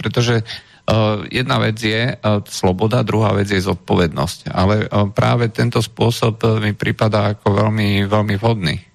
Jedna 1.34 1.58
vec 1.58 1.78
je 1.82 2.14
sloboda, 2.50 3.02
druhá 3.02 3.34
vec 3.34 3.50
je 3.50 3.58
zodpovednosť. 3.58 4.54
Ale 4.54 4.86
práve 5.18 5.50
tento 5.50 5.82
spôsob 5.82 6.62
mi 6.62 6.78
pripadá 6.78 7.34
ako 7.34 7.58
veľmi, 7.66 8.06
veľmi 8.06 8.36
vhodný. 8.38 8.95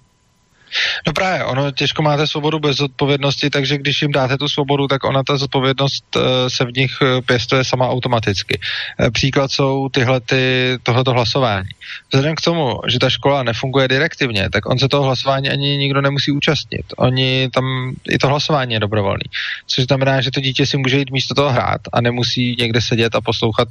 No 1.07 1.13
právě, 1.13 1.45
ono 1.45 1.71
těžko 1.71 2.01
máte 2.01 2.27
svobodu 2.27 2.59
bez 2.59 2.77
zodpovědnosti, 2.77 3.49
takže 3.49 3.77
když 3.77 4.01
jim 4.01 4.11
dáte 4.11 4.37
tu 4.37 4.49
svobodu, 4.49 4.87
tak 4.87 5.03
ona 5.03 5.23
ta 5.23 5.37
zodpovědnost 5.37 6.05
eh, 6.15 6.49
se 6.49 6.65
v 6.65 6.73
nich 6.73 6.91
eh, 7.01 7.21
pěstuje 7.21 7.63
sama 7.63 7.89
automaticky. 7.89 8.59
Eh, 8.99 9.11
příklad 9.11 9.51
jsou 9.51 9.89
tyhle 9.89 10.19
ty, 10.19 10.77
tohleto 10.83 11.11
hlasování. 11.11 11.69
Vzhledem 12.09 12.35
k 12.35 12.41
tomu, 12.41 12.79
že 12.87 12.99
ta 12.99 13.09
škola 13.09 13.43
nefunguje 13.43 13.87
direktivně, 13.87 14.49
tak 14.49 14.65
on 14.65 14.79
se 14.79 14.89
toho 14.89 15.03
hlasování 15.03 15.49
ani 15.49 15.77
nikdo 15.77 16.01
nemusí 16.01 16.31
účastnit. 16.31 16.85
Oni 16.97 17.49
tam, 17.49 17.93
i 18.09 18.17
to 18.17 18.27
hlasování 18.27 18.73
je 18.73 18.79
dobrovolný. 18.79 19.25
Což 19.67 19.83
znamená, 19.83 20.21
že 20.21 20.31
to 20.31 20.39
dítě 20.39 20.65
si 20.65 20.77
může 20.77 20.97
jít 20.97 21.11
místo 21.11 21.35
toho 21.35 21.49
hrát 21.49 21.81
a 21.93 22.01
nemusí 22.01 22.55
někde 22.59 22.81
sedět 22.81 23.15
a 23.15 23.21
poslouchat, 23.21 23.67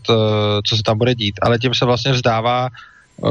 co 0.66 0.76
se 0.76 0.82
tam 0.82 0.98
bude 0.98 1.14
dít. 1.14 1.34
Ale 1.42 1.58
tím 1.58 1.74
se 1.74 1.84
vlastně 1.84 2.12
vzdává 2.12 2.68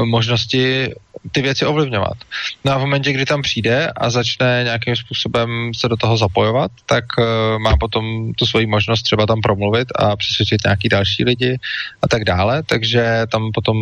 možnosti 0.04 0.90
ty 1.32 1.42
věci 1.42 1.66
ovlivňovat. 1.66 2.16
No 2.64 2.72
a 2.72 2.78
v 2.78 2.80
momentě, 2.80 3.12
kdy 3.12 3.24
tam 3.24 3.42
přijde 3.42 3.90
a 3.96 4.10
začne 4.10 4.60
nějakým 4.64 4.96
způsobem 4.96 5.70
se 5.76 5.88
do 5.88 5.96
toho 5.96 6.16
zapojovat, 6.16 6.70
tak 6.86 7.04
uh, 7.18 7.58
má 7.58 7.76
potom 7.76 8.32
tu 8.34 8.46
svoji 8.46 8.66
možnost 8.66 9.02
třeba 9.02 9.26
tam 9.26 9.40
promluvit 9.40 9.88
a 9.94 10.16
přesvědčit 10.16 10.60
nějaký 10.64 10.88
další 10.88 11.24
lidi 11.24 11.58
a 12.02 12.08
tak 12.08 12.24
dále, 12.24 12.62
takže 12.62 13.22
tam 13.32 13.52
potom 13.54 13.76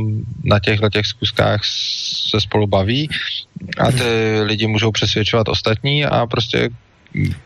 na 0.44 0.58
těchto 0.58 0.90
těch 0.90 1.06
zkuskách 1.06 1.60
se 2.30 2.40
spolu 2.40 2.66
baví 2.66 3.08
a 3.78 3.92
ty 3.92 4.40
lidi 4.42 4.66
můžou 4.66 4.92
přesvědčovat 4.92 5.48
ostatní 5.48 6.04
a 6.04 6.26
prostě 6.26 6.70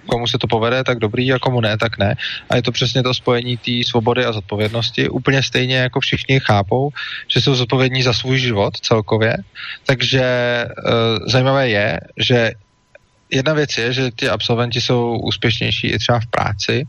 komu 0.07 0.27
se 0.27 0.39
to 0.39 0.47
povede, 0.47 0.85
tak 0.85 0.99
dobrý, 0.99 1.33
a 1.33 1.39
komu 1.39 1.61
ne, 1.61 1.79
tak 1.79 1.99
ne. 1.99 2.15
A 2.51 2.57
je 2.57 2.63
to 2.63 2.73
přesně 2.73 3.03
to 3.03 3.15
spojení 3.15 3.57
té 3.57 3.85
svobody 3.87 4.25
a 4.25 4.33
zodpovědnosti. 4.33 5.09
Úplně 5.09 5.43
stejně 5.43 5.77
jako 5.77 6.01
všichni 6.01 6.41
chápou, 6.41 6.91
že 7.29 7.41
jsou 7.41 7.55
zodpovědní 7.55 8.03
za 8.03 8.13
svůj 8.13 8.39
život 8.39 8.77
celkově. 8.77 9.37
Takže 9.87 10.23
e, 10.23 10.69
zajímavé 11.27 11.69
je, 11.69 12.01
že 12.17 12.53
jedna 13.31 13.53
věc 13.53 13.79
je, 13.79 13.93
že 13.93 14.11
ty 14.11 14.29
absolventi 14.29 14.81
jsou 14.81 15.19
úspěšnější 15.19 15.87
i 15.87 15.99
třeba 15.99 16.21
v 16.21 16.27
práci, 16.27 16.85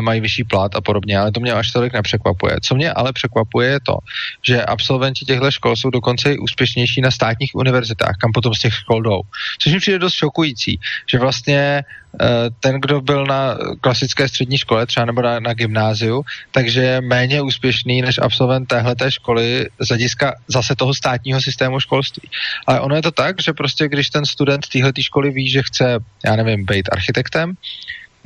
mají 0.00 0.20
vyšší 0.20 0.44
plat 0.44 0.74
a 0.74 0.80
podobně, 0.80 1.18
ale 1.18 1.32
to 1.32 1.40
mě 1.40 1.52
až 1.52 1.72
tolik 1.72 1.92
nepřekvapuje. 1.92 2.56
Co 2.62 2.74
mě 2.74 2.92
ale 2.92 3.12
překvapuje 3.12 3.68
je 3.68 3.80
to, 3.80 3.96
že 4.42 4.64
absolventi 4.64 5.24
těchto 5.24 5.50
škol 5.50 5.76
jsou 5.76 5.90
dokonce 5.90 6.32
i 6.32 6.38
úspěšnější 6.38 7.00
na 7.00 7.10
státních 7.10 7.54
univerzitách, 7.54 8.16
kam 8.20 8.32
potom 8.32 8.54
z 8.54 8.58
těch 8.58 8.74
škol 8.74 9.02
jdou. 9.02 9.20
Což 9.58 9.72
mi 9.72 9.78
přijde 9.78 9.98
dost 9.98 10.14
šokující, 10.14 10.80
že 11.10 11.18
vlastně 11.18 11.84
eh, 12.20 12.26
ten, 12.60 12.80
kdo 12.80 13.00
byl 13.00 13.26
na 13.26 13.58
klasické 13.80 14.28
střední 14.28 14.58
škole, 14.58 14.86
třeba 14.86 15.06
nebo 15.06 15.22
na, 15.22 15.40
na 15.40 15.54
gymnáziu, 15.54 16.24
takže 16.50 16.80
je 16.80 17.00
méně 17.00 17.42
úspěšný 17.42 18.02
než 18.02 18.18
absolvent 18.22 18.68
téhleté 18.68 19.10
školy 19.12 19.68
z 19.80 19.88
hlediska 19.88 20.34
zase 20.48 20.76
toho 20.76 20.94
státního 20.94 21.40
systému 21.40 21.80
školství. 21.80 22.28
Ale 22.66 22.80
ono 22.80 22.96
je 22.96 23.02
to 23.02 23.10
tak, 23.10 23.42
že 23.42 23.52
prostě 23.52 23.88
když 23.88 24.10
ten 24.10 24.26
student 24.26 24.68
téhle 24.68 24.92
školy 25.00 25.30
ví, 25.30 25.48
že 25.48 25.62
chce, 25.62 25.98
já 26.24 26.36
nevím, 26.36 26.64
být 26.64 26.88
architektem, 26.92 27.54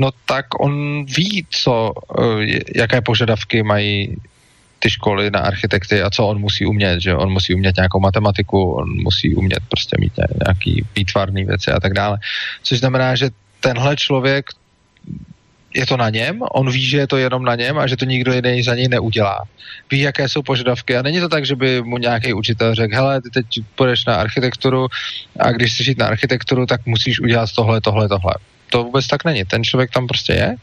no 0.01 0.11
tak 0.25 0.61
on 0.61 1.05
ví, 1.05 1.47
co, 1.51 1.93
eh, 2.19 2.61
jaké 2.75 3.01
požadavky 3.01 3.63
mají 3.63 4.17
ty 4.79 4.91
školy 4.91 5.31
na 5.31 5.41
architekty 5.41 6.03
a 6.03 6.11
co 6.11 6.27
on 6.27 6.41
musí 6.41 6.67
umět, 6.67 7.01
že 7.01 7.15
on 7.15 7.33
musí 7.33 7.55
umět 7.55 7.77
nějakou 7.77 8.01
matematiku, 8.01 8.73
on 8.73 9.03
musí 9.03 9.35
umět 9.35 9.61
prostě 9.69 9.97
mít 10.01 10.13
nějaký 10.47 10.85
výtvarný 10.97 11.45
věci 11.45 11.71
a 11.71 11.81
tak 11.81 11.93
dále. 11.93 12.19
Což 12.63 12.79
znamená, 12.79 13.15
že 13.15 13.31
tenhle 13.61 13.97
člověk 13.97 14.47
je 15.75 15.87
to 15.87 15.97
na 15.97 16.11
něm, 16.11 16.41
on 16.53 16.71
ví, 16.71 16.85
že 16.85 16.99
je 16.99 17.07
to 17.07 17.17
jenom 17.17 17.45
na 17.45 17.55
něm 17.55 17.79
a 17.79 17.87
že 17.87 17.97
to 17.97 18.05
nikdo 18.05 18.33
jiný 18.33 18.63
za 18.63 18.75
něj 18.75 18.89
neudělá. 18.89 19.45
Ví, 19.91 20.01
jaké 20.01 20.29
jsou 20.29 20.43
požadavky 20.43 20.97
a 20.97 21.03
není 21.03 21.21
to 21.21 21.29
tak, 21.29 21.47
že 21.47 21.57
by 21.57 21.83
mu 21.83 21.99
nějaký 21.99 22.33
učitel 22.33 22.75
řekl, 22.75 22.95
hele, 22.95 23.23
ty 23.23 23.31
teď 23.31 23.47
půjdeš 23.75 24.05
na 24.05 24.15
architekturu 24.15 24.89
a 25.41 25.53
když 25.53 25.75
chceš 25.75 25.87
jít 25.87 25.99
na 25.99 26.07
architekturu, 26.07 26.67
tak 26.67 26.87
musíš 26.87 27.21
udělat 27.21 27.53
tohle, 27.53 27.81
tohle, 27.81 28.09
tohle 28.09 28.35
to 28.71 28.85
vůbec 28.85 29.07
tak 29.07 29.25
není. 29.25 29.45
Ten 29.45 29.65
člověk 29.65 29.91
tam 29.91 30.07
prostě 30.07 30.33
je 30.33 30.57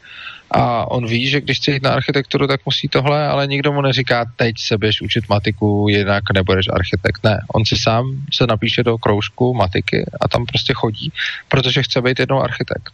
a 0.51 0.91
on 0.91 1.07
ví, 1.07 1.29
že 1.29 1.41
když 1.41 1.57
chce 1.57 1.71
jít 1.71 1.83
na 1.83 1.91
architekturu, 1.91 2.47
tak 2.47 2.61
musí 2.65 2.87
tohle, 2.87 3.27
ale 3.27 3.47
nikdo 3.47 3.73
mu 3.73 3.81
neříká, 3.81 4.25
teď 4.35 4.55
se 4.59 4.77
běž 4.77 5.01
učit 5.01 5.29
matiku, 5.29 5.87
jinak 5.89 6.23
nebudeš 6.33 6.65
architekt. 6.73 7.23
Ne, 7.23 7.39
on 7.53 7.65
si 7.65 7.75
sám 7.75 8.11
se 8.33 8.47
napíše 8.47 8.83
do 8.83 8.97
kroužku 8.97 9.53
matiky 9.53 10.05
a 10.21 10.27
tam 10.27 10.45
prostě 10.45 10.73
chodí, 10.73 11.11
protože 11.47 11.83
chce 11.83 12.01
být 12.01 12.19
jednou 12.19 12.41
architekt. 12.41 12.93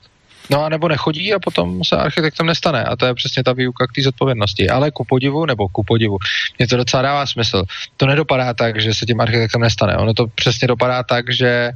No 0.49 0.64
a 0.64 0.70
nebo 0.70 0.88
nechodí 0.88 1.34
a 1.34 1.39
potom 1.39 1.84
se 1.84 1.95
architektem 1.95 2.45
nestane. 2.45 2.84
A 2.84 2.95
to 2.95 3.05
je 3.05 3.14
přesně 3.14 3.43
ta 3.43 3.53
výuka 3.53 3.88
k 3.88 3.91
té 3.95 4.01
zodpovědnosti. 4.01 4.70
Ale 4.70 4.91
ku 4.91 5.05
podivu, 5.05 5.45
nebo 5.45 5.68
ku 5.68 5.84
podivu, 5.84 6.18
mě 6.59 6.68
to 6.68 6.78
docela 6.78 7.03
dává 7.03 7.26
smysl. 7.26 7.64
To 7.97 8.05
nedopadá 8.05 8.53
tak, 8.53 8.82
že 8.82 8.93
se 8.93 9.05
tím 9.05 9.22
architektem 9.22 9.61
nestane. 9.61 9.97
Ono 9.97 10.14
to 10.14 10.28
přesně 10.28 10.68
dopadá 10.68 11.03
tak, 11.03 11.34
že 11.34 11.72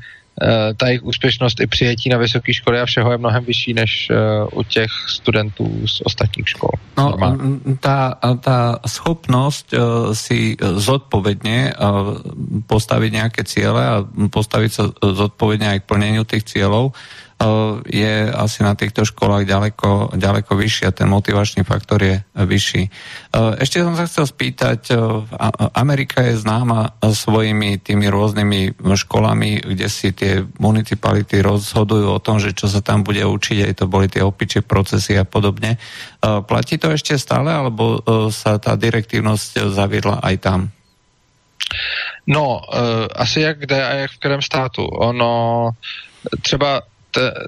ta 0.78 0.88
jejich 0.88 1.04
úspěšnost 1.04 1.60
i 1.60 1.68
přijetí 1.68 2.10
na 2.10 2.18
vysoké 2.18 2.54
školy 2.54 2.80
a 2.80 2.86
všeho 2.86 3.12
je 3.12 3.18
mnohem 3.18 3.46
vyšší 3.46 3.74
než 3.74 4.08
eh, 4.10 4.16
u 4.54 4.64
těch 4.64 4.92
studentů 5.08 5.88
z 5.88 6.02
ostatních 6.06 6.50
škol. 6.50 6.70
No, 6.98 7.18
ta, 7.80 8.18
ta 8.40 8.80
schopnost 8.88 9.74
eh, 9.74 9.80
si 10.14 10.58
zodpovedne 10.62 11.74
postaviť 12.70 13.12
nejaké 13.12 13.42
ciele 13.44 13.82
a 13.82 14.06
postaviť 14.06 14.72
sa 14.72 14.84
zodpovedne 14.94 15.74
aj 15.74 15.80
k 15.84 15.90
plneniu 15.90 16.24
tých 16.24 16.46
cieľov, 16.46 16.94
je 17.86 18.14
asi 18.34 18.66
na 18.66 18.74
týchto 18.74 19.06
školách 19.06 19.46
ďaleko, 19.46 20.18
ďaleko 20.18 20.58
vyšší 20.58 20.90
a 20.90 20.96
ten 20.96 21.06
motivačný 21.06 21.62
faktor 21.62 22.02
je 22.02 22.16
vyšší. 22.34 22.84
Ešte 23.62 23.86
som 23.86 23.94
sa 23.94 24.10
chcel 24.10 24.26
spýtať, 24.26 24.98
Amerika 25.78 26.26
je 26.26 26.42
známa 26.42 26.98
svojimi 26.98 27.78
tými 27.78 28.10
rôznymi 28.10 28.82
školami, 28.82 29.70
kde 29.70 29.86
si 29.86 30.18
tie 30.18 30.42
municipality 30.58 31.46
rozhodujú 31.46 32.10
o 32.10 32.24
tom, 32.24 32.42
že 32.42 32.58
čo 32.58 32.66
sa 32.66 32.82
tam 32.82 33.06
bude 33.06 33.22
učiť, 33.22 33.70
aj 33.70 33.74
to 33.78 33.86
boli 33.86 34.10
tie 34.10 34.26
opičie 34.26 34.66
procesy 34.66 35.14
a 35.14 35.22
podobne. 35.22 35.78
Platí 36.22 36.82
to 36.82 36.90
ešte 36.90 37.22
stále, 37.22 37.54
alebo 37.54 38.02
sa 38.34 38.58
tá 38.58 38.74
direktívnosť 38.74 39.70
zaviedla 39.78 40.26
aj 40.26 40.36
tam? 40.42 40.60
No, 42.26 42.66
asi 43.14 43.46
jak 43.46 43.62
kde 43.62 43.78
a 43.78 43.92
jak 43.94 44.12
v 44.12 44.20
kterém 44.20 44.42
státu. 44.42 44.90
Ono 44.90 45.70
třeba 46.42 46.82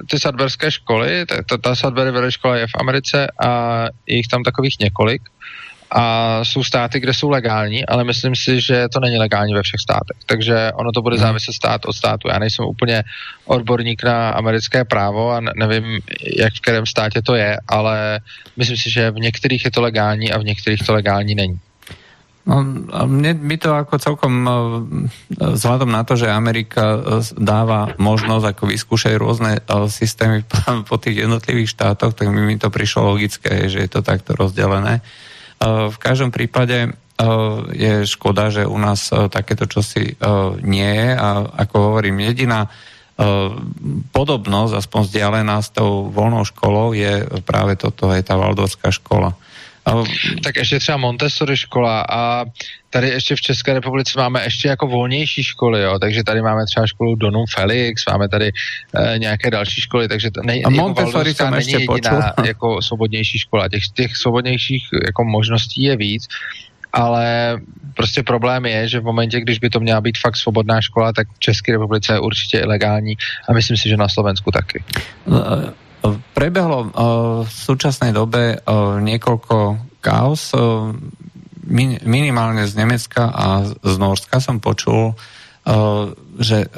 ty 0.09 0.19
sadberské 0.19 0.71
školy, 0.71 1.25
ta, 1.25 1.57
ta 1.57 1.75
Sadbury 1.75 2.31
škola 2.31 2.57
je 2.57 2.67
v 2.67 2.79
Americe 2.79 3.27
a 3.45 3.83
je 4.07 4.15
jich 4.15 4.27
tam 4.27 4.43
takových 4.43 4.79
několik 4.79 5.21
a 5.91 6.39
jsou 6.45 6.63
státy, 6.63 6.99
kde 6.99 7.13
jsou 7.13 7.29
legální, 7.29 7.85
ale 7.85 8.03
myslím 8.03 8.35
si, 8.35 8.61
že 8.61 8.87
to 8.93 8.99
není 8.99 9.17
legální 9.17 9.53
ve 9.53 9.63
všech 9.63 9.79
státech. 9.79 10.17
Takže 10.25 10.71
ono 10.75 10.91
to 10.91 11.01
bude 11.01 11.15
hmm. 11.15 11.23
záviset 11.23 11.55
stát 11.55 11.85
od 11.85 11.93
státu. 11.93 12.27
Já 12.27 12.39
nejsem 12.39 12.65
úplně 12.65 13.03
odborník 13.45 14.03
na 14.03 14.29
americké 14.29 14.85
právo 14.85 15.31
a 15.31 15.41
nevím, 15.55 15.99
jak 16.37 16.53
v 16.53 16.61
kterém 16.61 16.85
státě 16.85 17.21
to 17.21 17.35
je, 17.35 17.57
ale 17.67 18.19
myslím 18.57 18.77
si, 18.77 18.89
že 18.89 19.11
v 19.11 19.15
některých 19.15 19.65
je 19.65 19.71
to 19.71 19.81
legální 19.81 20.31
a 20.31 20.37
v 20.39 20.43
některých 20.43 20.79
to 20.85 20.93
legální 20.93 21.35
není. 21.35 21.59
No, 22.49 22.65
mne 23.05 23.37
by 23.37 23.55
to 23.61 23.69
ako 23.77 24.01
celkom 24.01 24.33
e, 24.41 24.51
vzhľadom 25.37 25.93
na 25.93 26.01
to, 26.01 26.17
že 26.17 26.33
Amerika 26.33 26.97
e, 26.97 26.99
dáva 27.37 27.93
možnosť 28.01 28.57
ako 28.57 28.63
vyskúšať 28.73 29.13
rôzne 29.21 29.61
e, 29.61 29.85
systémy 29.85 30.41
po 30.89 30.97
tých 30.97 31.29
jednotlivých 31.29 31.77
štátoch, 31.77 32.17
tak 32.17 32.25
mi 32.33 32.57
to 32.57 32.73
prišlo 32.73 33.13
logické, 33.13 33.69
že 33.69 33.85
je 33.85 33.89
to 33.93 34.01
takto 34.01 34.33
rozdelené. 34.33 35.05
V 35.59 35.97
každom 35.99 36.31
prípade 36.31 36.95
je 37.75 38.07
škoda, 38.07 38.47
že 38.47 38.63
u 38.63 38.79
nás 38.79 39.11
takéto 39.11 39.67
čosi 39.67 40.15
nie 40.63 40.87
je 40.87 41.09
a 41.19 41.43
ako 41.67 41.75
hovorím, 41.91 42.23
jediná 42.23 42.71
podobnosť, 44.15 44.79
aspoň 44.79 45.01
vzdialená 45.03 45.59
s 45.59 45.75
tou 45.75 46.07
voľnou 46.07 46.47
školou 46.47 46.95
je 46.95 47.27
práve 47.43 47.75
toto, 47.75 48.07
je 48.15 48.23
tá 48.23 48.39
valdorská 48.39 48.87
škola. 48.95 49.35
Tak 50.43 50.55
ještě 50.55 50.79
třeba 50.79 50.97
Montessori 50.97 51.57
škola 51.57 52.05
a 52.09 52.45
tady 52.89 53.09
ještě 53.09 53.35
v 53.35 53.41
České 53.41 53.73
republice 53.73 54.13
máme 54.17 54.43
ještě 54.43 54.67
jako 54.67 54.87
volnější 54.87 55.43
školy, 55.43 55.81
jo, 55.81 55.99
takže 55.99 56.23
tady 56.23 56.41
máme 56.41 56.65
třeba 56.65 56.87
školu 56.87 57.15
Donum 57.15 57.45
Felix, 57.55 58.03
máme 58.09 58.29
tady 58.29 58.51
e, 58.93 59.19
nějaké 59.19 59.51
další 59.51 59.81
školy, 59.81 60.07
takže 60.07 60.31
to 60.31 60.41
nej, 60.43 60.63
a 60.65 60.71
jako 60.71 60.71
Montessori 60.71 61.33
jsem 61.33 61.51
není 61.51 61.71
ještě 61.71 61.93
jediná 61.93 62.33
jako 62.45 62.81
svobodnější 62.81 63.39
škola. 63.39 63.69
Těch, 63.69 63.83
těch 63.93 64.15
svobodnějších 64.15 64.83
jako 65.05 65.23
možností 65.23 65.83
je 65.83 65.97
víc, 65.97 66.27
ale 66.93 67.57
prostě 67.95 68.23
problém 68.23 68.65
je, 68.65 68.87
že 68.87 68.99
v 68.99 69.03
momentě, 69.03 69.41
když 69.41 69.59
by 69.59 69.69
to 69.69 69.79
měla 69.79 70.01
být 70.01 70.17
fakt 70.17 70.35
svobodná 70.37 70.81
škola, 70.81 71.13
tak 71.13 71.27
v 71.33 71.39
České 71.39 71.71
republice 71.71 72.13
je 72.13 72.19
určitě 72.19 72.59
ilegální 72.59 73.17
a 73.49 73.53
myslím 73.53 73.77
si, 73.77 73.89
že 73.89 73.97
na 73.97 74.09
Slovensku 74.09 74.51
taky. 74.51 74.83
No, 75.27 75.39
Prebehlo 76.33 76.79
v 77.43 77.51
súčasnej 77.51 78.15
dobe 78.15 78.59
niekoľko 79.03 79.57
kaos. 79.99 80.55
minimálne 82.07 82.63
z 82.65 82.73
Nemecka 82.79 83.29
a 83.29 83.67
z 83.67 83.95
Norska 83.99 84.39
som 84.39 84.63
počul, 84.63 85.13
že 86.39 86.71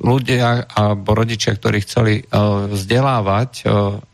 ľudia 0.00 0.66
alebo 0.66 1.12
rodičia, 1.12 1.54
ktorí 1.54 1.78
chceli 1.84 2.14
vzdelávať 2.72 3.68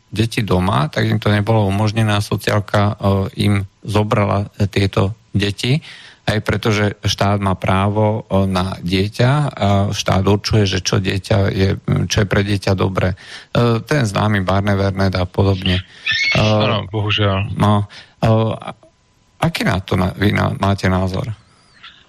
deti 0.07 0.43
doma, 0.43 0.87
tak 0.91 1.07
im 1.07 1.19
to 1.19 1.31
nebolo 1.31 1.67
umožnené 1.67 2.15
a 2.15 2.23
sociálka 2.23 2.99
im 3.39 3.63
zobrala 3.83 4.51
tieto 4.67 5.15
deti 5.31 5.79
aj 6.27 6.39
pretože 6.43 6.85
štát 7.07 7.39
má 7.39 7.55
právo 7.55 8.27
na 8.51 8.75
dieťa 8.83 9.31
a 9.47 9.67
štát 9.95 10.27
určuje, 10.27 10.67
že 10.67 10.79
čo, 10.83 10.99
dieťa 10.99 11.37
je, 11.55 11.69
čo 12.11 12.17
je 12.23 12.27
pre 12.27 12.43
dieťa 12.43 12.75
dobré. 12.75 13.15
E, 13.15 13.79
ten 13.87 14.03
známy 14.03 14.43
Barne 14.43 14.75
Vernet 14.75 15.15
a 15.15 15.23
podobne. 15.23 15.79
Áno, 16.35 16.83
bohužiaľ. 16.91 17.55
No, 17.55 17.87
aký 19.39 19.63
na 19.63 19.79
to 19.79 19.95
vy 20.19 20.35
máte 20.59 20.91
názor? 20.91 21.31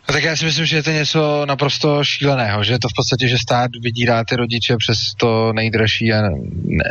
Tak 0.09 0.25
já 0.25 0.37
si 0.37 0.45
myslím, 0.45 0.67
že 0.67 0.77
je 0.77 0.83
to 0.83 0.91
něco 0.91 1.47
naprosto 1.47 2.05
šíleného, 2.05 2.65
že 2.65 2.73
je 2.73 2.79
to 2.79 2.89
v 2.89 2.97
podstatě, 2.97 3.29
že 3.29 3.39
stát 3.39 3.71
vydírá 3.81 4.25
ty 4.25 4.37
rodiče 4.37 4.77
přes 4.77 4.99
to 5.21 5.53
nejdražší 5.53 6.13
a 6.13 6.33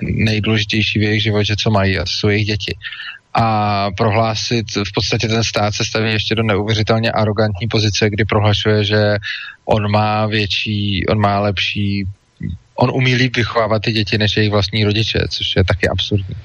nejdůležitější 0.01 0.99
v 0.99 1.01
jejich 1.01 1.23
životě, 1.23 1.55
co 1.57 1.71
mají, 1.71 1.97
a 1.97 2.05
to 2.05 2.11
jsou 2.11 2.29
jejich 2.29 2.45
děti 2.45 2.77
a 3.39 3.91
prohlásit, 3.97 4.65
v 4.75 4.91
podstatě 4.93 5.27
ten 5.27 5.43
stát 5.43 5.73
se 5.73 5.85
staví 5.85 6.11
ještě 6.11 6.35
do 6.35 6.43
neuvěřitelně 6.43 7.11
arrogantní 7.11 7.67
pozice, 7.67 8.09
kdy 8.09 8.25
prohlašuje, 8.25 8.83
že 8.83 9.15
on 9.65 9.91
má 9.91 10.25
větší, 10.25 11.05
on 11.07 11.19
má 11.19 11.39
lepší 11.39 12.07
on 12.79 12.91
umí 12.93 13.15
líp 13.15 13.35
vychovávat 13.35 13.81
ty 13.81 13.91
děti 13.91 14.17
než 14.17 14.37
jejich 14.37 14.51
vlastní 14.51 14.83
rodiče, 14.83 15.19
což 15.29 15.55
je 15.55 15.63
taky 15.63 15.87
absurdní. 15.87 16.35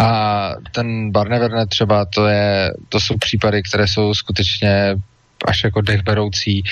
A 0.00 0.50
ten 0.72 1.10
Barnevernet 1.10 1.68
třeba, 1.68 2.04
to, 2.04 2.26
je, 2.26 2.72
to 2.88 3.00
jsou 3.00 3.16
případy, 3.16 3.62
které 3.62 3.88
jsou 3.88 4.14
skutečně 4.14 4.96
až 5.44 5.64
jako 5.64 5.80
dechberoucí, 5.80 6.62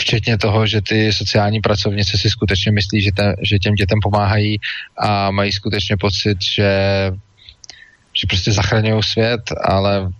včetně 0.00 0.38
toho, 0.38 0.66
že 0.66 0.80
ty 0.80 1.12
sociální 1.12 1.60
pracovnice 1.60 2.18
si 2.18 2.30
skutečně 2.30 2.72
myslí, 2.72 3.02
že, 3.02 3.10
te, 3.12 3.34
že 3.42 3.58
těm 3.58 3.74
dětem 3.74 3.98
pomáhají 4.02 4.58
a 4.98 5.30
mají 5.30 5.52
skutečně 5.52 5.96
pocit, 5.96 6.42
že 6.42 6.70
že 8.20 8.26
prostě 8.26 8.52
zachraňují 8.52 9.02
svět, 9.02 9.40
ale 9.64 10.12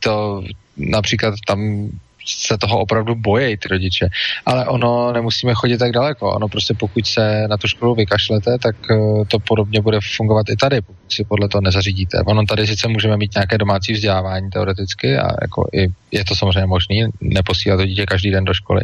to 0.00 0.42
například 0.76 1.34
tam 1.46 1.90
se 2.26 2.58
toho 2.58 2.78
opravdu 2.78 3.14
bojí 3.14 3.56
ty 3.56 3.68
rodiče. 3.68 4.08
Ale 4.46 4.66
ono 4.66 5.12
nemusíme 5.12 5.54
chodit 5.54 5.78
tak 5.78 5.92
daleko. 5.92 6.32
Ono 6.32 6.48
prostě 6.48 6.74
pokud 6.74 7.06
se 7.06 7.48
na 7.48 7.56
tu 7.56 7.68
školu 7.68 7.94
vykašlete, 7.94 8.58
tak 8.58 8.76
eh, 8.90 9.24
to 9.28 9.38
podobně 9.38 9.80
bude 9.80 9.98
fungovat 10.16 10.48
i 10.48 10.56
tady, 10.56 10.80
pokud 10.80 11.12
si 11.12 11.24
podle 11.24 11.48
toho 11.48 11.62
nezařídíte. 11.62 12.18
Ono 12.26 12.46
tady 12.46 12.66
sice 12.66 12.88
můžeme 12.88 13.16
mít 13.16 13.34
nějaké 13.34 13.58
domácí 13.58 13.92
vzdělávání 13.92 14.50
teoreticky 14.50 15.18
a 15.18 15.28
jako 15.42 15.68
i 15.72 15.86
je 16.10 16.24
to 16.24 16.36
samozřejmě 16.36 16.66
možné, 16.66 17.08
neposílat 17.20 17.80
to 17.80 17.86
dítě 17.86 18.06
každý 18.06 18.30
den 18.30 18.44
do 18.44 18.54
školy, 18.54 18.80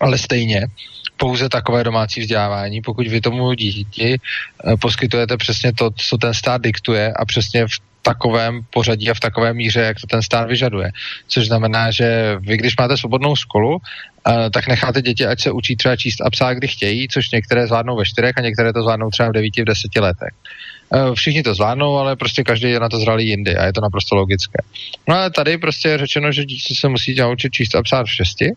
ale 0.00 0.18
stejně 0.18 0.66
pouze 1.16 1.48
takové 1.48 1.84
domácí 1.84 2.20
vzdělávání, 2.20 2.82
pokud 2.82 3.06
vy 3.06 3.20
tomu 3.20 3.54
dítěti 3.54 4.16
eh, 4.16 4.76
poskytujete 4.76 5.36
přesně 5.36 5.72
to, 5.72 5.90
co 5.96 6.18
ten 6.18 6.34
stát 6.34 6.62
diktuje 6.62 7.12
a 7.12 7.24
přesně 7.24 7.66
v 7.66 7.93
takovém 8.04 8.60
pořadí 8.70 9.10
a 9.10 9.14
v 9.14 9.20
takové 9.20 9.54
míře, 9.54 9.80
jak 9.80 10.00
to 10.00 10.06
ten 10.06 10.22
stát 10.22 10.48
vyžaduje. 10.48 10.92
Což 11.28 11.46
znamená, 11.46 11.90
že 11.90 12.36
vy, 12.40 12.56
když 12.56 12.76
máte 12.76 12.96
svobodnou 12.96 13.36
školu, 13.36 13.70
uh, 13.76 13.80
tak 14.52 14.68
necháte 14.68 15.02
děti, 15.02 15.26
ať 15.26 15.40
se 15.40 15.50
učí 15.50 15.76
třeba 15.76 15.96
číst 15.96 16.20
a 16.20 16.30
psát, 16.30 16.54
kdy 16.54 16.68
chtějí, 16.68 17.08
což 17.08 17.30
některé 17.30 17.66
zvládnou 17.66 17.96
ve 17.96 18.04
čtyřech 18.04 18.32
a 18.36 18.40
některé 18.40 18.72
to 18.72 18.82
zvládnou 18.82 19.10
třeba 19.10 19.28
v 19.28 19.32
devíti, 19.32 19.62
v 19.62 19.64
deseti 19.64 20.00
letech. 20.00 20.34
Uh, 20.94 21.14
všichni 21.14 21.42
to 21.42 21.54
zvládnou, 21.54 21.96
ale 21.96 22.16
prostě 22.16 22.44
každý 22.44 22.70
je 22.70 22.80
na 22.80 22.88
to 22.88 22.98
zralý 22.98 23.28
jindy 23.28 23.56
a 23.56 23.66
je 23.66 23.72
to 23.72 23.80
naprosto 23.80 24.14
logické. 24.14 24.62
No 25.08 25.16
ale 25.16 25.30
tady 25.30 25.58
prostě 25.58 25.88
je 25.88 25.98
řečeno, 25.98 26.32
že 26.32 26.44
dítě 26.44 26.74
se 26.74 26.88
musí 26.88 27.14
naučit 27.14 27.52
číst 27.52 27.74
a 27.74 27.82
psát 27.82 28.04
v 28.06 28.12
šesti 28.12 28.52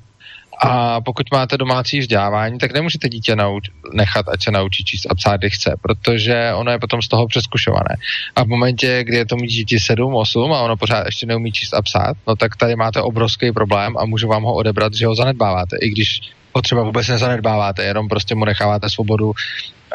a 0.61 1.01
pokud 1.01 1.31
máte 1.31 1.57
domácí 1.57 1.99
vzdělávání, 1.99 2.57
tak 2.57 2.73
nemůžete 2.73 3.09
dítě 3.09 3.35
nauč- 3.35 3.71
nechat, 3.93 4.29
ať 4.29 4.43
se 4.43 4.51
naučí 4.51 4.83
číst 4.83 5.07
a 5.09 5.15
psát, 5.15 5.37
kdy 5.37 5.49
chce, 5.49 5.75
protože 5.81 6.53
ono 6.53 6.71
je 6.71 6.79
potom 6.79 7.01
z 7.01 7.07
toho 7.07 7.27
přeskušované. 7.27 7.95
A 8.35 8.43
v 8.43 8.47
momentě, 8.47 9.03
kdy 9.03 9.17
je 9.17 9.25
tomu 9.25 9.45
dítě 9.45 9.79
7, 9.79 10.15
8 10.15 10.53
a 10.53 10.61
ono 10.61 10.77
pořád 10.77 11.05
ještě 11.05 11.25
neumí 11.25 11.51
číst 11.51 11.73
a 11.73 11.81
psát, 11.81 12.17
no 12.27 12.35
tak 12.35 12.55
tady 12.55 12.75
máte 12.75 13.01
obrovský 13.01 13.51
problém 13.51 13.97
a 13.97 14.05
můžu 14.05 14.27
vám 14.27 14.43
ho 14.43 14.53
odebrat, 14.53 14.93
že 14.93 15.07
ho 15.07 15.15
zanedbáváte, 15.15 15.77
i 15.81 15.89
když 15.89 16.21
ho 16.57 16.61
třeba 16.61 16.83
vůbec 16.83 17.07
nezanedbáváte, 17.07 17.83
jenom 17.83 18.07
prostě 18.07 18.35
mu 18.35 18.45
necháváte 18.45 18.89
svobodu 18.89 19.33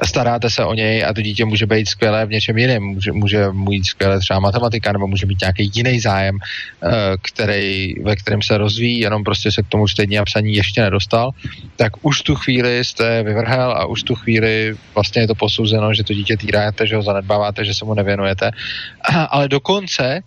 staráte 0.05 0.51
se 0.51 0.65
o 0.65 0.75
něj 0.75 1.05
a 1.05 1.13
to 1.13 1.23
dítě 1.23 1.45
může 1.45 1.67
být 1.67 1.89
skvělé 1.89 2.27
v 2.27 2.31
něčem 2.31 2.59
jiném. 2.59 2.83
Může, 2.83 3.13
může 3.13 3.53
mít 3.53 3.85
skvělé 3.85 4.19
třeba 4.19 4.41
matematika 4.41 4.93
nebo 4.93 5.07
může 5.07 5.27
mít 5.27 5.41
nějaký 5.41 5.71
jiný 5.75 6.01
zájem, 6.01 6.39
eh, 6.39 6.89
který, 7.23 7.95
ve 8.03 8.17
kterém 8.17 8.43
se 8.43 8.59
rozvíjí, 8.59 9.01
jenom 9.01 9.25
prostě 9.25 9.53
se 9.53 9.63
k 9.63 9.69
tomu 9.69 9.89
čtení 9.89 10.19
a 10.19 10.25
psaní 10.25 10.55
ještě 10.55 10.83
nedostal, 10.83 11.31
tak 11.77 11.93
už 12.03 12.23
tu 12.23 12.35
chvíli 12.35 12.85
jste 12.85 13.23
vyvrhel 13.23 13.71
a 13.71 13.87
už 13.87 14.03
tu 14.03 14.15
chvíli 14.15 14.75
vlastně 14.95 15.23
je 15.23 15.27
to 15.27 15.35
posouzeno, 15.35 15.95
že 15.95 16.05
to 16.05 16.15
dítě 16.15 16.37
týráte, 16.37 16.87
že 16.87 16.97
ho 16.97 17.03
zanedbáváte, 17.03 17.65
že 17.65 17.75
se 17.75 17.85
mu 17.85 17.95
nevěnujete. 17.95 18.51
Ale 19.31 19.49
dokonce 19.49 20.21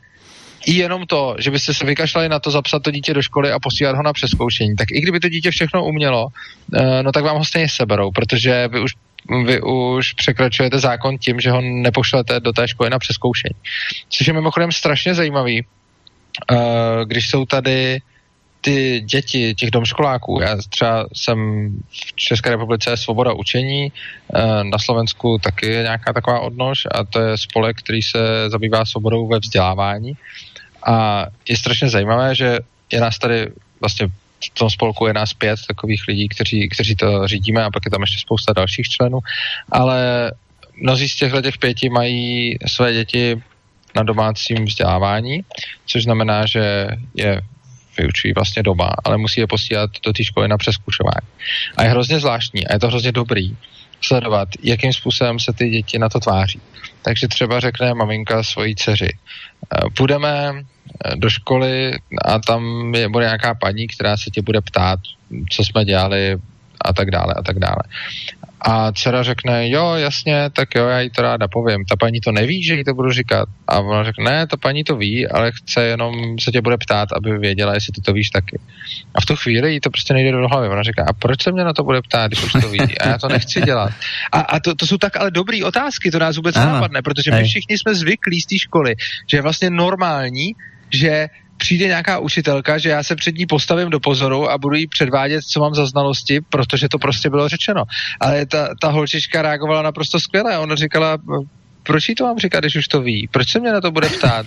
jenom 0.67 1.05
to, 1.05 1.35
že 1.39 1.51
byste 1.51 1.73
se 1.73 1.85
vykašlali 1.85 2.29
na 2.29 2.39
to 2.39 2.51
zapsat 2.51 2.83
to 2.83 2.91
dítě 2.91 3.13
do 3.13 3.21
školy 3.21 3.51
a 3.51 3.59
posílat 3.59 3.95
ho 3.95 4.03
na 4.03 4.13
přeskoušení, 4.13 4.75
tak 4.75 4.91
i 4.91 5.01
kdyby 5.01 5.19
to 5.19 5.29
dítě 5.29 5.51
všechno 5.51 5.85
umělo, 5.85 6.27
eh, 6.73 7.03
no 7.03 7.11
tak 7.11 7.23
vám 7.23 7.37
ho 7.37 7.45
stejně 7.45 7.69
seberou, 7.69 8.11
protože 8.11 8.67
vy 8.67 8.79
už 8.79 8.91
vy 9.45 9.61
už 9.61 10.13
překračujete 10.13 10.79
zákon 10.79 11.17
tím, 11.17 11.39
že 11.39 11.51
ho 11.51 11.61
nepošlete 11.61 12.39
do 12.39 12.53
té 12.53 12.67
školy 12.67 12.89
na 12.89 12.99
přeskoušení. 12.99 13.55
Což 14.09 14.27
je 14.27 14.33
mimochodem 14.33 14.71
strašně 14.71 15.15
zajímavý, 15.15 15.65
uh, 16.51 16.57
když 17.05 17.29
jsou 17.29 17.45
tady 17.45 18.01
ty 18.61 19.01
děti 19.05 19.55
těch 19.55 19.71
domškoláků, 19.71 20.39
já 20.41 20.57
třeba 20.69 21.07
jsem 21.13 21.37
v 21.89 22.15
České 22.15 22.49
republice 22.49 22.97
Svoboda 22.97 23.33
učení, 23.33 23.91
uh, 23.91 24.63
na 24.63 24.77
Slovensku 24.79 25.37
taky 25.37 25.67
je 25.67 25.83
nějaká 25.83 26.13
taková 26.13 26.39
odnož 26.39 26.79
a 26.91 27.03
to 27.03 27.19
je 27.19 27.37
spolek, 27.37 27.77
který 27.77 28.01
se 28.01 28.49
zabývá 28.49 28.85
svobodou 28.85 29.27
ve 29.27 29.39
vzdělávání 29.39 30.13
a 30.85 31.25
je 31.49 31.57
strašně 31.57 31.89
zajímavé, 31.89 32.35
že 32.35 32.59
je 32.91 33.01
nás 33.01 33.19
tady 33.19 33.51
vlastně 33.79 34.07
v 34.53 34.59
tom 34.59 34.69
spolku 34.69 35.07
je 35.07 35.13
nás 35.13 35.33
pět 35.33 35.59
takových 35.67 36.03
lidí, 36.07 36.29
kteří, 36.29 36.69
kteří 36.69 36.95
to 36.95 37.27
řídíme 37.27 37.63
a 37.63 37.71
pak 37.71 37.85
je 37.85 37.91
tam 37.91 38.01
ještě 38.01 38.19
spousta 38.19 38.53
dalších 38.53 38.89
členů, 38.89 39.19
ale 39.71 40.31
mnozí 40.81 41.09
z 41.09 41.15
těchto 41.15 41.41
těch 41.41 41.57
pěti 41.57 41.89
mají 41.89 42.57
své 42.67 42.93
děti 42.93 43.41
na 43.95 44.03
domácím 44.03 44.65
vzdělávání, 44.65 45.41
což 45.85 46.03
znamená, 46.03 46.45
že 46.45 46.87
je 47.15 47.41
vyučují 47.97 48.33
vlastně 48.33 48.63
doma, 48.63 48.89
ale 49.03 49.17
musí 49.17 49.39
je 49.39 49.47
posílat 49.47 49.89
do 50.05 50.13
té 50.13 50.23
školy 50.23 50.47
na 50.47 50.57
přeskušování. 50.57 51.27
A 51.77 51.83
je 51.83 51.89
hrozně 51.89 52.19
zvláštní 52.19 52.67
a 52.67 52.73
je 52.73 52.79
to 52.79 52.87
hrozně 52.87 53.11
dobrý 53.11 53.57
sledovat, 54.01 54.49
jakým 54.63 54.93
způsobem 54.93 55.39
se 55.39 55.53
ty 55.53 55.69
děti 55.69 55.99
na 55.99 56.09
to 56.09 56.19
tváří. 56.19 56.61
Takže 57.01 57.27
třeba 57.27 57.59
řekne 57.59 57.93
maminka 57.93 58.43
svojí 58.43 58.75
dceři, 58.75 59.09
Eh, 59.73 59.89
do 61.15 61.29
školy 61.29 61.91
a 62.25 62.39
tam 62.39 62.93
je, 62.95 63.09
bude 63.09 63.25
nějaká 63.25 63.55
paní, 63.55 63.87
která 63.87 64.17
se 64.17 64.29
tě 64.29 64.41
bude 64.41 64.61
ptát, 64.61 64.99
co 65.49 65.65
jsme 65.65 65.85
dělali 65.85 66.37
a 66.81 66.93
tak 66.93 67.11
dále 67.11 67.33
a 67.33 67.43
tak 67.43 67.59
dále. 67.59 67.83
A 68.67 68.91
dcera 68.91 69.23
řekne, 69.23 69.69
jo, 69.69 69.93
jasně, 69.93 70.49
tak 70.53 70.75
jo, 70.75 70.87
já 70.87 70.99
jí 70.99 71.09
to 71.09 71.21
ráda 71.21 71.47
povím. 71.47 71.85
Ta 71.85 71.95
paní 71.95 72.21
to 72.21 72.31
neví, 72.31 72.63
že 72.63 72.75
jí 72.75 72.83
to 72.83 72.93
budu 72.93 73.11
říkat. 73.11 73.49
A 73.67 73.79
ona 73.79 74.03
řekne, 74.03 74.31
ne, 74.31 74.47
ta 74.47 74.57
paní 74.57 74.83
to 74.83 74.95
ví, 74.95 75.27
ale 75.27 75.51
chce 75.51 75.83
jenom 75.83 76.39
se 76.39 76.51
tě 76.51 76.61
bude 76.61 76.77
ptát, 76.77 77.09
aby 77.11 77.37
věděla, 77.37 77.73
jestli 77.73 77.93
ty 77.93 78.01
to 78.01 78.13
víš 78.13 78.29
taky. 78.29 78.59
A 79.15 79.21
v 79.21 79.25
tu 79.25 79.35
chvíli 79.35 79.73
jí 79.73 79.79
to 79.79 79.89
prostě 79.89 80.13
nejde 80.13 80.31
do 80.31 80.47
hlavy. 80.47 80.69
Ona 80.69 80.83
říká, 80.83 81.05
a 81.07 81.13
proč 81.13 81.43
se 81.43 81.51
mě 81.51 81.63
na 81.63 81.73
to 81.73 81.83
bude 81.83 82.01
ptát, 82.01 82.27
když 82.27 82.43
už 82.43 82.51
to 82.51 82.69
ví? 82.69 82.79
A 82.99 83.07
já 83.07 83.17
to 83.17 83.27
nechci 83.27 83.61
dělat. 83.61 83.91
A, 84.31 84.39
a 84.39 84.59
to, 84.59 84.75
to 84.75 84.87
jsou 84.87 84.97
tak 84.97 85.17
ale 85.17 85.31
dobré 85.31 85.65
otázky, 85.65 86.11
to 86.11 86.19
nás 86.19 86.35
vůbec 86.35 86.55
nenapadne, 86.55 87.01
protože 87.01 87.31
my 87.31 87.43
všichni 87.43 87.77
jsme 87.77 87.95
zvyklí 87.95 88.41
z 88.41 88.45
té 88.45 88.57
školy, 88.59 88.95
že 89.27 89.37
je 89.37 89.41
vlastně 89.41 89.69
normální, 89.69 90.55
že 90.91 91.27
přijde 91.57 91.85
nějaká 91.85 92.19
učitelka, 92.19 92.77
že 92.77 92.89
já 92.89 93.03
se 93.03 93.15
před 93.15 93.35
ní 93.35 93.45
postavím 93.45 93.89
do 93.89 93.99
pozoru 93.99 94.51
a 94.51 94.57
budu 94.57 94.75
jí 94.75 94.87
předvádět, 94.87 95.43
co 95.43 95.59
mám 95.59 95.75
za 95.75 95.85
znalosti, 95.85 96.41
protože 96.41 96.89
to 96.89 96.99
prostě 96.99 97.29
bylo 97.29 97.49
řečeno. 97.49 97.83
Ale 98.19 98.45
ta, 98.45 98.69
ta 98.81 98.89
holčička 98.89 99.41
reagovala 99.41 99.81
naprosto 99.81 100.19
skvěle. 100.19 100.57
Ona 100.57 100.75
říkala, 100.75 101.17
proč 101.83 102.09
jí 102.09 102.15
to 102.15 102.23
mám 102.23 102.37
říkat, 102.37 102.59
když 102.59 102.75
už 102.75 102.87
to 102.87 103.01
ví? 103.01 103.27
Proč 103.31 103.51
se 103.51 103.59
mě 103.59 103.71
na 103.71 103.81
to 103.81 103.91
bude 103.91 104.09
ptát? 104.09 104.45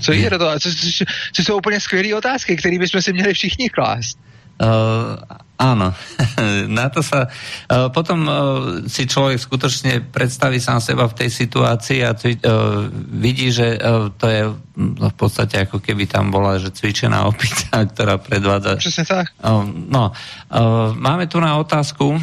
Co 0.00 0.12
jí 0.12 0.30
do 0.30 0.38
toho? 0.38 0.60
Co, 0.60 0.70
co, 0.74 1.04
co 1.32 1.42
jsou 1.42 1.56
úplně 1.56 1.80
skvělé 1.80 2.14
otázky, 2.14 2.56
které 2.56 2.78
bychom 2.78 3.02
si 3.02 3.12
měli 3.12 3.34
všichni 3.34 3.70
klást. 3.70 4.18
Uh, 4.60 5.16
áno, 5.56 5.96
na 6.78 6.92
to 6.92 7.00
sa 7.00 7.32
uh, 7.32 7.88
potom 7.88 8.28
uh, 8.28 8.36
si 8.84 9.08
človek 9.08 9.40
skutočne 9.40 10.04
predstaví 10.04 10.60
sám 10.60 10.84
seba 10.84 11.08
v 11.08 11.16
tej 11.16 11.30
situácii 11.32 12.04
a 12.04 12.12
uh, 12.12 12.84
vidí, 13.08 13.48
že 13.48 13.80
uh, 13.80 14.12
to 14.12 14.26
je 14.28 14.42
no, 14.76 15.06
v 15.08 15.16
podstate 15.16 15.64
ako 15.64 15.80
keby 15.80 16.04
tam 16.04 16.28
bola 16.28 16.60
že 16.60 16.76
cvičená 16.76 17.24
opica, 17.32 17.88
ktorá 17.88 18.20
predvádza. 18.20 18.76
Presne 18.76 19.04
tak. 19.08 19.32
Uh, 19.40 19.64
no, 19.64 20.12
uh, 20.12 20.92
máme 20.92 21.24
tu 21.24 21.40
na 21.40 21.56
otázku. 21.56 22.20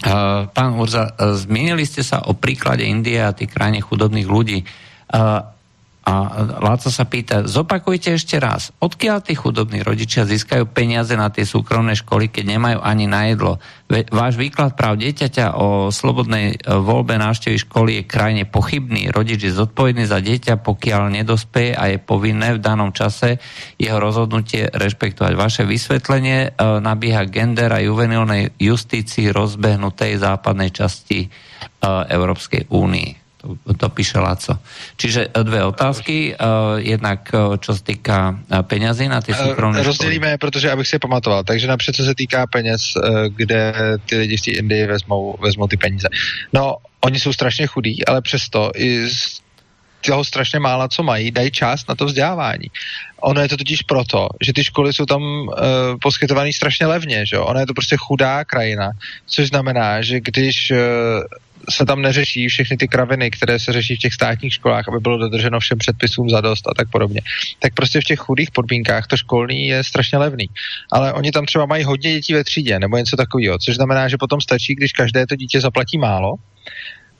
Uh, 0.00 0.48
pán 0.52 0.76
Urza, 0.76 1.16
uh, 1.16 1.32
zmienili 1.36 1.88
ste 1.88 2.04
sa 2.04 2.24
o 2.24 2.36
príklade 2.36 2.84
Indie 2.84 3.20
a 3.20 3.32
tých 3.32 3.48
krajne 3.48 3.80
chudobných 3.80 4.28
ľudí. 4.28 4.64
Uh, 5.08 5.44
a 6.10 6.20
A 6.20 6.58
Láco 6.58 6.90
sa 6.90 7.06
pýta, 7.06 7.46
zopakujte 7.46 8.18
ešte 8.18 8.42
raz, 8.42 8.74
odkiaľ 8.82 9.22
tí 9.22 9.38
chudobní 9.38 9.86
rodičia 9.86 10.26
získajú 10.26 10.66
peniaze 10.74 11.14
na 11.14 11.30
tie 11.30 11.46
súkromné 11.46 11.94
školy, 11.94 12.34
keď 12.34 12.58
nemajú 12.58 12.78
ani 12.82 13.06
na 13.06 13.30
jedlo? 13.30 13.62
Váš 14.10 14.34
výklad 14.34 14.74
práv 14.74 14.98
dieťaťa 14.98 15.54
o 15.54 15.94
slobodnej 15.94 16.54
e, 16.54 16.56
voľbe 16.66 17.14
návštevy 17.14 17.62
školy 17.62 17.90
je 18.02 18.10
krajne 18.10 18.42
pochybný. 18.42 19.14
Rodič 19.14 19.46
je 19.46 19.54
zodpovedný 19.54 20.10
za 20.10 20.18
dieťa, 20.18 20.58
pokiaľ 20.58 21.22
nedospeje 21.22 21.78
a 21.78 21.94
je 21.94 22.02
povinné 22.02 22.58
v 22.58 22.62
danom 22.62 22.90
čase 22.90 23.38
jeho 23.78 24.02
rozhodnutie 24.02 24.66
rešpektovať. 24.66 25.32
Vaše 25.38 25.62
vysvetlenie 25.62 26.38
e, 26.42 26.50
nabíha 26.58 27.22
gender 27.30 27.70
a 27.70 27.78
juvenilnej 27.78 28.58
justícii 28.58 29.30
rozbehnutej 29.30 30.18
západnej 30.18 30.74
časti 30.74 31.26
e, 31.26 31.28
Európskej 32.10 32.66
únii. 32.66 33.29
To, 33.40 33.74
to 33.74 33.88
píše 33.88 34.18
Laco. 34.18 34.58
Čiže 34.96 35.28
e, 35.34 35.44
dvě 35.44 35.64
otázky. 35.64 36.36
Uh, 36.36 36.78
jednak, 36.78 37.30
uh, 37.32 37.56
čo 37.56 37.74
se 37.74 37.82
týká 37.82 38.38
penězí 38.62 39.08
na 39.08 39.20
ty 39.20 39.34
soukromné 39.34 39.82
Rozdělíme, 39.82 40.38
protože 40.38 40.70
abych 40.70 40.88
si 40.88 40.94
je 40.94 41.00
pamatoval. 41.00 41.44
Takže 41.44 41.66
napřed, 41.66 41.96
co 41.96 42.04
se 42.04 42.14
týká 42.14 42.46
peněz, 42.46 42.82
kde 43.28 43.74
ty 44.06 44.16
lidi 44.16 44.38
z 44.38 44.42
té 44.42 44.50
Indii 44.50 44.86
vezmou, 44.86 45.36
vezmou 45.40 45.66
ty 45.66 45.76
peníze. 45.76 46.08
No, 46.52 46.76
oni 47.00 47.20
jsou 47.20 47.32
strašně 47.32 47.66
chudí, 47.66 48.06
ale 48.06 48.22
přesto 48.22 48.70
i 48.76 49.08
z 49.08 49.40
toho 50.00 50.24
strašně 50.24 50.58
mála, 50.58 50.88
co 50.88 51.02
mají, 51.02 51.30
dají 51.30 51.50
část 51.50 51.88
na 51.88 51.94
to 51.94 52.04
vzdělávání. 52.04 52.70
Ono 53.20 53.40
je 53.40 53.48
to 53.48 53.56
totiž 53.56 53.82
proto, 53.82 54.28
že 54.40 54.52
ty 54.52 54.64
školy 54.64 54.92
jsou 54.92 55.06
tam 55.06 55.22
uh, 55.22 55.48
poskytované 56.00 56.52
strašně 56.52 56.86
levně, 56.86 57.26
že 57.26 57.36
jo? 57.36 57.44
Ono 57.44 57.60
je 57.60 57.66
to 57.66 57.74
prostě 57.74 57.96
chudá 57.98 58.44
krajina, 58.44 58.90
což 59.26 59.48
znamená, 59.48 60.02
že 60.02 60.20
když 60.20 60.70
uh, 60.70 60.78
se 61.70 61.86
tam 61.86 62.02
neřeší 62.02 62.48
všechny 62.48 62.76
ty 62.76 62.88
kraviny, 62.88 63.30
které 63.30 63.58
se 63.58 63.72
řeší 63.72 63.96
v 63.96 63.98
těch 63.98 64.14
státních 64.14 64.54
školách, 64.54 64.88
aby 64.88 64.98
bylo 64.98 65.18
dodrženo 65.18 65.60
všem 65.60 65.78
předpisům 65.78 66.30
za 66.30 66.40
dost 66.40 66.68
a 66.68 66.74
tak 66.74 66.90
podobně. 66.90 67.20
Tak 67.58 67.74
prostě 67.74 68.00
v 68.00 68.04
těch 68.04 68.18
chudých 68.18 68.50
podmínkách 68.50 69.06
to 69.06 69.16
školní 69.16 69.66
je 69.66 69.84
strašně 69.84 70.18
levný. 70.18 70.46
Ale 70.92 71.12
oni 71.12 71.32
tam 71.32 71.46
třeba 71.46 71.66
mají 71.66 71.84
hodně 71.84 72.12
dětí 72.12 72.34
ve 72.34 72.44
třídě 72.44 72.78
nebo 72.78 72.96
něco 72.96 73.16
takového, 73.16 73.58
což 73.58 73.74
znamená, 73.74 74.08
že 74.08 74.16
potom 74.16 74.40
stačí, 74.40 74.74
když 74.74 74.92
každé 74.92 75.26
to 75.26 75.36
dítě 75.36 75.60
zaplatí 75.60 75.98
málo. 75.98 76.34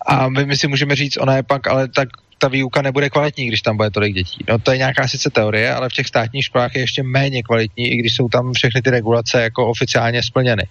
A 0.06 0.28
my, 0.28 0.46
my 0.46 0.56
si 0.56 0.68
můžeme 0.68 0.96
říct, 0.96 1.16
ona 1.16 1.36
je 1.36 1.42
pak 1.42 1.66
ale 1.66 1.88
tak 1.88 2.08
ta 2.40 2.48
výuka 2.48 2.82
nebude 2.82 3.10
kvalitní, 3.10 3.46
když 3.46 3.62
tam 3.62 3.76
bude 3.76 3.90
tolik 3.90 4.14
dětí. 4.14 4.44
No 4.48 4.58
to 4.58 4.72
je 4.72 4.78
nějaká 4.78 5.08
sice 5.08 5.30
teorie, 5.30 5.74
ale 5.74 5.88
v 5.88 5.92
těch 5.92 6.06
státních 6.06 6.44
školách 6.44 6.74
je 6.74 6.80
ještě 6.80 7.02
méně 7.02 7.42
kvalitní, 7.42 7.86
i 7.88 7.96
když 7.96 8.14
jsou 8.14 8.28
tam 8.28 8.52
všechny 8.52 8.82
ty 8.82 8.90
regulace 8.90 9.42
jako 9.42 9.66
oficiálně 9.66 10.22
splněny. 10.22 10.62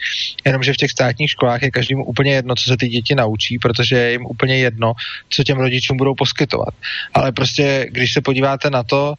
Jenomže 0.46 0.74
v 0.74 0.78
těch 0.78 0.92
státních 0.92 1.30
školách 1.30 1.62
je 1.62 1.72
každému 1.72 2.06
úplně 2.06 2.34
jedno, 2.34 2.56
co 2.56 2.64
se 2.64 2.78
ty 2.78 2.88
děti 2.88 3.16
naučí, 3.16 3.60
protože 3.60 3.98
je 3.98 4.12
jim 4.12 4.26
úplně 4.26 4.58
jedno, 4.58 4.94
co 5.30 5.44
těm 5.44 5.58
rodičům 5.58 5.98
budou 5.98 6.16
poskytovat. 6.16 6.74
Ale 7.14 7.32
prostě, 7.32 7.88
když 7.92 8.14
se 8.14 8.22
podíváte 8.22 8.70
na 8.70 8.84
to, 8.84 9.14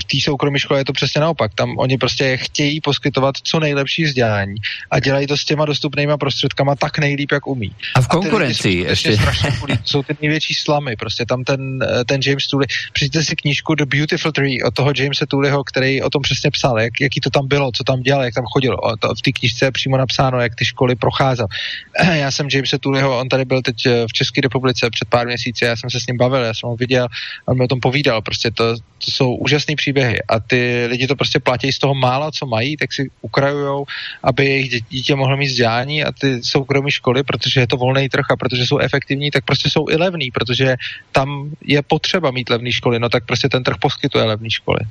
v 0.00 0.04
té 0.04 0.20
soukromé 0.20 0.58
škole 0.58 0.80
je 0.80 0.84
to 0.84 0.92
přesně 0.92 1.20
naopak. 1.20 1.54
Tam 1.54 1.78
oni 1.78 1.98
prostě 1.98 2.36
chtějí 2.36 2.80
poskytovat 2.80 3.34
co 3.42 3.60
nejlepší 3.60 4.04
vzdělání 4.04 4.54
a 4.90 5.00
dělají 5.00 5.26
to 5.26 5.36
s 5.36 5.44
těma 5.44 5.64
dostupnýma 5.64 6.16
prostředkama 6.16 6.74
tak 6.76 6.98
nejlíp, 6.98 7.32
jak 7.32 7.46
umí. 7.46 7.72
A 7.94 8.00
v 8.00 8.08
konkurenci 8.08 8.86
a 8.86 8.90
ještě. 8.90 9.16
Strašně 9.16 9.50
jsou 9.84 10.02
ty 10.02 10.16
největší 10.22 10.54
slamy, 10.54 10.96
prostě 10.96 11.26
tam 11.26 11.44
ten, 11.44 11.60
eh, 11.82 12.04
ten 12.04 12.20
James 12.26 12.46
Tooley, 12.46 12.66
přijďte 12.92 13.24
si 13.24 13.36
knížku 13.36 13.74
The 13.74 13.84
Beautiful 13.86 14.32
Tree 14.32 14.62
od 14.62 14.74
toho 14.74 14.92
Jamesa 14.96 15.26
Tooleyho, 15.26 15.64
který 15.64 16.02
o 16.02 16.10
tom 16.10 16.22
přesně 16.22 16.50
psal, 16.50 16.80
jak, 16.80 16.92
jaký 17.00 17.20
to 17.20 17.30
tam 17.30 17.48
bylo, 17.48 17.70
co 17.72 17.84
tam 17.84 18.00
dělal, 18.00 18.24
jak 18.24 18.34
tam 18.34 18.44
chodil. 18.52 18.76
O, 18.82 18.96
to, 18.96 19.14
v 19.14 19.22
té 19.22 19.32
knížce 19.32 19.64
je 19.64 19.72
přímo 19.72 19.96
napsáno, 19.96 20.40
jak 20.40 20.54
ty 20.54 20.64
školy 20.64 20.94
procházel. 20.94 21.46
Já 22.12 22.30
jsem 22.30 22.48
Jamesa 22.52 22.78
Tooleyho, 22.78 23.20
on 23.20 23.28
tady 23.28 23.44
byl 23.44 23.62
teď 23.62 23.86
eh, 23.86 24.04
v 24.08 24.12
České 24.12 24.40
republice 24.40 24.90
před 24.90 25.08
pár 25.08 25.26
měsíci, 25.26 25.64
já 25.64 25.76
jsem 25.76 25.90
se 25.90 26.00
s 26.00 26.06
ním 26.06 26.16
bavil, 26.16 26.42
já 26.42 26.54
jsem 26.54 26.68
ho 26.68 26.76
viděl, 26.76 27.06
on 27.46 27.58
mi 27.58 27.64
o 27.64 27.68
tom 27.68 27.80
povídal, 27.80 28.22
prostě 28.22 28.50
to, 28.50 28.76
to 29.06 29.10
jsou 29.10 29.34
úžasné 29.38 29.78
příběhy 29.78 30.18
a 30.28 30.40
ty 30.42 30.86
lidi 30.90 31.06
to 31.06 31.14
prostě 31.16 31.38
platí 31.38 31.72
z 31.72 31.78
toho 31.78 31.94
mála, 31.94 32.34
co 32.34 32.46
mají, 32.46 32.76
tak 32.76 32.92
si 32.92 33.10
ukrajujou, 33.22 33.86
aby 34.22 34.44
jejich 34.46 34.82
dítě 34.90 35.14
mohlo 35.14 35.36
mít 35.36 35.54
vzdělání 35.54 36.04
a 36.04 36.12
ty 36.12 36.42
soukromé 36.42 36.90
školy, 36.90 37.22
protože 37.22 37.60
je 37.60 37.66
to 37.66 37.76
volný 37.76 38.08
trh 38.08 38.26
a 38.30 38.36
protože 38.36 38.66
jsou 38.66 38.78
efektivní, 38.78 39.30
tak 39.30 39.44
prostě 39.44 39.70
jsou 39.70 39.86
i 39.88 39.96
levný, 39.96 40.30
protože 40.34 40.76
tam 41.12 41.54
je 41.62 41.82
potřeba 41.82 42.30
mít 42.30 42.50
levné 42.50 42.72
školy, 42.72 42.98
no 42.98 43.08
tak 43.08 43.24
prostě 43.24 43.48
ten 43.48 43.62
trh 43.62 43.78
poskytuje 43.78 44.24
levné 44.24 44.50
školy. 44.50 44.82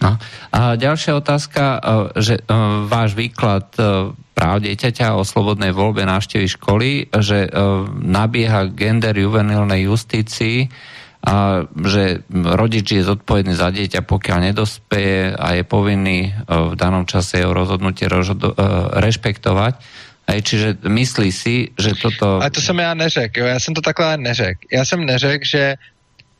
No. 0.00 0.16
A 0.48 0.80
ďalšia 0.80 1.12
otázka, 1.12 1.62
eh, 1.76 1.80
že 2.24 2.34
eh, 2.40 2.44
váš 2.88 3.12
výklad 3.12 3.68
eh, 3.76 4.16
práv 4.32 4.64
dieťaťa 4.64 5.20
o 5.20 5.22
slobodnej 5.22 5.76
voľbe 5.76 6.00
návštevy 6.08 6.48
školy, 6.48 7.12
že 7.20 7.44
nabieha 8.00 8.72
gender 8.72 9.12
juvenilnej 9.12 9.84
justícii, 9.84 10.64
a 11.20 11.68
že 11.68 12.24
rodič 12.32 12.96
je 12.96 13.04
zodpovedný 13.04 13.52
za 13.52 13.68
dieťa, 13.68 14.00
pokiaľ 14.08 14.38
nedospeje 14.50 15.36
a 15.36 15.52
je 15.52 15.64
povinný 15.68 16.32
e, 16.32 16.48
v 16.48 16.74
danom 16.80 17.04
čase 17.04 17.44
jeho 17.44 17.52
rozhodnutie 17.52 18.08
rozhodu, 18.08 18.50
e, 18.50 18.54
rešpektovať. 19.04 19.74
Aj, 20.24 20.38
čiže 20.40 20.80
myslí 20.80 21.28
si, 21.28 21.76
že 21.76 21.92
toto... 21.98 22.40
Ale 22.40 22.50
to 22.50 22.60
jsem 22.60 22.78
já 22.78 22.94
neřekl, 22.94 23.40
já 23.40 23.60
jsem 23.60 23.74
to 23.74 23.80
takhle 23.80 24.16
neřekl. 24.16 24.60
Já 24.72 24.84
jsem 24.84 25.04
neřekl, 25.04 25.44
že 25.44 25.74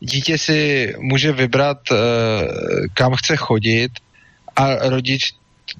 dítě 0.01 0.39
si 0.39 0.95
může 0.99 1.33
vybrat, 1.33 1.78
e, 1.93 1.97
kam 2.95 3.14
chce 3.14 3.37
chodit 3.37 3.93
a 4.57 4.89
rodič 4.89 5.33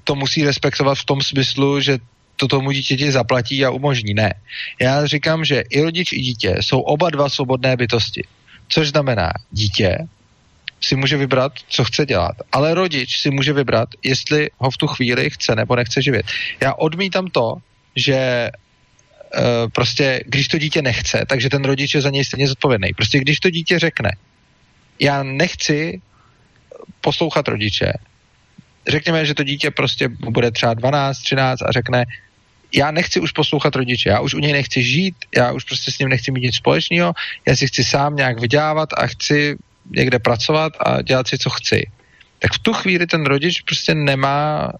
to 0.03 0.15
musí 0.15 0.43
respektovat 0.45 0.97
v 0.97 1.05
tom 1.05 1.21
smyslu, 1.21 1.81
že 1.81 1.97
to 2.35 2.47
tomu 2.47 2.71
dítěti 2.71 3.11
zaplatí 3.11 3.65
a 3.65 3.69
umožní. 3.69 4.13
Ne. 4.13 4.33
Já 4.81 5.05
říkám, 5.05 5.45
že 5.45 5.63
i 5.69 5.81
rodič, 5.81 6.13
i 6.13 6.19
dítě 6.19 6.57
jsou 6.61 6.79
oba 6.79 7.09
dva 7.09 7.29
svobodné 7.29 7.77
bytosti. 7.77 8.23
Což 8.71 8.89
znamená, 8.89 9.31
dítě 9.51 9.97
si 10.81 10.95
může 10.95 11.17
vybrat, 11.17 11.51
co 11.67 11.83
chce 11.83 12.05
dělat, 12.05 12.35
ale 12.51 12.73
rodič 12.73 13.19
si 13.19 13.31
může 13.31 13.53
vybrat, 13.53 13.89
jestli 14.03 14.49
ho 14.57 14.71
v 14.71 14.77
tu 14.77 14.87
chvíli 14.87 15.29
chce 15.29 15.55
nebo 15.55 15.75
nechce 15.75 16.01
živit. 16.01 16.25
Já 16.61 16.73
odmítám 16.73 17.27
to, 17.27 17.55
že 17.95 18.49
uh, 18.49 19.69
prostě, 19.69 20.23
když 20.25 20.47
to 20.47 20.57
dítě 20.57 20.81
nechce, 20.81 21.25
takže 21.27 21.49
ten 21.49 21.63
rodič 21.63 21.95
je 21.95 22.01
za 22.01 22.09
něj 22.09 22.25
stejně 22.25 22.47
zodpovědný. 22.47 22.93
Prostě 22.93 23.19
když 23.19 23.39
to 23.39 23.49
dítě 23.49 23.79
řekne, 23.79 24.11
já 24.99 25.23
nechci 25.23 26.01
poslouchat 27.01 27.47
rodiče, 27.47 27.93
řekněme, 28.87 29.25
že 29.25 29.33
to 29.33 29.43
dítě 29.43 29.71
prostě 29.71 30.07
bude 30.07 30.51
třeba 30.51 30.73
12, 30.73 31.19
13 31.19 31.61
a 31.61 31.71
řekne, 31.71 32.05
já 32.73 32.91
nechci 32.91 33.19
už 33.19 33.31
poslouchat 33.31 33.75
rodiče, 33.75 34.09
já 34.09 34.19
už 34.19 34.33
u 34.33 34.39
něj 34.39 34.53
nechci 34.53 34.83
žít, 34.83 35.15
já 35.37 35.51
už 35.51 35.63
prostě 35.63 35.91
s 35.91 35.99
ním 35.99 36.09
nechci 36.09 36.31
mít 36.31 36.43
nic 36.43 36.55
společného, 36.55 37.13
já 37.47 37.55
si 37.55 37.67
chci 37.67 37.83
sám 37.83 38.15
nějak 38.15 38.39
vydělávat 38.39 38.89
a 38.97 39.07
chci 39.07 39.57
někde 39.91 40.19
pracovat 40.19 40.73
a 40.79 41.01
dělat 41.01 41.27
si, 41.27 41.37
co 41.37 41.49
chci. 41.49 41.87
Tak 42.39 42.53
v 42.53 42.59
tu 42.59 42.73
chvíli 42.73 43.07
ten 43.07 43.25
rodič 43.25 43.61
prostě 43.61 43.95
nemá 43.95 44.71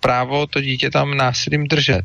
právo 0.00 0.46
to 0.46 0.60
dítě 0.60 0.90
tam 0.90 1.16
násilím 1.16 1.66
držet 1.66 2.04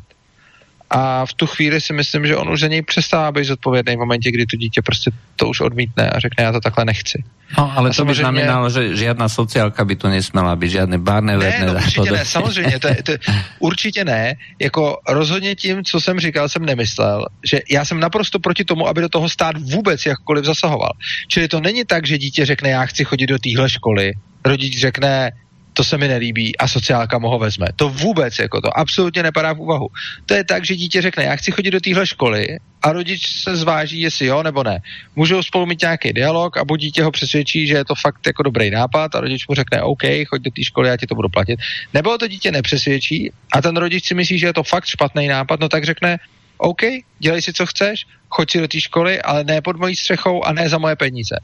a 0.90 1.26
v 1.26 1.34
tu 1.34 1.46
chvíli 1.46 1.80
si 1.80 1.92
myslím, 1.92 2.26
že 2.26 2.36
on 2.36 2.50
už 2.50 2.60
za 2.60 2.66
něj 2.66 2.82
přestává 2.82 3.32
být 3.32 3.44
zodpovědný 3.44 3.96
v 3.96 3.98
momentě, 3.98 4.30
kdy 4.30 4.46
to 4.46 4.56
dítě 4.56 4.82
prostě 4.82 5.10
to 5.36 5.48
už 5.48 5.60
odmítne 5.60 6.10
a 6.10 6.18
řekne, 6.18 6.44
já 6.44 6.52
to 6.52 6.60
takhle 6.60 6.84
nechci. 6.84 7.24
No, 7.58 7.78
ale 7.78 7.88
a 7.88 7.90
to 7.90 7.94
samozřejmě... 7.94 8.22
by 8.22 8.38
znamenalo, 8.38 8.70
že 8.70 8.96
žádná 8.96 9.28
sociálka 9.28 9.84
by 9.84 9.96
to 9.96 10.08
nesměla 10.08 10.56
být, 10.56 10.70
žádné 10.70 10.98
barné 10.98 11.36
ne, 11.36 11.64
no, 11.66 11.72
určitě 11.74 12.10
ne, 12.10 12.24
samozřejmě, 12.24 12.78
to, 12.78 12.88
to, 13.02 13.12
určitě 13.58 14.04
ne, 14.04 14.34
jako 14.60 14.98
rozhodně 15.08 15.54
tím, 15.54 15.84
co 15.84 16.00
jsem 16.00 16.20
říkal, 16.20 16.48
jsem 16.48 16.64
nemyslel, 16.64 17.26
že 17.44 17.60
já 17.70 17.84
jsem 17.84 18.00
naprosto 18.00 18.38
proti 18.38 18.64
tomu, 18.64 18.88
aby 18.88 19.00
do 19.00 19.08
toho 19.08 19.28
stát 19.28 19.56
vůbec 19.58 20.06
jakkoliv 20.06 20.44
zasahoval. 20.44 20.92
Čili 21.28 21.48
to 21.48 21.60
není 21.60 21.84
tak, 21.84 22.06
že 22.06 22.18
dítě 22.18 22.46
řekne, 22.46 22.70
já 22.70 22.86
chci 22.86 23.04
chodit 23.04 23.26
do 23.26 23.38
téhle 23.38 23.70
školy, 23.70 24.12
rodič 24.44 24.80
řekne, 24.80 25.32
to 25.76 25.84
se 25.84 25.98
mi 25.98 26.08
nelíbí 26.08 26.58
a 26.58 26.68
sociálka 26.68 27.18
mu 27.18 27.28
ho 27.28 27.38
vezme. 27.38 27.66
To 27.76 27.88
vůbec, 27.88 28.38
jako 28.38 28.60
to 28.60 28.78
absolutně 28.78 29.22
nepadá 29.22 29.52
v 29.52 29.60
úvahu. 29.60 29.88
To 30.26 30.34
je 30.34 30.44
tak, 30.44 30.64
že 30.64 30.76
dítě 30.76 31.02
řekne, 31.02 31.24
já 31.24 31.36
chci 31.36 31.52
chodit 31.52 31.70
do 31.70 31.80
téhle 31.80 32.06
školy 32.06 32.58
a 32.82 32.92
rodič 32.92 33.28
se 33.42 33.56
zváží, 33.56 34.00
jestli 34.00 34.26
jo 34.26 34.42
nebo 34.42 34.64
ne. 34.64 34.80
Můžou 35.16 35.42
spolu 35.42 35.66
mít 35.66 35.80
nějaký 35.80 36.12
dialog 36.12 36.56
a 36.56 36.64
buď 36.64 36.80
dítě 36.80 37.02
ho 37.02 37.10
přesvědčí, 37.10 37.66
že 37.66 37.74
je 37.74 37.84
to 37.84 37.94
fakt 37.94 38.26
jako 38.26 38.42
dobrý 38.42 38.70
nápad 38.70 39.14
a 39.14 39.20
rodič 39.20 39.48
mu 39.48 39.54
řekne, 39.54 39.82
OK, 39.82 40.02
choď 40.28 40.42
do 40.42 40.50
té 40.50 40.64
školy, 40.64 40.88
já 40.88 40.96
ti 40.96 41.06
to 41.06 41.14
budu 41.14 41.28
platit. 41.28 41.60
Nebo 41.94 42.18
to 42.18 42.28
dítě 42.28 42.52
nepřesvědčí 42.52 43.32
a 43.52 43.62
ten 43.62 43.76
rodič 43.76 44.06
si 44.06 44.14
myslí, 44.14 44.38
že 44.38 44.46
je 44.46 44.52
to 44.52 44.62
fakt 44.62 44.86
špatný 44.86 45.28
nápad, 45.28 45.60
no 45.60 45.68
tak 45.68 45.84
řekne, 45.84 46.18
OK, 46.58 46.82
dělej 47.18 47.42
si, 47.42 47.52
co 47.52 47.66
chceš, 47.66 48.06
choď 48.28 48.50
si 48.50 48.58
do 48.60 48.68
té 48.68 48.80
školy, 48.80 49.22
ale 49.22 49.44
ne 49.44 49.60
pod 49.60 49.76
mojí 49.76 49.96
střechou 49.96 50.44
a 50.44 50.52
ne 50.52 50.68
za 50.68 50.78
moje 50.78 50.96
peníze. 50.96 51.36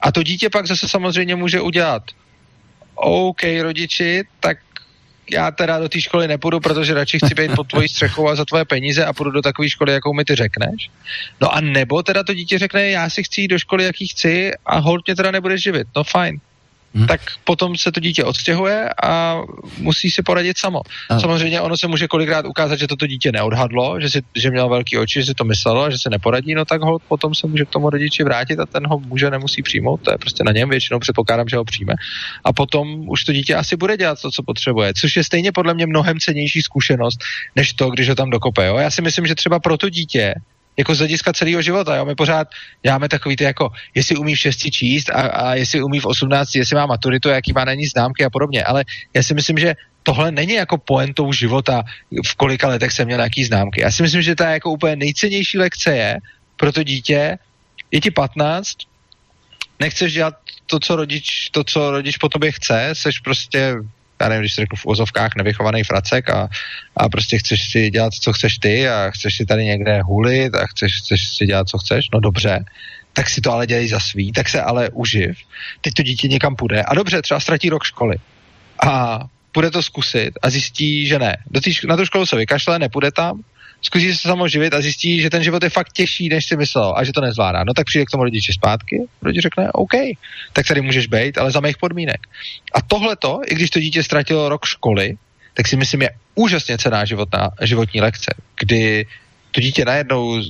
A 0.00 0.12
to 0.12 0.22
dítě 0.22 0.50
pak 0.50 0.66
zase 0.66 0.88
samozřejmě 0.88 1.36
může 1.36 1.60
udělat 1.60 2.02
OK 3.00 3.42
rodiči, 3.62 4.22
tak 4.40 4.58
já 5.30 5.50
teda 5.50 5.78
do 5.78 5.88
té 5.88 6.00
školy 6.00 6.28
nepůjdu, 6.28 6.60
protože 6.60 6.94
radši 6.94 7.18
chci 7.18 7.34
být 7.34 7.54
pod 7.56 7.66
tvojí 7.68 7.88
střechou 7.88 8.28
a 8.28 8.34
za 8.34 8.44
tvoje 8.44 8.64
peníze 8.64 9.04
a 9.04 9.12
půjdu 9.12 9.30
do 9.30 9.42
takové 9.42 9.68
školy, 9.68 9.92
jakou 9.92 10.12
mi 10.12 10.24
ty 10.24 10.34
řekneš. 10.34 10.90
No 11.40 11.54
a 11.54 11.60
nebo 11.60 12.02
teda 12.02 12.24
to 12.24 12.34
dítě 12.34 12.58
řekne, 12.58 12.90
já 12.90 13.10
si 13.10 13.22
chci 13.22 13.40
jít 13.40 13.48
do 13.48 13.58
školy, 13.58 13.84
jaký 13.84 14.08
chci 14.08 14.50
a 14.66 14.78
hold 14.78 15.06
mě 15.06 15.16
teda 15.16 15.30
nebudeš 15.30 15.62
živit. 15.62 15.88
No 15.96 16.04
fajn. 16.04 16.40
Hmm. 16.94 17.06
tak 17.06 17.20
potom 17.44 17.76
se 17.76 17.92
to 17.92 18.00
dítě 18.00 18.24
odstěhuje 18.24 18.88
a 19.02 19.40
musí 19.78 20.10
si 20.10 20.22
poradit 20.22 20.58
samo. 20.58 20.80
A. 21.08 21.20
Samozřejmě 21.20 21.60
ono 21.60 21.76
se 21.76 21.88
může 21.88 22.08
kolikrát 22.08 22.46
ukázat, 22.46 22.78
že 22.78 22.86
toto 22.86 23.06
dítě 23.06 23.32
neodhadlo, 23.32 24.00
že, 24.00 24.10
si, 24.10 24.22
že 24.34 24.50
mělo 24.50 24.68
velký 24.68 24.98
oči, 24.98 25.20
že 25.20 25.26
si 25.26 25.34
to 25.34 25.44
myslelo, 25.44 25.90
že 25.90 25.98
se 25.98 26.10
neporadí, 26.10 26.54
no 26.54 26.64
tak 26.64 26.82
ho 26.82 26.98
potom 26.98 27.34
se 27.34 27.46
může 27.46 27.64
k 27.64 27.68
tomu 27.68 27.90
rodiči 27.90 28.24
vrátit 28.24 28.60
a 28.60 28.66
ten 28.66 28.86
ho 28.86 28.98
může 28.98 29.30
nemusí 29.30 29.62
přijmout, 29.62 30.00
to 30.02 30.10
je 30.10 30.18
prostě 30.18 30.44
na 30.44 30.52
něm, 30.52 30.68
většinou 30.68 30.98
předpokládám, 30.98 31.48
že 31.48 31.56
ho 31.56 31.64
přijme. 31.64 31.94
A 32.44 32.52
potom 32.52 33.08
už 33.08 33.24
to 33.24 33.32
dítě 33.32 33.54
asi 33.54 33.76
bude 33.76 33.96
dělat 33.96 34.22
to, 34.22 34.30
co 34.30 34.42
potřebuje, 34.42 34.92
což 34.94 35.16
je 35.16 35.24
stejně 35.24 35.52
podle 35.52 35.74
mě 35.74 35.86
mnohem 35.86 36.18
cenější 36.20 36.62
zkušenost, 36.62 37.18
než 37.56 37.72
to, 37.72 37.90
když 37.90 38.08
ho 38.08 38.14
tam 38.14 38.30
dokope. 38.30 38.66
Jo? 38.66 38.76
Já 38.76 38.90
si 38.90 39.02
myslím, 39.02 39.26
že 39.26 39.34
třeba 39.34 39.60
pro 39.60 39.76
to 39.76 39.88
dítě 39.88 40.34
jako 40.80 40.94
z 40.94 40.98
hlediska 40.98 41.32
celého 41.32 41.62
života. 41.62 41.96
Jo? 41.96 42.04
My 42.04 42.14
pořád 42.14 42.48
děláme 42.82 43.08
takový 43.08 43.36
ty 43.36 43.44
jako, 43.44 43.68
jestli 43.94 44.16
umí 44.16 44.34
v 44.34 44.38
šesti 44.38 44.70
číst 44.70 45.10
a, 45.10 45.20
a 45.20 45.54
jestli 45.54 45.82
umí 45.82 46.00
v 46.00 46.06
18, 46.06 46.54
jestli 46.54 46.76
má 46.76 46.86
maturitu, 46.86 47.28
jaký 47.28 47.52
má 47.52 47.64
na 47.64 47.74
ní 47.74 47.86
známky 47.86 48.24
a 48.24 48.30
podobně. 48.30 48.64
Ale 48.64 48.84
já 49.14 49.22
si 49.22 49.34
myslím, 49.34 49.58
že 49.58 49.74
tohle 50.02 50.32
není 50.32 50.52
jako 50.52 50.78
poentou 50.78 51.32
života, 51.32 51.82
v 52.26 52.34
kolika 52.34 52.68
letech 52.68 52.92
jsem 52.92 53.06
měl 53.06 53.18
nějaký 53.18 53.44
známky. 53.44 53.80
Já 53.80 53.90
si 53.90 54.02
myslím, 54.02 54.22
že 54.22 54.34
ta 54.34 54.50
jako 54.50 54.70
úplně 54.70 54.96
nejcennější 54.96 55.58
lekce 55.58 55.96
je 55.96 56.18
pro 56.56 56.72
to 56.72 56.82
dítě, 56.82 57.38
je 57.90 58.00
ti 58.00 58.10
15, 58.10 58.88
nechceš 59.80 60.12
dělat 60.12 60.34
to, 60.66 60.80
co 60.80 60.96
rodič, 60.96 61.48
to, 61.50 61.64
co 61.64 61.90
rodič 61.90 62.16
po 62.16 62.28
tobě 62.28 62.52
chce, 62.52 62.90
seš 62.92 63.18
prostě 63.18 63.76
já 64.20 64.28
nevím, 64.28 64.42
když 64.42 64.54
se 64.54 64.60
řeknu 64.60 64.76
v 64.76 64.86
ozovkách, 64.86 65.36
nevychovaný 65.36 65.84
fracek 65.84 66.30
a, 66.30 66.48
a 66.96 67.08
prostě 67.08 67.38
chceš 67.38 67.70
si 67.70 67.90
dělat, 67.90 68.14
co 68.14 68.32
chceš 68.32 68.58
ty 68.58 68.88
a 68.88 69.10
chceš 69.10 69.36
si 69.36 69.46
tady 69.46 69.64
někde 69.64 70.02
hulit 70.02 70.54
a 70.54 70.66
chceš, 70.66 70.92
chceš 70.96 71.28
si 71.28 71.46
dělat, 71.46 71.68
co 71.68 71.78
chceš, 71.78 72.06
no 72.12 72.20
dobře, 72.20 72.64
tak 73.12 73.28
si 73.28 73.40
to 73.40 73.52
ale 73.52 73.66
dělej 73.66 73.88
za 73.88 74.00
svý, 74.00 74.32
tak 74.32 74.48
se 74.48 74.62
ale 74.62 74.90
uživ. 74.90 75.38
Teď 75.80 75.94
to 75.94 76.02
dítě 76.02 76.28
někam 76.28 76.56
půjde 76.56 76.82
a 76.82 76.94
dobře, 76.94 77.22
třeba 77.22 77.40
ztratí 77.40 77.68
rok 77.68 77.84
školy 77.84 78.16
a 78.86 79.20
půjde 79.52 79.70
to 79.70 79.82
zkusit 79.82 80.30
a 80.42 80.50
zjistí, 80.50 81.06
že 81.06 81.18
ne. 81.18 81.36
Do 81.50 81.60
tý, 81.60 81.72
na 81.88 81.96
tu 81.96 82.06
školu 82.06 82.26
se 82.26 82.36
vykašle, 82.36 82.78
nepůjde 82.78 83.10
tam, 83.12 83.40
zkusí 83.82 84.14
se 84.14 84.28
samo 84.28 84.48
živit 84.48 84.74
a 84.74 84.80
zjistí, 84.80 85.20
že 85.20 85.30
ten 85.30 85.42
život 85.42 85.62
je 85.62 85.70
fakt 85.70 85.92
těžší, 85.92 86.28
než 86.28 86.46
si 86.46 86.56
myslel 86.56 86.94
a 86.96 87.04
že 87.04 87.12
to 87.12 87.20
nezvládá. 87.20 87.64
No 87.64 87.74
tak 87.74 87.86
přijde 87.86 88.04
k 88.04 88.10
tomu 88.10 88.24
rodiči 88.24 88.52
zpátky, 88.52 88.96
rodič 89.22 89.42
řekne, 89.42 89.72
OK, 89.72 89.92
tak 90.52 90.66
tady 90.66 90.80
můžeš 90.80 91.06
být, 91.06 91.38
ale 91.38 91.50
za 91.50 91.60
mých 91.60 91.76
podmínek. 91.76 92.20
A 92.74 92.82
tohleto, 92.82 93.40
i 93.46 93.54
když 93.54 93.70
to 93.70 93.80
dítě 93.80 94.02
ztratilo 94.02 94.48
rok 94.48 94.66
školy, 94.66 95.16
tak 95.54 95.68
si 95.68 95.76
myslím, 95.76 96.02
je 96.02 96.10
úžasně 96.34 96.78
cená 96.78 97.04
životná, 97.04 97.50
životní 97.62 98.00
lekce, 98.00 98.34
kdy 98.60 99.06
to 99.50 99.60
dítě 99.60 99.84
najednou 99.84 100.42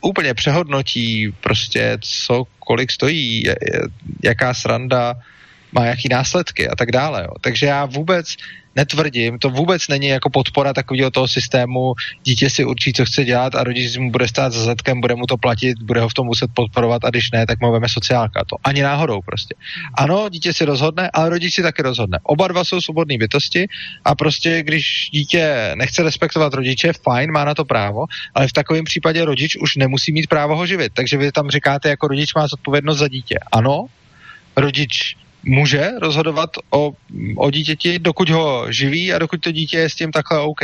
úplně 0.00 0.34
přehodnotí 0.34 1.32
prostě, 1.40 1.98
co 2.00 2.44
kolik 2.58 2.90
stojí, 2.90 3.44
jaká 4.24 4.54
sranda 4.54 5.14
má 5.72 5.84
jaký 5.84 6.08
následky 6.08 6.68
a 6.68 6.76
tak 6.76 6.92
dále. 6.92 7.22
Jo. 7.22 7.34
Takže 7.40 7.66
já 7.66 7.84
vůbec 7.84 8.36
netvrdím, 8.76 9.38
to 9.38 9.50
vůbec 9.50 9.88
není 9.88 10.06
jako 10.06 10.30
podpora 10.30 10.72
takového 10.72 11.10
toho 11.10 11.28
systému, 11.28 11.94
dítě 12.24 12.50
si 12.50 12.64
určí, 12.64 12.92
co 12.92 13.04
chce 13.04 13.24
dělat 13.24 13.54
a 13.54 13.64
rodič 13.64 13.96
mu 13.96 14.10
bude 14.10 14.28
stát 14.28 14.52
za 14.52 14.64
zadkem, 14.64 15.00
bude 15.00 15.14
mu 15.14 15.26
to 15.26 15.36
platit, 15.36 15.78
bude 15.82 16.00
ho 16.00 16.08
v 16.08 16.14
tom 16.14 16.26
muset 16.26 16.50
podporovat 16.54 17.04
a 17.04 17.10
když 17.10 17.30
ne, 17.30 17.46
tak 17.46 17.60
mu 17.60 17.72
veme 17.72 17.88
sociálka. 17.88 18.44
To 18.44 18.56
ani 18.64 18.82
náhodou 18.82 19.20
prostě. 19.20 19.54
Ano, 19.94 20.28
dítě 20.28 20.52
si 20.52 20.64
rozhodne, 20.64 21.10
ale 21.12 21.30
rodič 21.30 21.54
si 21.54 21.62
taky 21.62 21.82
rozhodne. 21.82 22.18
Oba 22.22 22.48
dva 22.48 22.64
jsou 22.64 22.80
svobodné 22.80 23.18
bytosti 23.18 23.66
a 24.04 24.14
prostě 24.14 24.62
když 24.62 25.08
dítě 25.12 25.72
nechce 25.74 26.02
respektovat 26.02 26.54
rodiče, 26.54 26.92
fajn, 26.92 27.32
má 27.32 27.44
na 27.44 27.54
to 27.54 27.64
právo, 27.64 28.04
ale 28.34 28.48
v 28.48 28.52
takovém 28.52 28.84
případě 28.84 29.24
rodič 29.24 29.56
už 29.56 29.76
nemusí 29.76 30.12
mít 30.12 30.26
právo 30.26 30.56
ho 30.56 30.66
živit. 30.66 30.92
Takže 30.94 31.16
vy 31.16 31.32
tam 31.32 31.50
říkáte, 31.50 31.88
jako 31.88 32.08
rodič 32.08 32.34
má 32.34 32.46
zodpovědnost 32.46 32.98
za 32.98 33.08
dítě. 33.08 33.38
Ano, 33.52 33.86
rodič 34.56 35.16
může 35.42 35.90
rozhodovat 36.00 36.50
o, 36.70 36.92
o 37.36 37.50
dítěti, 37.50 37.98
dokud 37.98 38.30
ho 38.30 38.72
živí 38.72 39.12
a 39.12 39.18
dokud 39.18 39.40
to 39.40 39.52
dítě 39.52 39.78
je 39.78 39.90
s 39.90 39.94
tím 39.94 40.12
takhle 40.12 40.40
OK. 40.40 40.60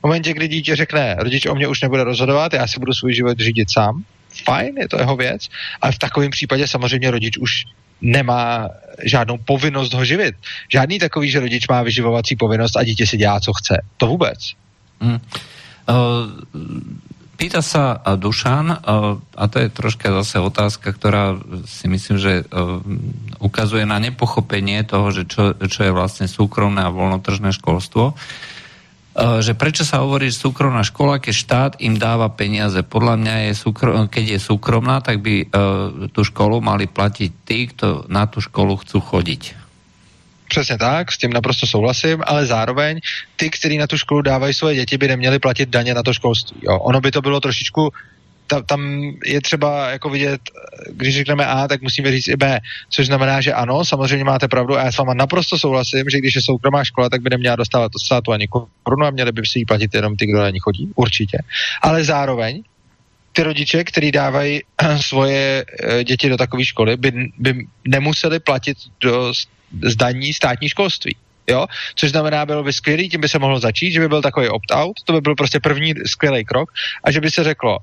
V 0.00 0.02
momentě, 0.02 0.32
kdy 0.32 0.48
dítě 0.48 0.76
řekne, 0.76 1.16
rodič 1.18 1.46
o 1.46 1.54
mě 1.54 1.68
už 1.68 1.82
nebude 1.82 2.04
rozhodovat, 2.04 2.52
já 2.52 2.66
si 2.66 2.80
budu 2.80 2.92
svůj 2.92 3.14
život 3.14 3.38
řídit 3.38 3.70
sám, 3.70 4.04
fajn, 4.44 4.78
je 4.78 4.88
to 4.88 4.98
jeho 4.98 5.16
věc, 5.16 5.48
ale 5.80 5.92
v 5.92 5.98
takovém 5.98 6.30
případě 6.30 6.68
samozřejmě 6.68 7.10
rodič 7.10 7.38
už 7.38 7.64
nemá 8.00 8.68
žádnou 9.04 9.38
povinnost 9.38 9.94
ho 9.94 10.04
živit. 10.04 10.34
Žádný 10.72 10.98
takový, 10.98 11.30
že 11.30 11.40
rodič 11.40 11.68
má 11.68 11.82
vyživovací 11.82 12.36
povinnost 12.36 12.76
a 12.76 12.84
dítě 12.84 13.06
si 13.06 13.16
dělá, 13.16 13.40
co 13.40 13.52
chce. 13.52 13.82
To 13.96 14.06
vůbec. 14.06 14.38
Mm. 15.00 15.10
Uh, 15.10 15.18
Pýta 17.36 17.60
sa 17.60 18.00
Dušan, 18.00 18.80
a 19.20 19.44
to 19.52 19.56
je 19.60 19.68
troška 19.68 20.08
zase 20.08 20.40
otázka, 20.40 20.88
ktorá 20.88 21.36
si 21.68 21.84
myslím, 21.84 22.16
že 22.16 22.48
ukazuje 23.38 23.84
na 23.84 24.00
nepochopenie 24.00 24.80
toho, 24.88 25.12
že 25.12 25.28
čo, 25.28 25.52
čo 25.52 25.80
je 25.84 25.92
vlastne 25.92 26.26
súkromné 26.26 26.80
a 26.80 26.92
voľnotržné 26.92 27.52
školstvo 27.52 28.16
že 29.16 29.56
prečo 29.56 29.80
sa 29.80 30.04
hovorí, 30.04 30.28
že 30.28 30.44
súkromná 30.44 30.84
škola, 30.84 31.16
keď 31.16 31.34
štát 31.34 31.72
im 31.80 31.96
dáva 31.96 32.28
peniaze. 32.28 32.84
Podľa 32.84 33.16
mňa, 33.16 33.34
je 33.48 33.52
súkrom, 33.56 34.12
keď 34.12 34.36
je 34.36 34.40
súkromná, 34.44 35.00
tak 35.00 35.24
by 35.24 35.48
tú 36.12 36.20
školu 36.20 36.60
mali 36.60 36.84
platiť 36.84 37.30
tí, 37.48 37.72
kto 37.72 38.04
na 38.12 38.28
tú 38.28 38.44
školu 38.44 38.76
chcú 38.84 39.00
chodiť. 39.00 39.65
Přesně 40.48 40.78
tak, 40.78 41.12
s 41.12 41.18
tím 41.18 41.32
naprosto 41.32 41.66
souhlasím, 41.66 42.22
ale 42.26 42.46
zároveň 42.46 43.00
ty, 43.36 43.50
kteří 43.50 43.78
na 43.78 43.86
tu 43.86 43.98
školu 43.98 44.22
dávají 44.22 44.54
svoje 44.54 44.74
děti, 44.74 44.98
by 44.98 45.08
neměli 45.08 45.38
platit 45.38 45.68
daně 45.68 45.94
na 45.94 46.02
to 46.02 46.12
školství. 46.12 46.60
Jo. 46.62 46.78
Ono 46.78 47.00
by 47.00 47.10
to 47.10 47.22
bylo 47.22 47.40
trošičku 47.40 47.92
ta, 48.46 48.62
tam 48.62 49.02
je 49.24 49.40
třeba 49.40 49.90
jako 49.90 50.10
vidět, 50.10 50.40
když 50.90 51.14
řekneme 51.14 51.46
A, 51.46 51.68
tak 51.68 51.82
musíme 51.82 52.10
říct 52.10 52.28
i 52.28 52.36
B, 52.36 52.60
což 52.90 53.06
znamená, 53.06 53.40
že 53.40 53.52
ano, 53.52 53.84
samozřejmě 53.84 54.24
máte 54.24 54.48
pravdu 54.48 54.78
a 54.78 54.84
já 54.84 54.92
s 54.92 54.98
váma 54.98 55.14
naprosto 55.14 55.58
souhlasím, 55.58 56.04
že 56.10 56.18
když 56.18 56.34
je 56.34 56.42
soukromá 56.42 56.84
škola, 56.84 57.08
tak 57.08 57.22
by 57.22 57.30
neměla 57.30 57.56
dostávat 57.56 57.92
od 57.94 58.04
státu 58.04 58.32
ani 58.32 58.48
korunu 58.84 59.06
a 59.06 59.10
měli 59.10 59.32
by 59.32 59.42
si 59.46 59.58
ji 59.58 59.64
platit 59.64 59.94
jenom 59.94 60.16
ty, 60.16 60.26
kdo 60.26 60.38
na 60.38 60.50
ní 60.50 60.58
chodí, 60.58 60.90
určitě. 60.94 61.38
Ale 61.82 62.04
zároveň 62.04 62.62
ty 63.32 63.42
rodiče, 63.42 63.84
kteří 63.84 64.12
dávají 64.12 64.60
svoje 65.00 65.64
eh, 65.82 66.04
děti 66.04 66.28
do 66.28 66.36
takové 66.36 66.64
školy, 66.64 66.96
by, 66.96 67.12
by 67.38 67.66
nemuseli 67.88 68.40
platit 68.40 68.76
do 69.00 69.32
zdaní 69.82 70.32
státní 70.32 70.68
školství. 70.68 71.16
Jo? 71.46 71.66
Což 71.94 72.10
znamená, 72.10 72.46
bylo 72.46 72.62
by 72.62 72.72
skvělý, 72.72 73.08
tím 73.08 73.20
by 73.20 73.28
se 73.28 73.38
mohlo 73.38 73.58
začít, 73.58 73.92
že 73.92 74.00
by 74.00 74.08
byl 74.08 74.22
takový 74.22 74.48
opt-out, 74.48 74.96
to 75.04 75.12
by 75.12 75.20
byl 75.20 75.34
prostě 75.34 75.60
první 75.60 75.94
skvělý 76.06 76.44
krok 76.44 76.70
a 77.04 77.10
že 77.10 77.20
by 77.20 77.30
se 77.30 77.44
řeklo, 77.44 77.78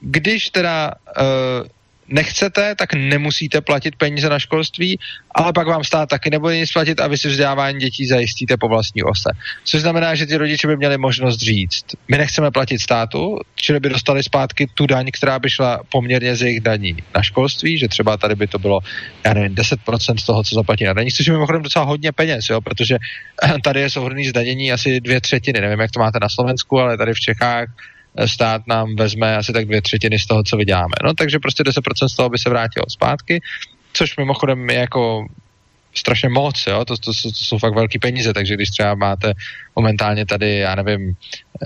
když 0.00 0.50
teda 0.50 0.92
uh, 1.20 1.68
nechcete, 2.08 2.74
tak 2.74 2.94
nemusíte 2.94 3.60
platit 3.60 3.96
peníze 3.96 4.28
na 4.28 4.38
školství, 4.38 4.98
ale 5.34 5.52
pak 5.52 5.66
vám 5.66 5.84
stát 5.84 6.08
taky 6.08 6.30
nebude 6.30 6.56
nic 6.56 6.72
platit 6.72 7.00
a 7.00 7.06
vy 7.06 7.18
si 7.18 7.28
vzdělávání 7.28 7.78
dětí 7.78 8.06
zajistíte 8.06 8.56
po 8.56 8.68
vlastní 8.68 9.02
ose. 9.02 9.30
Což 9.64 9.80
znamená, 9.80 10.14
že 10.14 10.26
ty 10.26 10.36
rodiče 10.36 10.66
by 10.66 10.76
měli 10.76 10.98
možnost 10.98 11.38
říct, 11.38 11.84
my 12.08 12.18
nechceme 12.18 12.50
platit 12.50 12.78
státu, 12.78 13.38
čili 13.54 13.80
by 13.80 13.88
dostali 13.88 14.22
zpátky 14.22 14.66
tu 14.74 14.86
daň, 14.86 15.10
která 15.12 15.38
by 15.38 15.50
šla 15.50 15.80
poměrně 15.92 16.36
z 16.36 16.42
jejich 16.42 16.60
daní 16.60 16.96
na 17.14 17.22
školství, 17.22 17.78
že 17.78 17.88
třeba 17.88 18.16
tady 18.16 18.34
by 18.34 18.46
to 18.46 18.58
bylo, 18.58 18.80
já 19.24 19.34
nevím, 19.34 19.54
10% 19.54 20.16
z 20.16 20.24
toho, 20.24 20.42
co 20.44 20.54
zaplatí 20.54 20.84
na 20.84 20.92
daní, 20.92 21.10
což 21.10 21.26
je 21.26 21.32
mimochodem 21.32 21.62
docela 21.62 21.84
hodně 21.84 22.12
peněz, 22.12 22.44
jo, 22.50 22.60
protože 22.60 22.98
tady 23.62 23.80
je 23.80 23.90
souhrný 23.90 24.28
zdanění 24.28 24.72
asi 24.72 25.00
dvě 25.00 25.20
třetiny, 25.20 25.60
nevím, 25.60 25.80
jak 25.80 25.90
to 25.90 26.00
máte 26.00 26.18
na 26.22 26.28
Slovensku, 26.28 26.80
ale 26.80 26.96
tady 26.96 27.14
v 27.14 27.20
Čechách 27.20 27.68
stát 28.26 28.66
nám 28.66 28.96
vezme 28.96 29.36
asi 29.36 29.52
tak 29.52 29.66
dvě 29.66 29.82
třetiny 29.82 30.18
z 30.18 30.26
toho, 30.26 30.42
co 30.42 30.56
vyděláme. 30.56 30.94
No 31.04 31.14
takže 31.14 31.38
prostě 31.38 31.62
10% 31.62 32.08
z 32.08 32.16
toho 32.16 32.28
by 32.28 32.38
se 32.38 32.50
vrátilo 32.50 32.84
zpátky, 32.88 33.40
což 33.92 34.16
mimochodem 34.16 34.70
je 34.70 34.76
jako 34.76 35.26
strašně 35.94 36.28
moc, 36.28 36.66
jo? 36.66 36.84
To, 36.84 36.96
to, 36.96 37.12
to, 37.12 37.22
to 37.22 37.30
jsou 37.34 37.58
fakt 37.58 37.74
velké 37.74 37.98
peníze, 37.98 38.32
takže 38.32 38.54
když 38.54 38.70
třeba 38.70 38.94
máte 38.94 39.32
momentálně 39.76 40.26
tady, 40.26 40.56
já 40.56 40.74
nevím, 40.74 41.16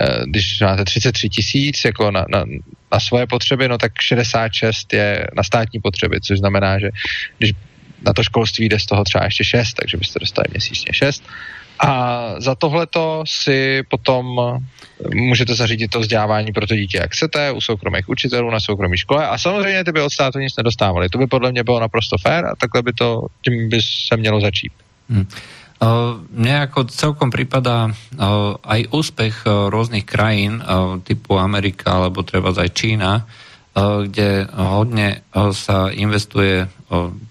eh, 0.01 0.19
když 0.25 0.61
máte 0.61 0.85
33 0.85 1.29
tisíc 1.29 1.85
jako 1.85 2.11
na, 2.11 2.25
na, 2.29 2.45
na 2.91 2.99
svoje 2.99 3.27
potřeby, 3.27 3.67
no 3.67 3.77
tak 3.77 3.91
66 4.01 4.93
je 4.93 5.27
na 5.35 5.43
státní 5.43 5.79
potřeby, 5.79 6.21
což 6.21 6.39
znamená, 6.39 6.79
že 6.79 6.89
když 7.37 7.53
na 8.05 8.13
to 8.13 8.23
školství 8.23 8.69
jde 8.69 8.79
z 8.79 8.85
toho 8.85 9.03
třeba 9.03 9.25
ještě 9.25 9.43
6, 9.43 9.73
takže 9.73 9.97
byste 9.97 10.19
dostali 10.19 10.45
měsíčně 10.51 10.93
6, 10.93 11.23
a 11.79 11.91
za 12.37 12.55
tohleto 12.55 13.23
si 13.27 13.83
potom 13.87 14.25
můžete 15.15 15.55
zařídit 15.55 15.87
to 15.87 15.99
vzdělávání 15.99 16.51
pro 16.51 16.67
to 16.67 16.75
dítě, 16.75 16.97
jak 16.97 17.11
chcete, 17.11 17.51
u 17.51 17.61
soukromých 17.61 18.09
učitelů 18.09 18.49
na 18.49 18.59
soukromé 18.59 18.97
škole 18.97 19.27
a 19.27 19.37
samozřejmě 19.37 19.83
ty 19.83 19.91
by 19.91 20.01
od 20.01 20.09
státu 20.09 20.39
nic 20.39 20.55
nedostávali. 20.57 21.09
To 21.09 21.17
by 21.17 21.27
podle 21.27 21.51
mě 21.51 21.63
bylo 21.63 21.79
naprosto 21.79 22.17
fér 22.17 22.45
a 22.45 22.55
takhle 22.55 22.81
by 22.81 22.93
to, 22.93 23.25
tím 23.41 23.69
by 23.69 23.79
se 23.81 24.17
mělo 24.17 24.41
začít. 24.41 24.71
Hmm. 25.09 25.27
Uh, 25.79 26.19
mne 26.35 26.67
ako 26.67 26.91
celkom 26.91 27.31
prípada 27.31 27.87
uh, 27.87 28.59
aj 28.67 28.91
úspech 28.91 29.47
uh, 29.47 29.71
krajín 30.03 30.59
typu 31.07 31.39
Amerika 31.39 32.03
alebo 32.03 32.19
treba 32.27 32.51
aj 32.51 32.75
Čína, 32.75 33.23
kde 33.79 34.43
hodne 34.51 35.23
uh, 35.31 35.55
sa 35.55 35.87
investuje 35.87 36.67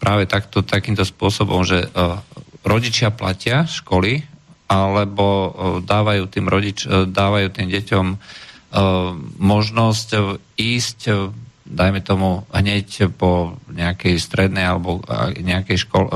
práve 0.00 0.24
takto, 0.24 0.64
takýmto 0.64 1.04
spôsobom, 1.04 1.60
že 1.60 1.92
rodičia 2.64 3.12
platia 3.12 3.68
školy 3.68 4.24
alebo 4.68 5.56
dávajú 5.80 6.28
tým 6.28 6.46
rodič, 6.46 6.84
dávajú 6.88 7.48
tým 7.50 7.72
deťom 7.72 8.06
možnosť 9.40 10.08
ísť, 10.60 11.00
dajme 11.68 12.00
tomu, 12.04 12.44
hneď 12.52 13.12
po 13.16 13.56
nejakej 13.72 14.20
strednej 14.20 14.68
alebo 14.68 15.00
nejakej 15.40 15.88
škole, 15.88 16.08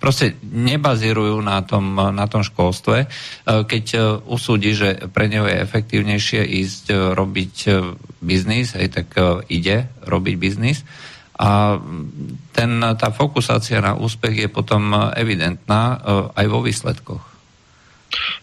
proste 0.00 0.36
nebazírujú 0.40 1.40
na 1.44 1.60
tom, 1.64 1.96
na 1.96 2.24
tom 2.28 2.40
školstve. 2.44 3.08
Keď 3.44 3.86
usúdi, 4.24 4.72
že 4.72 5.08
pre 5.12 5.28
neho 5.32 5.48
je 5.48 5.64
efektívnejšie 5.64 6.44
ísť 6.44 7.12
robiť 7.12 7.56
biznis, 8.20 8.76
hej, 8.76 8.88
tak 8.88 9.16
ide 9.52 9.88
robiť 10.04 10.34
biznis 10.40 10.84
a 11.32 11.80
ten, 12.52 12.70
tá 12.80 13.08
fokusácia 13.12 13.80
na 13.80 13.96
úspech 13.96 14.44
je 14.44 14.48
potom 14.52 15.12
evidentná 15.16 16.00
aj 16.36 16.46
vo 16.52 16.60
výsledkoch. 16.60 17.31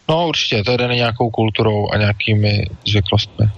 No 0.10 0.28
určitě, 0.28 0.64
to 0.64 0.78
jde 0.78 0.96
nějakou 0.96 1.30
kulturou 1.30 1.90
a 1.92 1.98
nějakými 1.98 2.66
zvyklostmi. 2.88 3.50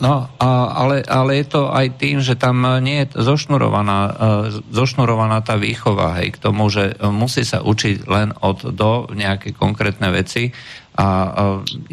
No, 0.00 0.26
ale, 0.40 1.04
ale 1.04 1.44
je 1.44 1.46
to 1.46 1.68
aj 1.68 2.00
tým, 2.00 2.18
že 2.24 2.34
tam 2.34 2.64
nie 2.80 3.04
je 3.04 3.22
zošnurovaná, 3.22 4.00
e, 4.08 4.12
zošnurovaná 4.72 5.44
tá 5.44 5.54
výchova 5.60 6.16
hej, 6.18 6.34
k 6.34 6.42
tomu, 6.42 6.66
že 6.72 6.96
musí 7.12 7.44
sa 7.44 7.60
učiť 7.60 8.08
len 8.08 8.32
od 8.40 8.72
do 8.72 9.06
nejaké 9.12 9.52
konkrétne 9.52 10.10
veci 10.10 10.50
a 10.96 11.06
e, 11.06 11.30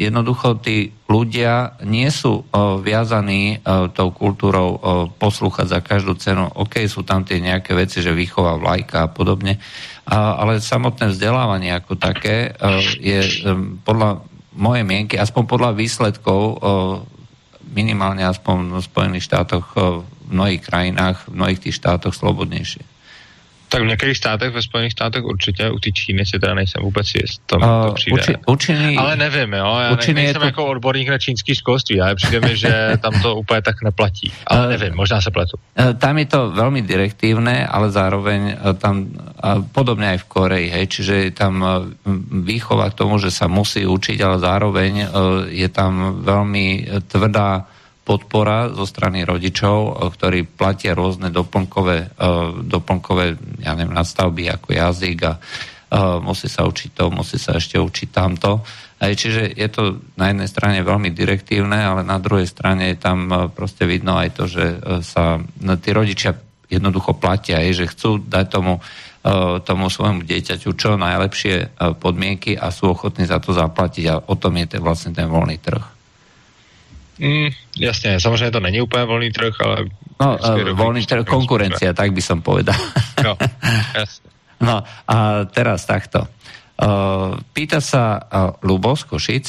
jednoducho 0.00 0.58
tí 0.64 0.96
ľudia 1.06 1.76
nie 1.84 2.08
sú 2.08 2.40
e, 2.40 2.44
viazaní 2.82 3.60
tou 3.92 4.10
kultúrou 4.10 4.80
poslúchať 5.20 5.66
za 5.68 5.80
každú 5.84 6.16
cenu. 6.16 6.48
OK, 6.56 6.88
sú 6.88 7.04
tam 7.04 7.22
tie 7.22 7.38
nejaké 7.38 7.76
veci, 7.76 8.00
že 8.00 8.16
výchova 8.16 8.56
vlajka 8.56 9.06
a 9.06 9.12
podobne, 9.12 9.60
ale 10.08 10.60
samotné 10.60 11.16
vzdelávanie 11.16 11.72
ako 11.72 11.96
také 11.96 12.52
je 13.00 13.20
podľa 13.82 14.20
moje 14.54 14.86
mienky, 14.86 15.18
aspoň 15.18 15.42
podľa 15.48 15.70
výsledkov 15.74 16.60
minimálne 17.74 18.22
aspoň 18.22 18.78
v 18.78 18.84
Spojených 18.84 19.26
štátoch, 19.26 19.74
v 19.74 20.30
mnohých 20.30 20.62
krajinách, 20.62 21.26
v 21.26 21.34
mnohých 21.34 21.60
tých 21.64 21.76
štátoch 21.82 22.14
slobodnejšie. 22.14 22.93
Tak 23.74 23.82
v 23.82 23.86
některých 23.86 24.16
státech, 24.16 24.50
ve 24.54 24.62
Spojených 24.62 24.92
státech 24.92 25.24
určitě, 25.24 25.70
u 25.70 25.78
té 25.78 25.90
Číny 25.90 26.22
si 26.26 26.38
teda 26.38 26.54
nejsem 26.54 26.78
vůbec 26.82 27.06
jist. 27.14 27.42
To, 27.46 27.56
uh, 27.58 27.62
to 27.62 27.92
přijde. 27.98 28.14
Uči, 28.22 28.34
učiny, 28.46 28.96
ale 28.96 29.16
nevím, 29.16 29.52
jo, 29.52 29.66
já 29.82 29.90
ne, 29.90 30.14
nejsem 30.14 30.40
to... 30.40 30.46
jako 30.46 30.66
odborník 30.66 31.08
na 31.08 31.18
čínský 31.18 31.54
školství, 31.54 32.00
ale 32.00 32.14
přijde 32.14 32.40
mi, 32.40 32.56
že 32.56 32.94
tam 33.02 33.12
to 33.22 33.36
úplně 33.36 33.62
tak 33.62 33.82
neplatí. 33.82 34.32
Ale 34.46 34.64
uh, 34.64 34.70
nevím, 34.70 34.94
možná 34.94 35.20
se 35.20 35.30
pletu. 35.30 35.58
Uh, 35.74 35.90
tam 35.98 36.18
je 36.18 36.26
to 36.26 36.50
velmi 36.54 36.82
direktívne, 36.82 37.66
ale 37.66 37.90
zároveň 37.90 38.54
uh, 38.54 38.78
tam, 38.78 39.10
uh, 39.10 39.66
podobně 39.74 40.08
aj 40.08 40.18
v 40.18 40.24
Koreji, 40.24 40.68
hej, 40.70 40.86
čiže 40.86 41.14
je 41.14 41.32
tam 41.34 41.58
uh, 41.58 41.82
výchova 42.30 42.90
k 42.90 42.94
tomu, 42.94 43.18
že 43.18 43.34
sa 43.34 43.50
musí 43.50 43.82
učiť, 43.82 44.22
ale 44.22 44.38
zároveň 44.38 44.92
uh, 45.02 45.08
je 45.50 45.66
tam 45.66 46.22
veľmi 46.22 46.86
tvrdá 47.10 47.66
podpora 48.04 48.68
zo 48.70 48.84
strany 48.84 49.24
rodičov, 49.24 49.78
eh, 49.80 49.92
ktorí 50.12 50.38
platia 50.44 50.92
rôzne 50.92 51.32
doplnkové, 51.32 51.98
eh, 52.04 52.08
doplnkové 52.68 53.24
ja 53.64 53.72
neviem, 53.74 53.96
nadstavby 53.96 54.52
ako 54.52 54.68
jazyk 54.76 55.18
a 55.24 55.32
eh, 55.34 56.20
musí 56.20 56.46
sa 56.46 56.68
učiť 56.68 56.90
to, 56.92 57.04
musí 57.08 57.40
sa 57.40 57.56
ešte 57.56 57.80
učiť 57.80 58.08
tamto. 58.12 58.62
Čiže 59.04 59.60
je 59.60 59.68
to 59.68 60.00
na 60.16 60.32
jednej 60.32 60.48
strane 60.48 60.80
veľmi 60.80 61.12
direktívne, 61.12 61.76
ale 61.76 62.00
na 62.08 62.16
druhej 62.16 62.48
strane 62.48 62.88
je 62.94 62.96
tam 62.96 63.52
proste 63.52 63.84
vidno 63.84 64.16
aj 64.16 64.32
to, 64.32 64.48
že 64.48 64.64
sa 65.04 65.36
no, 65.36 65.76
tí 65.76 65.92
rodičia 65.92 66.32
jednoducho 66.72 67.12
platia, 67.12 67.60
je, 67.68 67.84
že 67.84 67.92
chcú 67.92 68.24
dať 68.24 68.46
tomu, 68.48 68.80
tomu 69.68 69.92
svojmu 69.92 70.24
dieťaťu 70.24 70.72
čo 70.72 70.96
najlepšie 70.96 71.76
podmienky 72.00 72.56
a 72.56 72.72
sú 72.72 72.96
ochotní 72.96 73.28
za 73.28 73.44
to 73.44 73.52
zaplatiť 73.52 74.04
a 74.08 74.24
o 74.24 74.34
tom 74.40 74.56
je 74.56 74.72
ten, 74.72 74.80
vlastne 74.80 75.12
ten 75.12 75.28
voľný 75.28 75.60
trh. 75.60 75.93
Mm, 77.18 77.48
jasně, 77.78 78.20
samozřejmě 78.20 78.50
to 78.50 78.60
není 78.60 78.80
úplně 78.80 79.04
volný 79.04 79.30
trh, 79.30 79.54
ale... 79.60 79.76
No, 80.20 80.38
uh, 80.38 80.70
volný 80.78 81.06
trh, 81.06 81.26
konkurencia, 81.26 81.92
tak 81.92 82.14
by 82.14 82.22
som 82.22 82.38
povedal. 82.42 82.78
no, 83.24 83.34
jasne. 83.98 84.30
No, 84.62 84.82
a 85.08 85.44
teraz 85.50 85.86
takto. 85.86 86.26
Uh, 86.78 87.38
pýta 87.50 87.82
sa 87.82 88.18
uh, 88.18 88.54
Lubo 88.62 88.94
z 88.94 89.02
Košic, 89.04 89.46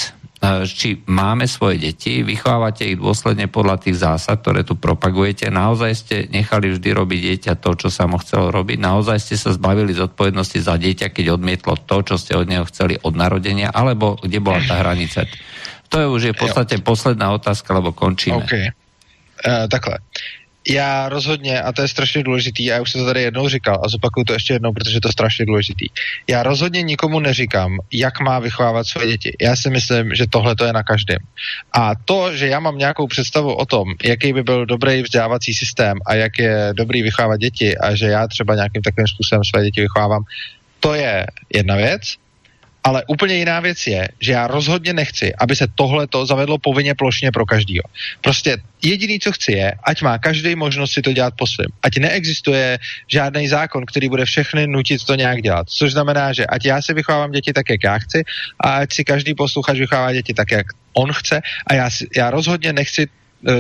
či 0.66 1.02
máme 1.10 1.50
svoje 1.50 1.90
deti, 1.90 2.22
vychovávate 2.22 2.86
ich 2.86 3.00
dôsledne 3.00 3.50
podľa 3.50 3.82
tých 3.82 3.98
zásad, 3.98 4.44
ktoré 4.44 4.62
tu 4.62 4.78
propagujete, 4.78 5.50
naozaj 5.50 5.92
ste 5.96 6.16
nechali 6.30 6.76
vždy 6.76 6.90
robiť 6.92 7.20
dieťa 7.32 7.54
to, 7.58 7.72
čo 7.74 7.90
sa 7.90 8.06
mu 8.06 8.22
chcelo 8.22 8.54
robiť, 8.54 8.78
naozaj 8.78 9.18
ste 9.18 9.36
sa 9.40 9.56
zbavili 9.56 9.96
zodpovednosti 9.96 10.60
za 10.62 10.76
dieťa, 10.78 11.10
keď 11.10 11.40
odmietlo 11.40 11.80
to, 11.82 11.98
čo 12.06 12.16
ste 12.20 12.38
od 12.38 12.46
neho 12.46 12.68
chceli 12.70 13.00
od 13.02 13.16
narodenia, 13.16 13.74
alebo 13.74 14.20
kde 14.22 14.40
bola 14.44 14.62
tá 14.62 14.86
hranica? 14.86 15.26
To 15.96 16.02
je 16.04 16.08
už 16.08 16.24
je 16.24 16.34
v 16.34 16.38
podstate 16.44 16.76
jo. 16.76 16.82
posledná 16.84 17.32
otázka, 17.32 17.74
lebo 17.74 17.96
končíme. 17.96 18.36
OK. 18.36 18.52
Uh, 18.52 19.68
takhle. 19.72 19.98
Já 20.70 21.10
rozhodně, 21.10 21.62
a 21.62 21.72
to 21.72 21.82
je 21.82 21.88
strašně 21.88 22.24
důležitý, 22.24 22.66
já 22.66 22.82
už 22.82 22.92
jsem 22.92 23.02
to 23.02 23.06
tady 23.06 23.22
jednou 23.22 23.48
říkal 23.48 23.82
a 23.86 23.90
zopakuju 23.90 24.24
to 24.24 24.34
ještě 24.34 24.54
jednou, 24.54 24.74
protože 24.74 25.00
to 25.00 25.08
je 25.08 25.12
strašně 25.12 25.46
důležitý. 25.46 25.88
Já 26.28 26.44
rozhodně 26.44 26.82
nikomu 26.82 27.20
neříkám, 27.20 27.78
jak 27.94 28.20
má 28.20 28.40
vychovávat 28.40 28.88
své 28.88 29.08
děti. 29.08 29.36
Já 29.42 29.56
si 29.56 29.70
myslím, 29.70 30.16
že 30.16 30.26
tohle 30.30 30.56
to 30.56 30.66
je 30.66 30.74
na 30.74 30.84
každém. 30.84 31.20
A 31.74 31.92
to, 32.06 32.36
že 32.38 32.48
já 32.48 32.60
mám 32.60 32.78
nějakou 32.78 33.08
představu 33.08 33.54
o 33.54 33.66
tom, 33.66 33.94
jaký 34.04 34.34
by 34.34 34.44
byl 34.44 34.66
dobrý 34.66 35.02
vzdělávací 35.02 35.54
systém 35.54 35.98
a 36.06 36.16
jak 36.16 36.40
je 36.40 36.70
dobrý 36.74 37.04
vychovávat 37.04 37.40
děti 37.40 37.78
a 37.78 37.96
že 37.96 38.06
já 38.06 38.28
třeba 38.28 38.56
nějakým 38.56 38.82
takovým 38.82 39.08
způsobem 39.08 39.44
své 39.44 39.64
děti 39.64 39.82
vychovávám, 39.82 40.24
to 40.80 40.94
je 40.94 41.26
jedna 41.54 41.76
věc. 41.76 42.02
Ale 42.86 43.04
úplně 43.08 43.36
jiná 43.36 43.60
věc 43.60 43.88
je, 43.88 44.08
že 44.20 44.32
já 44.32 44.48
rozhodně 44.48 44.94
nechci, 44.94 45.34
aby 45.36 45.56
se 45.56 45.68
tohle 45.76 46.08
to 46.08 46.26
zavedlo 46.26 46.58
povinně 46.58 46.94
plošně 46.96 47.32
pro 47.32 47.46
každýho. 47.46 47.84
Prostě 48.22 48.58
jediný, 48.82 49.20
co 49.20 49.32
chci, 49.32 49.52
je, 49.52 49.74
ať 49.84 50.02
má 50.02 50.18
každý 50.18 50.56
možnost 50.56 50.92
si 50.92 51.02
to 51.02 51.14
dělat 51.14 51.34
po 51.38 51.48
svém. 51.48 51.68
Ať 51.82 51.98
neexistuje 51.98 52.78
žádný 53.08 53.48
zákon, 53.48 53.86
který 53.86 54.10
bude 54.10 54.26
všechny 54.26 54.68
nutit 54.68 55.04
to 55.04 55.16
nějak 55.16 55.42
dělat. 55.42 55.70
Což 55.70 55.92
znamená, 55.92 56.34
že 56.34 56.46
ať 56.46 56.66
já 56.66 56.82
si 56.82 56.94
vychovávám 56.94 57.32
děti 57.32 57.54
tak, 57.54 57.70
jak 57.70 57.84
já 57.84 57.98
chci, 57.98 58.24
a 58.60 58.76
ať 58.86 58.94
si 58.94 59.04
každý 59.04 59.34
posluchač 59.34 59.80
vychovává 59.80 60.14
děti 60.14 60.34
tak, 60.34 60.52
jak 60.52 60.68
on 60.94 61.14
chce. 61.14 61.42
A 61.68 61.74
já, 61.74 61.90
já 62.18 62.30
rozhodně 62.30 62.74
nechci 62.74 63.08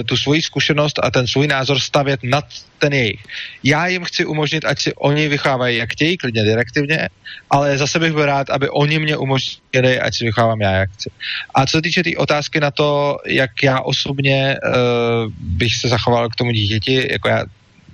tu 0.06 0.18
svoji 0.18 0.42
zkušenost 0.42 1.00
a 1.04 1.12
ten 1.12 1.28
svůj 1.28 1.48
názor 1.48 1.80
stavět 1.80 2.20
nad 2.24 2.46
ten 2.80 2.94
jejich. 2.94 3.24
Já 3.64 3.88
jim 3.88 4.04
chci 4.04 4.26
umožnit, 4.26 4.66
ať 4.66 4.80
si 4.80 4.94
oni 4.94 5.28
vychávají 5.28 5.78
jak 5.78 5.92
chtějí, 5.92 6.18
klidně 6.18 6.44
direktivně, 6.44 7.10
ale 7.50 7.78
zase 7.78 8.00
bych 8.00 8.14
byl 8.14 8.26
rád, 8.26 8.50
aby 8.50 8.70
oni 8.70 9.00
mě 9.00 9.18
umožnili, 9.18 10.00
ať 10.00 10.16
si 10.16 10.26
vychávám 10.26 10.62
já, 10.62 10.72
jak 10.72 10.90
chci. 10.92 11.10
A 11.54 11.66
co 11.66 11.78
se 11.78 11.82
týče 11.82 12.04
té 12.04 12.10
tý 12.10 12.18
otázky 12.18 12.60
na 12.60 12.72
to, 12.72 13.18
jak 13.26 13.64
já 13.64 13.80
osobně 13.80 14.58
uh, 14.58 15.32
bych 15.40 15.76
se 15.76 15.88
zachoval 15.88 16.30
k 16.30 16.36
tomu 16.36 16.52
dítěti, 16.52 17.08
jako 17.12 17.28
já 17.30 17.46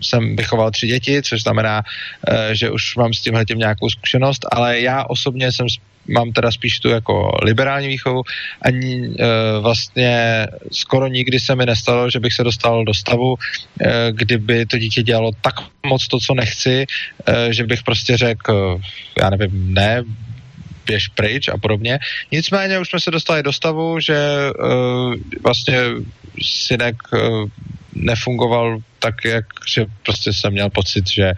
jsem 0.01 0.35
vychoval 0.35 0.71
tři 0.71 0.87
děti, 0.87 1.21
což 1.21 1.41
znamená, 1.41 1.83
uh, 1.83 2.35
že 2.51 2.71
už 2.71 2.95
mám 2.95 3.13
s 3.13 3.21
tímhle 3.21 3.45
tím 3.45 3.57
nějakou 3.57 3.89
zkušenost, 3.89 4.45
ale 4.51 4.79
já 4.79 5.03
osobně 5.03 5.51
jsem 5.51 5.67
mám 6.07 6.31
teda 6.31 6.51
spíš 6.51 6.79
tu 6.79 6.89
jako 6.89 7.31
liberální 7.43 7.87
výchovu. 7.87 8.23
Ani 8.61 9.05
e, 9.05 9.09
vlastně 9.59 10.47
skoro 10.71 11.07
nikdy 11.07 11.39
se 11.39 11.55
mi 11.55 11.65
nestalo, 11.65 12.09
že 12.09 12.19
bych 12.19 12.33
se 12.33 12.43
dostal 12.43 12.85
do 12.85 12.93
stavu, 12.93 13.35
e, 13.81 14.11
kdyby 14.11 14.65
to 14.65 14.77
dítě 14.77 15.03
dělalo 15.03 15.31
tak 15.41 15.55
moc 15.85 16.07
to, 16.07 16.19
co 16.19 16.33
nechci, 16.33 16.85
e, 17.27 17.53
že 17.53 17.63
bych 17.63 17.83
prostě 17.83 18.17
řekl, 18.17 18.79
já 19.21 19.29
nevím, 19.29 19.73
ne, 19.73 20.03
běž 20.85 21.07
pryč 21.07 21.47
a 21.47 21.57
podobně. 21.57 21.99
Nicméně 22.31 22.79
už 22.79 22.89
jsme 22.89 22.99
se 22.99 23.11
dostali 23.11 23.43
do 23.43 23.53
stavu, 23.53 23.99
že 23.99 24.15
e, 24.15 24.51
vlastně 25.43 25.77
synek 26.41 26.95
e, 27.13 27.17
nefungoval 27.95 28.79
tak, 28.99 29.25
jak 29.25 29.45
že 29.67 29.85
prostě 30.05 30.33
jsem 30.33 30.53
měl 30.53 30.69
pocit, 30.69 31.09
že 31.09 31.33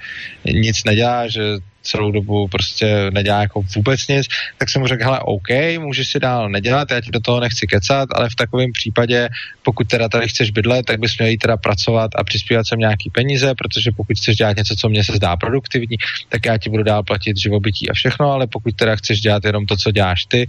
nic 0.46 0.84
nedělá, 0.84 1.28
že 1.28 1.42
celou 1.84 2.12
dobu 2.12 2.48
prostě 2.48 3.12
nedělá 3.12 3.42
jako 3.42 3.62
vůbec 3.76 4.08
nic, 4.08 4.28
tak 4.58 4.70
jsem 4.70 4.82
mu 4.82 4.88
řekl, 4.88 5.04
hele, 5.04 5.20
OK, 5.20 5.48
můžeš 5.80 6.08
si 6.08 6.20
dál 6.20 6.50
nedělat, 6.50 6.92
já 6.92 7.02
ti 7.02 7.12
do 7.12 7.20
toho 7.20 7.40
nechci 7.40 7.68
kecat, 7.68 8.10
ale 8.16 8.30
v 8.30 8.36
takovém 8.36 8.72
případě, 8.72 9.30
pokud 9.64 9.88
teda 9.88 10.10
tady 10.10 10.28
chceš 10.28 10.52
bydlet, 10.52 10.86
tak 10.86 11.00
bys 11.00 11.18
měl 11.18 11.30
jít 11.30 11.38
teda 11.38 11.58
pracovat 11.58 12.12
a 12.16 12.24
přispívat 12.24 12.68
sem 12.68 12.80
nějaký 12.80 13.10
peníze, 13.10 13.56
protože 13.56 13.92
pokud 13.92 14.18
chceš 14.18 14.36
dělat 14.36 14.58
něco, 14.58 14.76
co 14.76 14.90
mě 14.90 15.04
se 15.04 15.14
zdá 15.14 15.36
produktivní, 15.36 15.98
tak 16.30 16.46
já 16.46 16.58
ti 16.58 16.70
budu 16.70 16.84
dál 16.84 17.04
platit 17.04 17.38
živobytí 17.38 17.90
a 17.90 17.94
všechno, 17.94 18.32
ale 18.32 18.48
pokud 18.48 18.76
teda 18.76 18.96
chceš 18.96 19.22
dělat 19.22 19.46
jenom 19.46 19.66
to, 19.66 19.78
co 19.78 19.92
děláš 19.92 20.26
ty, 20.26 20.48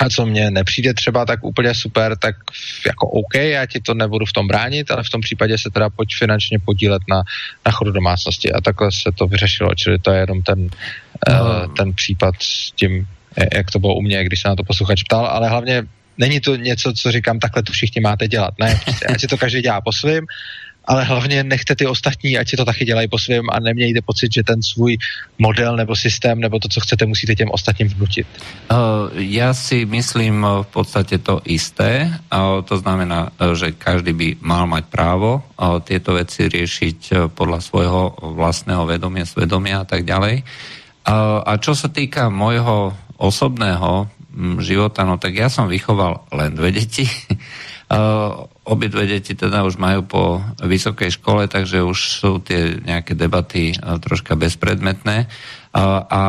a 0.00 0.08
co 0.08 0.26
mně 0.26 0.50
nepřijde 0.50 0.94
třeba 0.94 1.26
tak 1.26 1.44
úplně 1.44 1.74
super, 1.74 2.16
tak 2.18 2.34
jako 2.86 3.08
OK, 3.08 3.34
já 3.34 3.66
ti 3.66 3.80
to 3.80 3.94
nebudu 3.94 4.26
v 4.26 4.32
tom 4.32 4.48
bránit, 4.48 4.90
ale 4.90 5.02
v 5.04 5.10
tom 5.10 5.20
případě 5.20 5.58
se 5.58 5.70
teda 5.70 5.90
pojď 5.90 6.08
finančně 6.18 6.58
podílet 6.58 7.02
na, 7.08 7.22
na 7.66 7.72
chodu 7.72 7.92
domácnosti 7.92 8.52
a 8.52 8.60
takhle 8.60 8.92
se 8.92 9.10
to 9.14 9.26
vyřešilo, 9.26 9.74
čili 9.74 9.98
to 9.98 10.10
je 10.10 10.20
jenom 10.20 10.42
ten, 10.42 10.68
no. 11.28 11.44
uh, 11.44 11.74
ten 11.74 11.92
případ 11.92 12.34
s 12.42 12.72
tím, 12.72 13.06
jak 13.54 13.70
to 13.70 13.78
bylo 13.78 13.94
u 13.94 14.02
mě, 14.02 14.24
když 14.24 14.40
se 14.40 14.48
na 14.48 14.56
to 14.56 14.64
posluchač 14.64 15.02
ptal, 15.02 15.26
ale 15.26 15.48
hlavně 15.48 15.82
není 16.18 16.40
to 16.40 16.56
něco, 16.56 16.92
co 16.92 17.12
říkám, 17.12 17.38
takhle 17.38 17.62
to 17.62 17.72
všichni 17.72 18.00
máte 18.00 18.28
dělat. 18.28 18.54
Ne, 18.60 18.80
prostě, 18.84 19.06
ať 19.06 19.20
si 19.20 19.26
to 19.26 19.38
každý 19.38 19.60
dělá 19.60 19.80
po 19.80 19.92
svým 19.92 20.26
ale 20.90 21.06
hlavně 21.06 21.46
nechte 21.46 21.78
ty 21.78 21.86
ostatní, 21.86 22.34
ať 22.34 22.46
si 22.48 22.56
to 22.58 22.64
taky 22.66 22.84
dělají 22.84 23.06
po 23.08 23.18
svém 23.18 23.46
a 23.46 23.62
nemějte 23.62 24.02
pocit, 24.02 24.32
že 24.34 24.42
ten 24.42 24.58
svůj 24.62 24.98
model 25.38 25.76
nebo 25.78 25.94
systém 25.94 26.40
nebo 26.40 26.58
to, 26.58 26.68
co 26.68 26.80
chcete, 26.80 27.06
musíte 27.06 27.34
těm 27.34 27.48
ostatním 27.50 27.88
vnutit. 27.88 28.26
Uh, 28.66 28.76
já 29.14 29.54
si 29.54 29.86
myslím 29.86 30.46
v 30.62 30.66
podstatě 30.66 31.18
to 31.18 31.40
isté. 31.46 32.10
Uh, 32.34 32.66
to 32.66 32.78
znamená, 32.82 33.30
že 33.54 33.70
každý 33.70 34.12
by 34.12 34.28
mal 34.42 34.66
mať 34.66 34.84
právo 34.90 35.38
uh, 35.38 35.78
tieto 35.78 36.18
veci 36.18 36.50
riešiť 36.50 37.30
podľa 37.38 37.62
svojho 37.62 38.02
vlastného 38.34 38.82
vedomia, 38.82 39.22
svedomia 39.22 39.82
a 39.82 39.86
tak 39.86 40.02
ďalej. 40.02 40.42
A 41.46 41.52
čo 41.62 41.72
sa 41.72 41.88
týka 41.88 42.28
môjho 42.28 42.92
osobného 43.16 44.06
života, 44.60 45.02
no 45.02 45.16
tak 45.16 45.32
ja 45.38 45.48
som 45.48 45.66
vychoval 45.66 46.28
len 46.34 46.54
deti. 46.58 47.06
Obidve 48.70 49.02
deti 49.10 49.34
teda 49.34 49.66
už 49.66 49.82
majú 49.82 50.06
po 50.06 50.22
vysokej 50.62 51.18
škole, 51.18 51.50
takže 51.50 51.82
už 51.82 51.98
sú 52.22 52.38
tie 52.38 52.78
nejaké 52.78 53.18
debaty 53.18 53.74
troška 53.74 54.38
bezpredmetné. 54.38 55.26
A, 55.74 55.82
a 56.06 56.22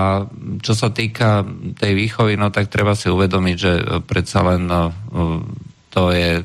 čo 0.66 0.74
sa 0.74 0.90
týka 0.90 1.46
tej 1.78 1.94
výchovy, 1.94 2.42
no 2.42 2.50
tak 2.50 2.74
treba 2.74 2.98
si 2.98 3.14
uvedomiť, 3.14 3.58
že 3.62 3.74
predsa 4.10 4.42
len 4.42 4.66
to 5.94 6.02
je... 6.10 6.42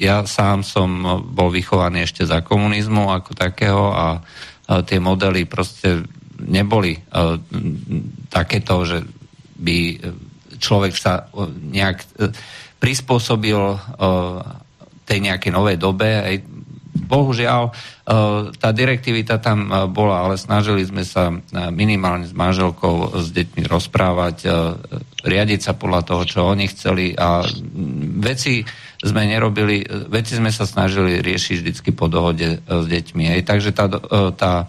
Ja 0.00 0.24
sám 0.24 0.64
som 0.64 0.88
bol 1.32 1.52
vychovaný 1.52 2.08
ešte 2.08 2.24
za 2.24 2.40
komunizmu 2.40 3.12
ako 3.12 3.36
takého 3.36 3.92
a, 3.92 4.24
tie 4.66 4.98
modely 4.98 5.44
proste 5.44 6.02
neboli 6.36 6.96
takéto, 8.28 8.74
že 8.88 9.04
by 9.56 9.78
človek 10.60 10.92
sa 10.96 11.28
nejak 11.72 12.04
prispôsobil 12.76 13.56
tej 15.06 15.18
nejakej 15.22 15.54
novej 15.54 15.78
dobe. 15.78 16.10
Aj, 16.20 16.36
bohužiaľ, 17.06 17.70
uh, 17.70 18.50
tá 18.58 18.74
direktivita 18.74 19.38
tam 19.38 19.70
uh, 19.70 19.86
bola, 19.86 20.26
ale 20.26 20.34
snažili 20.34 20.82
sme 20.82 21.06
sa 21.06 21.30
uh, 21.30 21.70
minimálne 21.70 22.26
s 22.26 22.34
manželkou, 22.34 23.22
s 23.22 23.30
deťmi 23.30 23.62
rozprávať, 23.70 24.36
riadiť 25.22 25.60
sa 25.62 25.72
podľa 25.78 26.02
toho, 26.02 26.22
čo 26.26 26.38
oni 26.50 26.66
chceli 26.70 27.14
a 27.14 27.46
veci 28.18 28.66
sme 28.98 29.28
nerobili, 29.28 29.86
veci 30.10 30.34
sme 30.34 30.50
sa 30.50 30.66
snažili 30.66 31.22
riešiť 31.22 31.56
vždycky 31.62 31.90
po 31.94 32.10
dohode 32.10 32.58
s 32.66 32.84
deťmi. 32.90 33.38
Aj, 33.38 33.40
takže 33.46 33.70
tá, 33.70 33.86
tá 34.34 34.66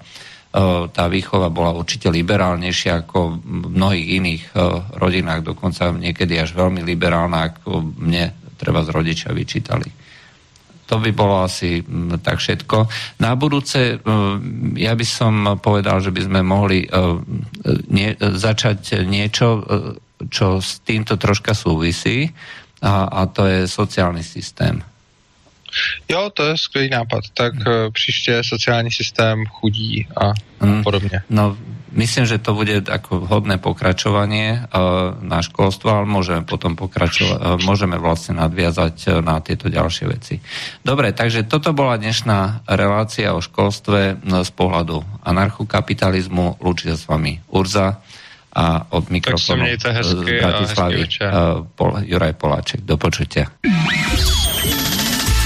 tá 0.88 1.06
výchova 1.12 1.54
bola 1.54 1.76
určite 1.76 2.10
liberálnejšia 2.10 3.06
ako 3.06 3.38
v 3.38 3.68
mnohých 3.78 4.08
iných 4.18 4.44
rodinách, 4.98 5.46
dokonca 5.46 5.94
niekedy 5.94 6.40
až 6.40 6.58
veľmi 6.58 6.82
liberálna, 6.82 7.54
ako 7.54 7.94
mne 8.00 8.34
treba 8.58 8.82
z 8.82 8.90
rodičia 8.90 9.36
vyčítali. 9.36 10.07
To 10.88 11.04
by 11.04 11.12
bolo 11.12 11.44
asi 11.44 11.84
tak 12.24 12.40
všetko. 12.40 12.88
Na 13.20 13.36
budúce 13.36 14.00
ja 14.76 14.94
by 14.96 15.06
som 15.06 15.60
povedal, 15.60 16.00
že 16.00 16.16
by 16.16 16.22
sme 16.24 16.42
mohli 16.42 16.88
nie, 17.92 18.16
začať 18.20 19.04
niečo, 19.04 19.68
čo 20.32 20.64
s 20.64 20.80
týmto 20.82 21.20
troška 21.20 21.52
súvisí 21.52 22.32
a, 22.82 23.06
a 23.06 23.22
to 23.28 23.46
je 23.46 23.68
sociálny 23.68 24.24
systém. 24.24 24.82
Jo, 26.10 26.30
to 26.34 26.44
je 26.46 26.58
skvělý 26.58 26.90
nápad. 26.90 27.24
Tak 27.34 27.54
hmm. 27.54 27.92
příště 27.94 28.42
sociální 28.42 28.92
systém 28.92 29.46
chudí 29.46 30.08
a 30.22 30.34
hmm. 30.62 30.84
podobně. 30.84 31.22
No, 31.30 31.58
myslím, 31.94 32.26
že 32.28 32.42
to 32.42 32.58
bude 32.58 32.88
ako 32.90 33.28
hodné 33.28 33.62
pokračovanie 33.62 34.68
uh, 34.68 35.16
na 35.22 35.40
školstvo, 35.40 36.02
ale 36.02 36.06
môžeme 36.10 36.44
potom 36.44 36.76
pokračovať, 36.76 37.38
uh, 37.38 37.56
môžeme 37.64 37.96
vlastne 38.02 38.40
nadviazať 38.40 39.22
na 39.24 39.40
tieto 39.40 39.72
ďalšie 39.72 40.06
veci. 40.10 40.42
Dobre, 40.82 41.14
takže 41.14 41.48
toto 41.48 41.72
bola 41.72 41.96
dnešná 41.96 42.68
relácia 42.68 43.32
o 43.36 43.40
školstve 43.40 44.20
z 44.24 44.52
pohľadu 44.56 45.04
anarchokapitalizmu. 45.24 46.60
Lúči 46.60 46.92
sa 46.92 46.98
s 46.98 47.06
vami 47.06 47.40
Urza 47.54 48.02
a 48.58 48.90
od 48.90 49.14
mikrofónu 49.14 49.70
z 49.78 50.14
Bratislavy 50.42 51.06
Pol, 51.78 51.92
Juraj 52.10 52.34
Poláček. 52.34 52.82
Do 52.82 52.98
počutia. 52.98 53.46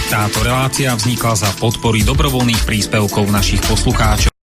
Táto 0.08 0.44
relácia 0.44 0.92
vznikla 0.96 1.34
za 1.40 1.52
podpory 1.60 2.04
dobrovoľných 2.04 2.64
príspevkov 2.68 3.32
našich 3.32 3.64
poslucháčov. 3.64 4.32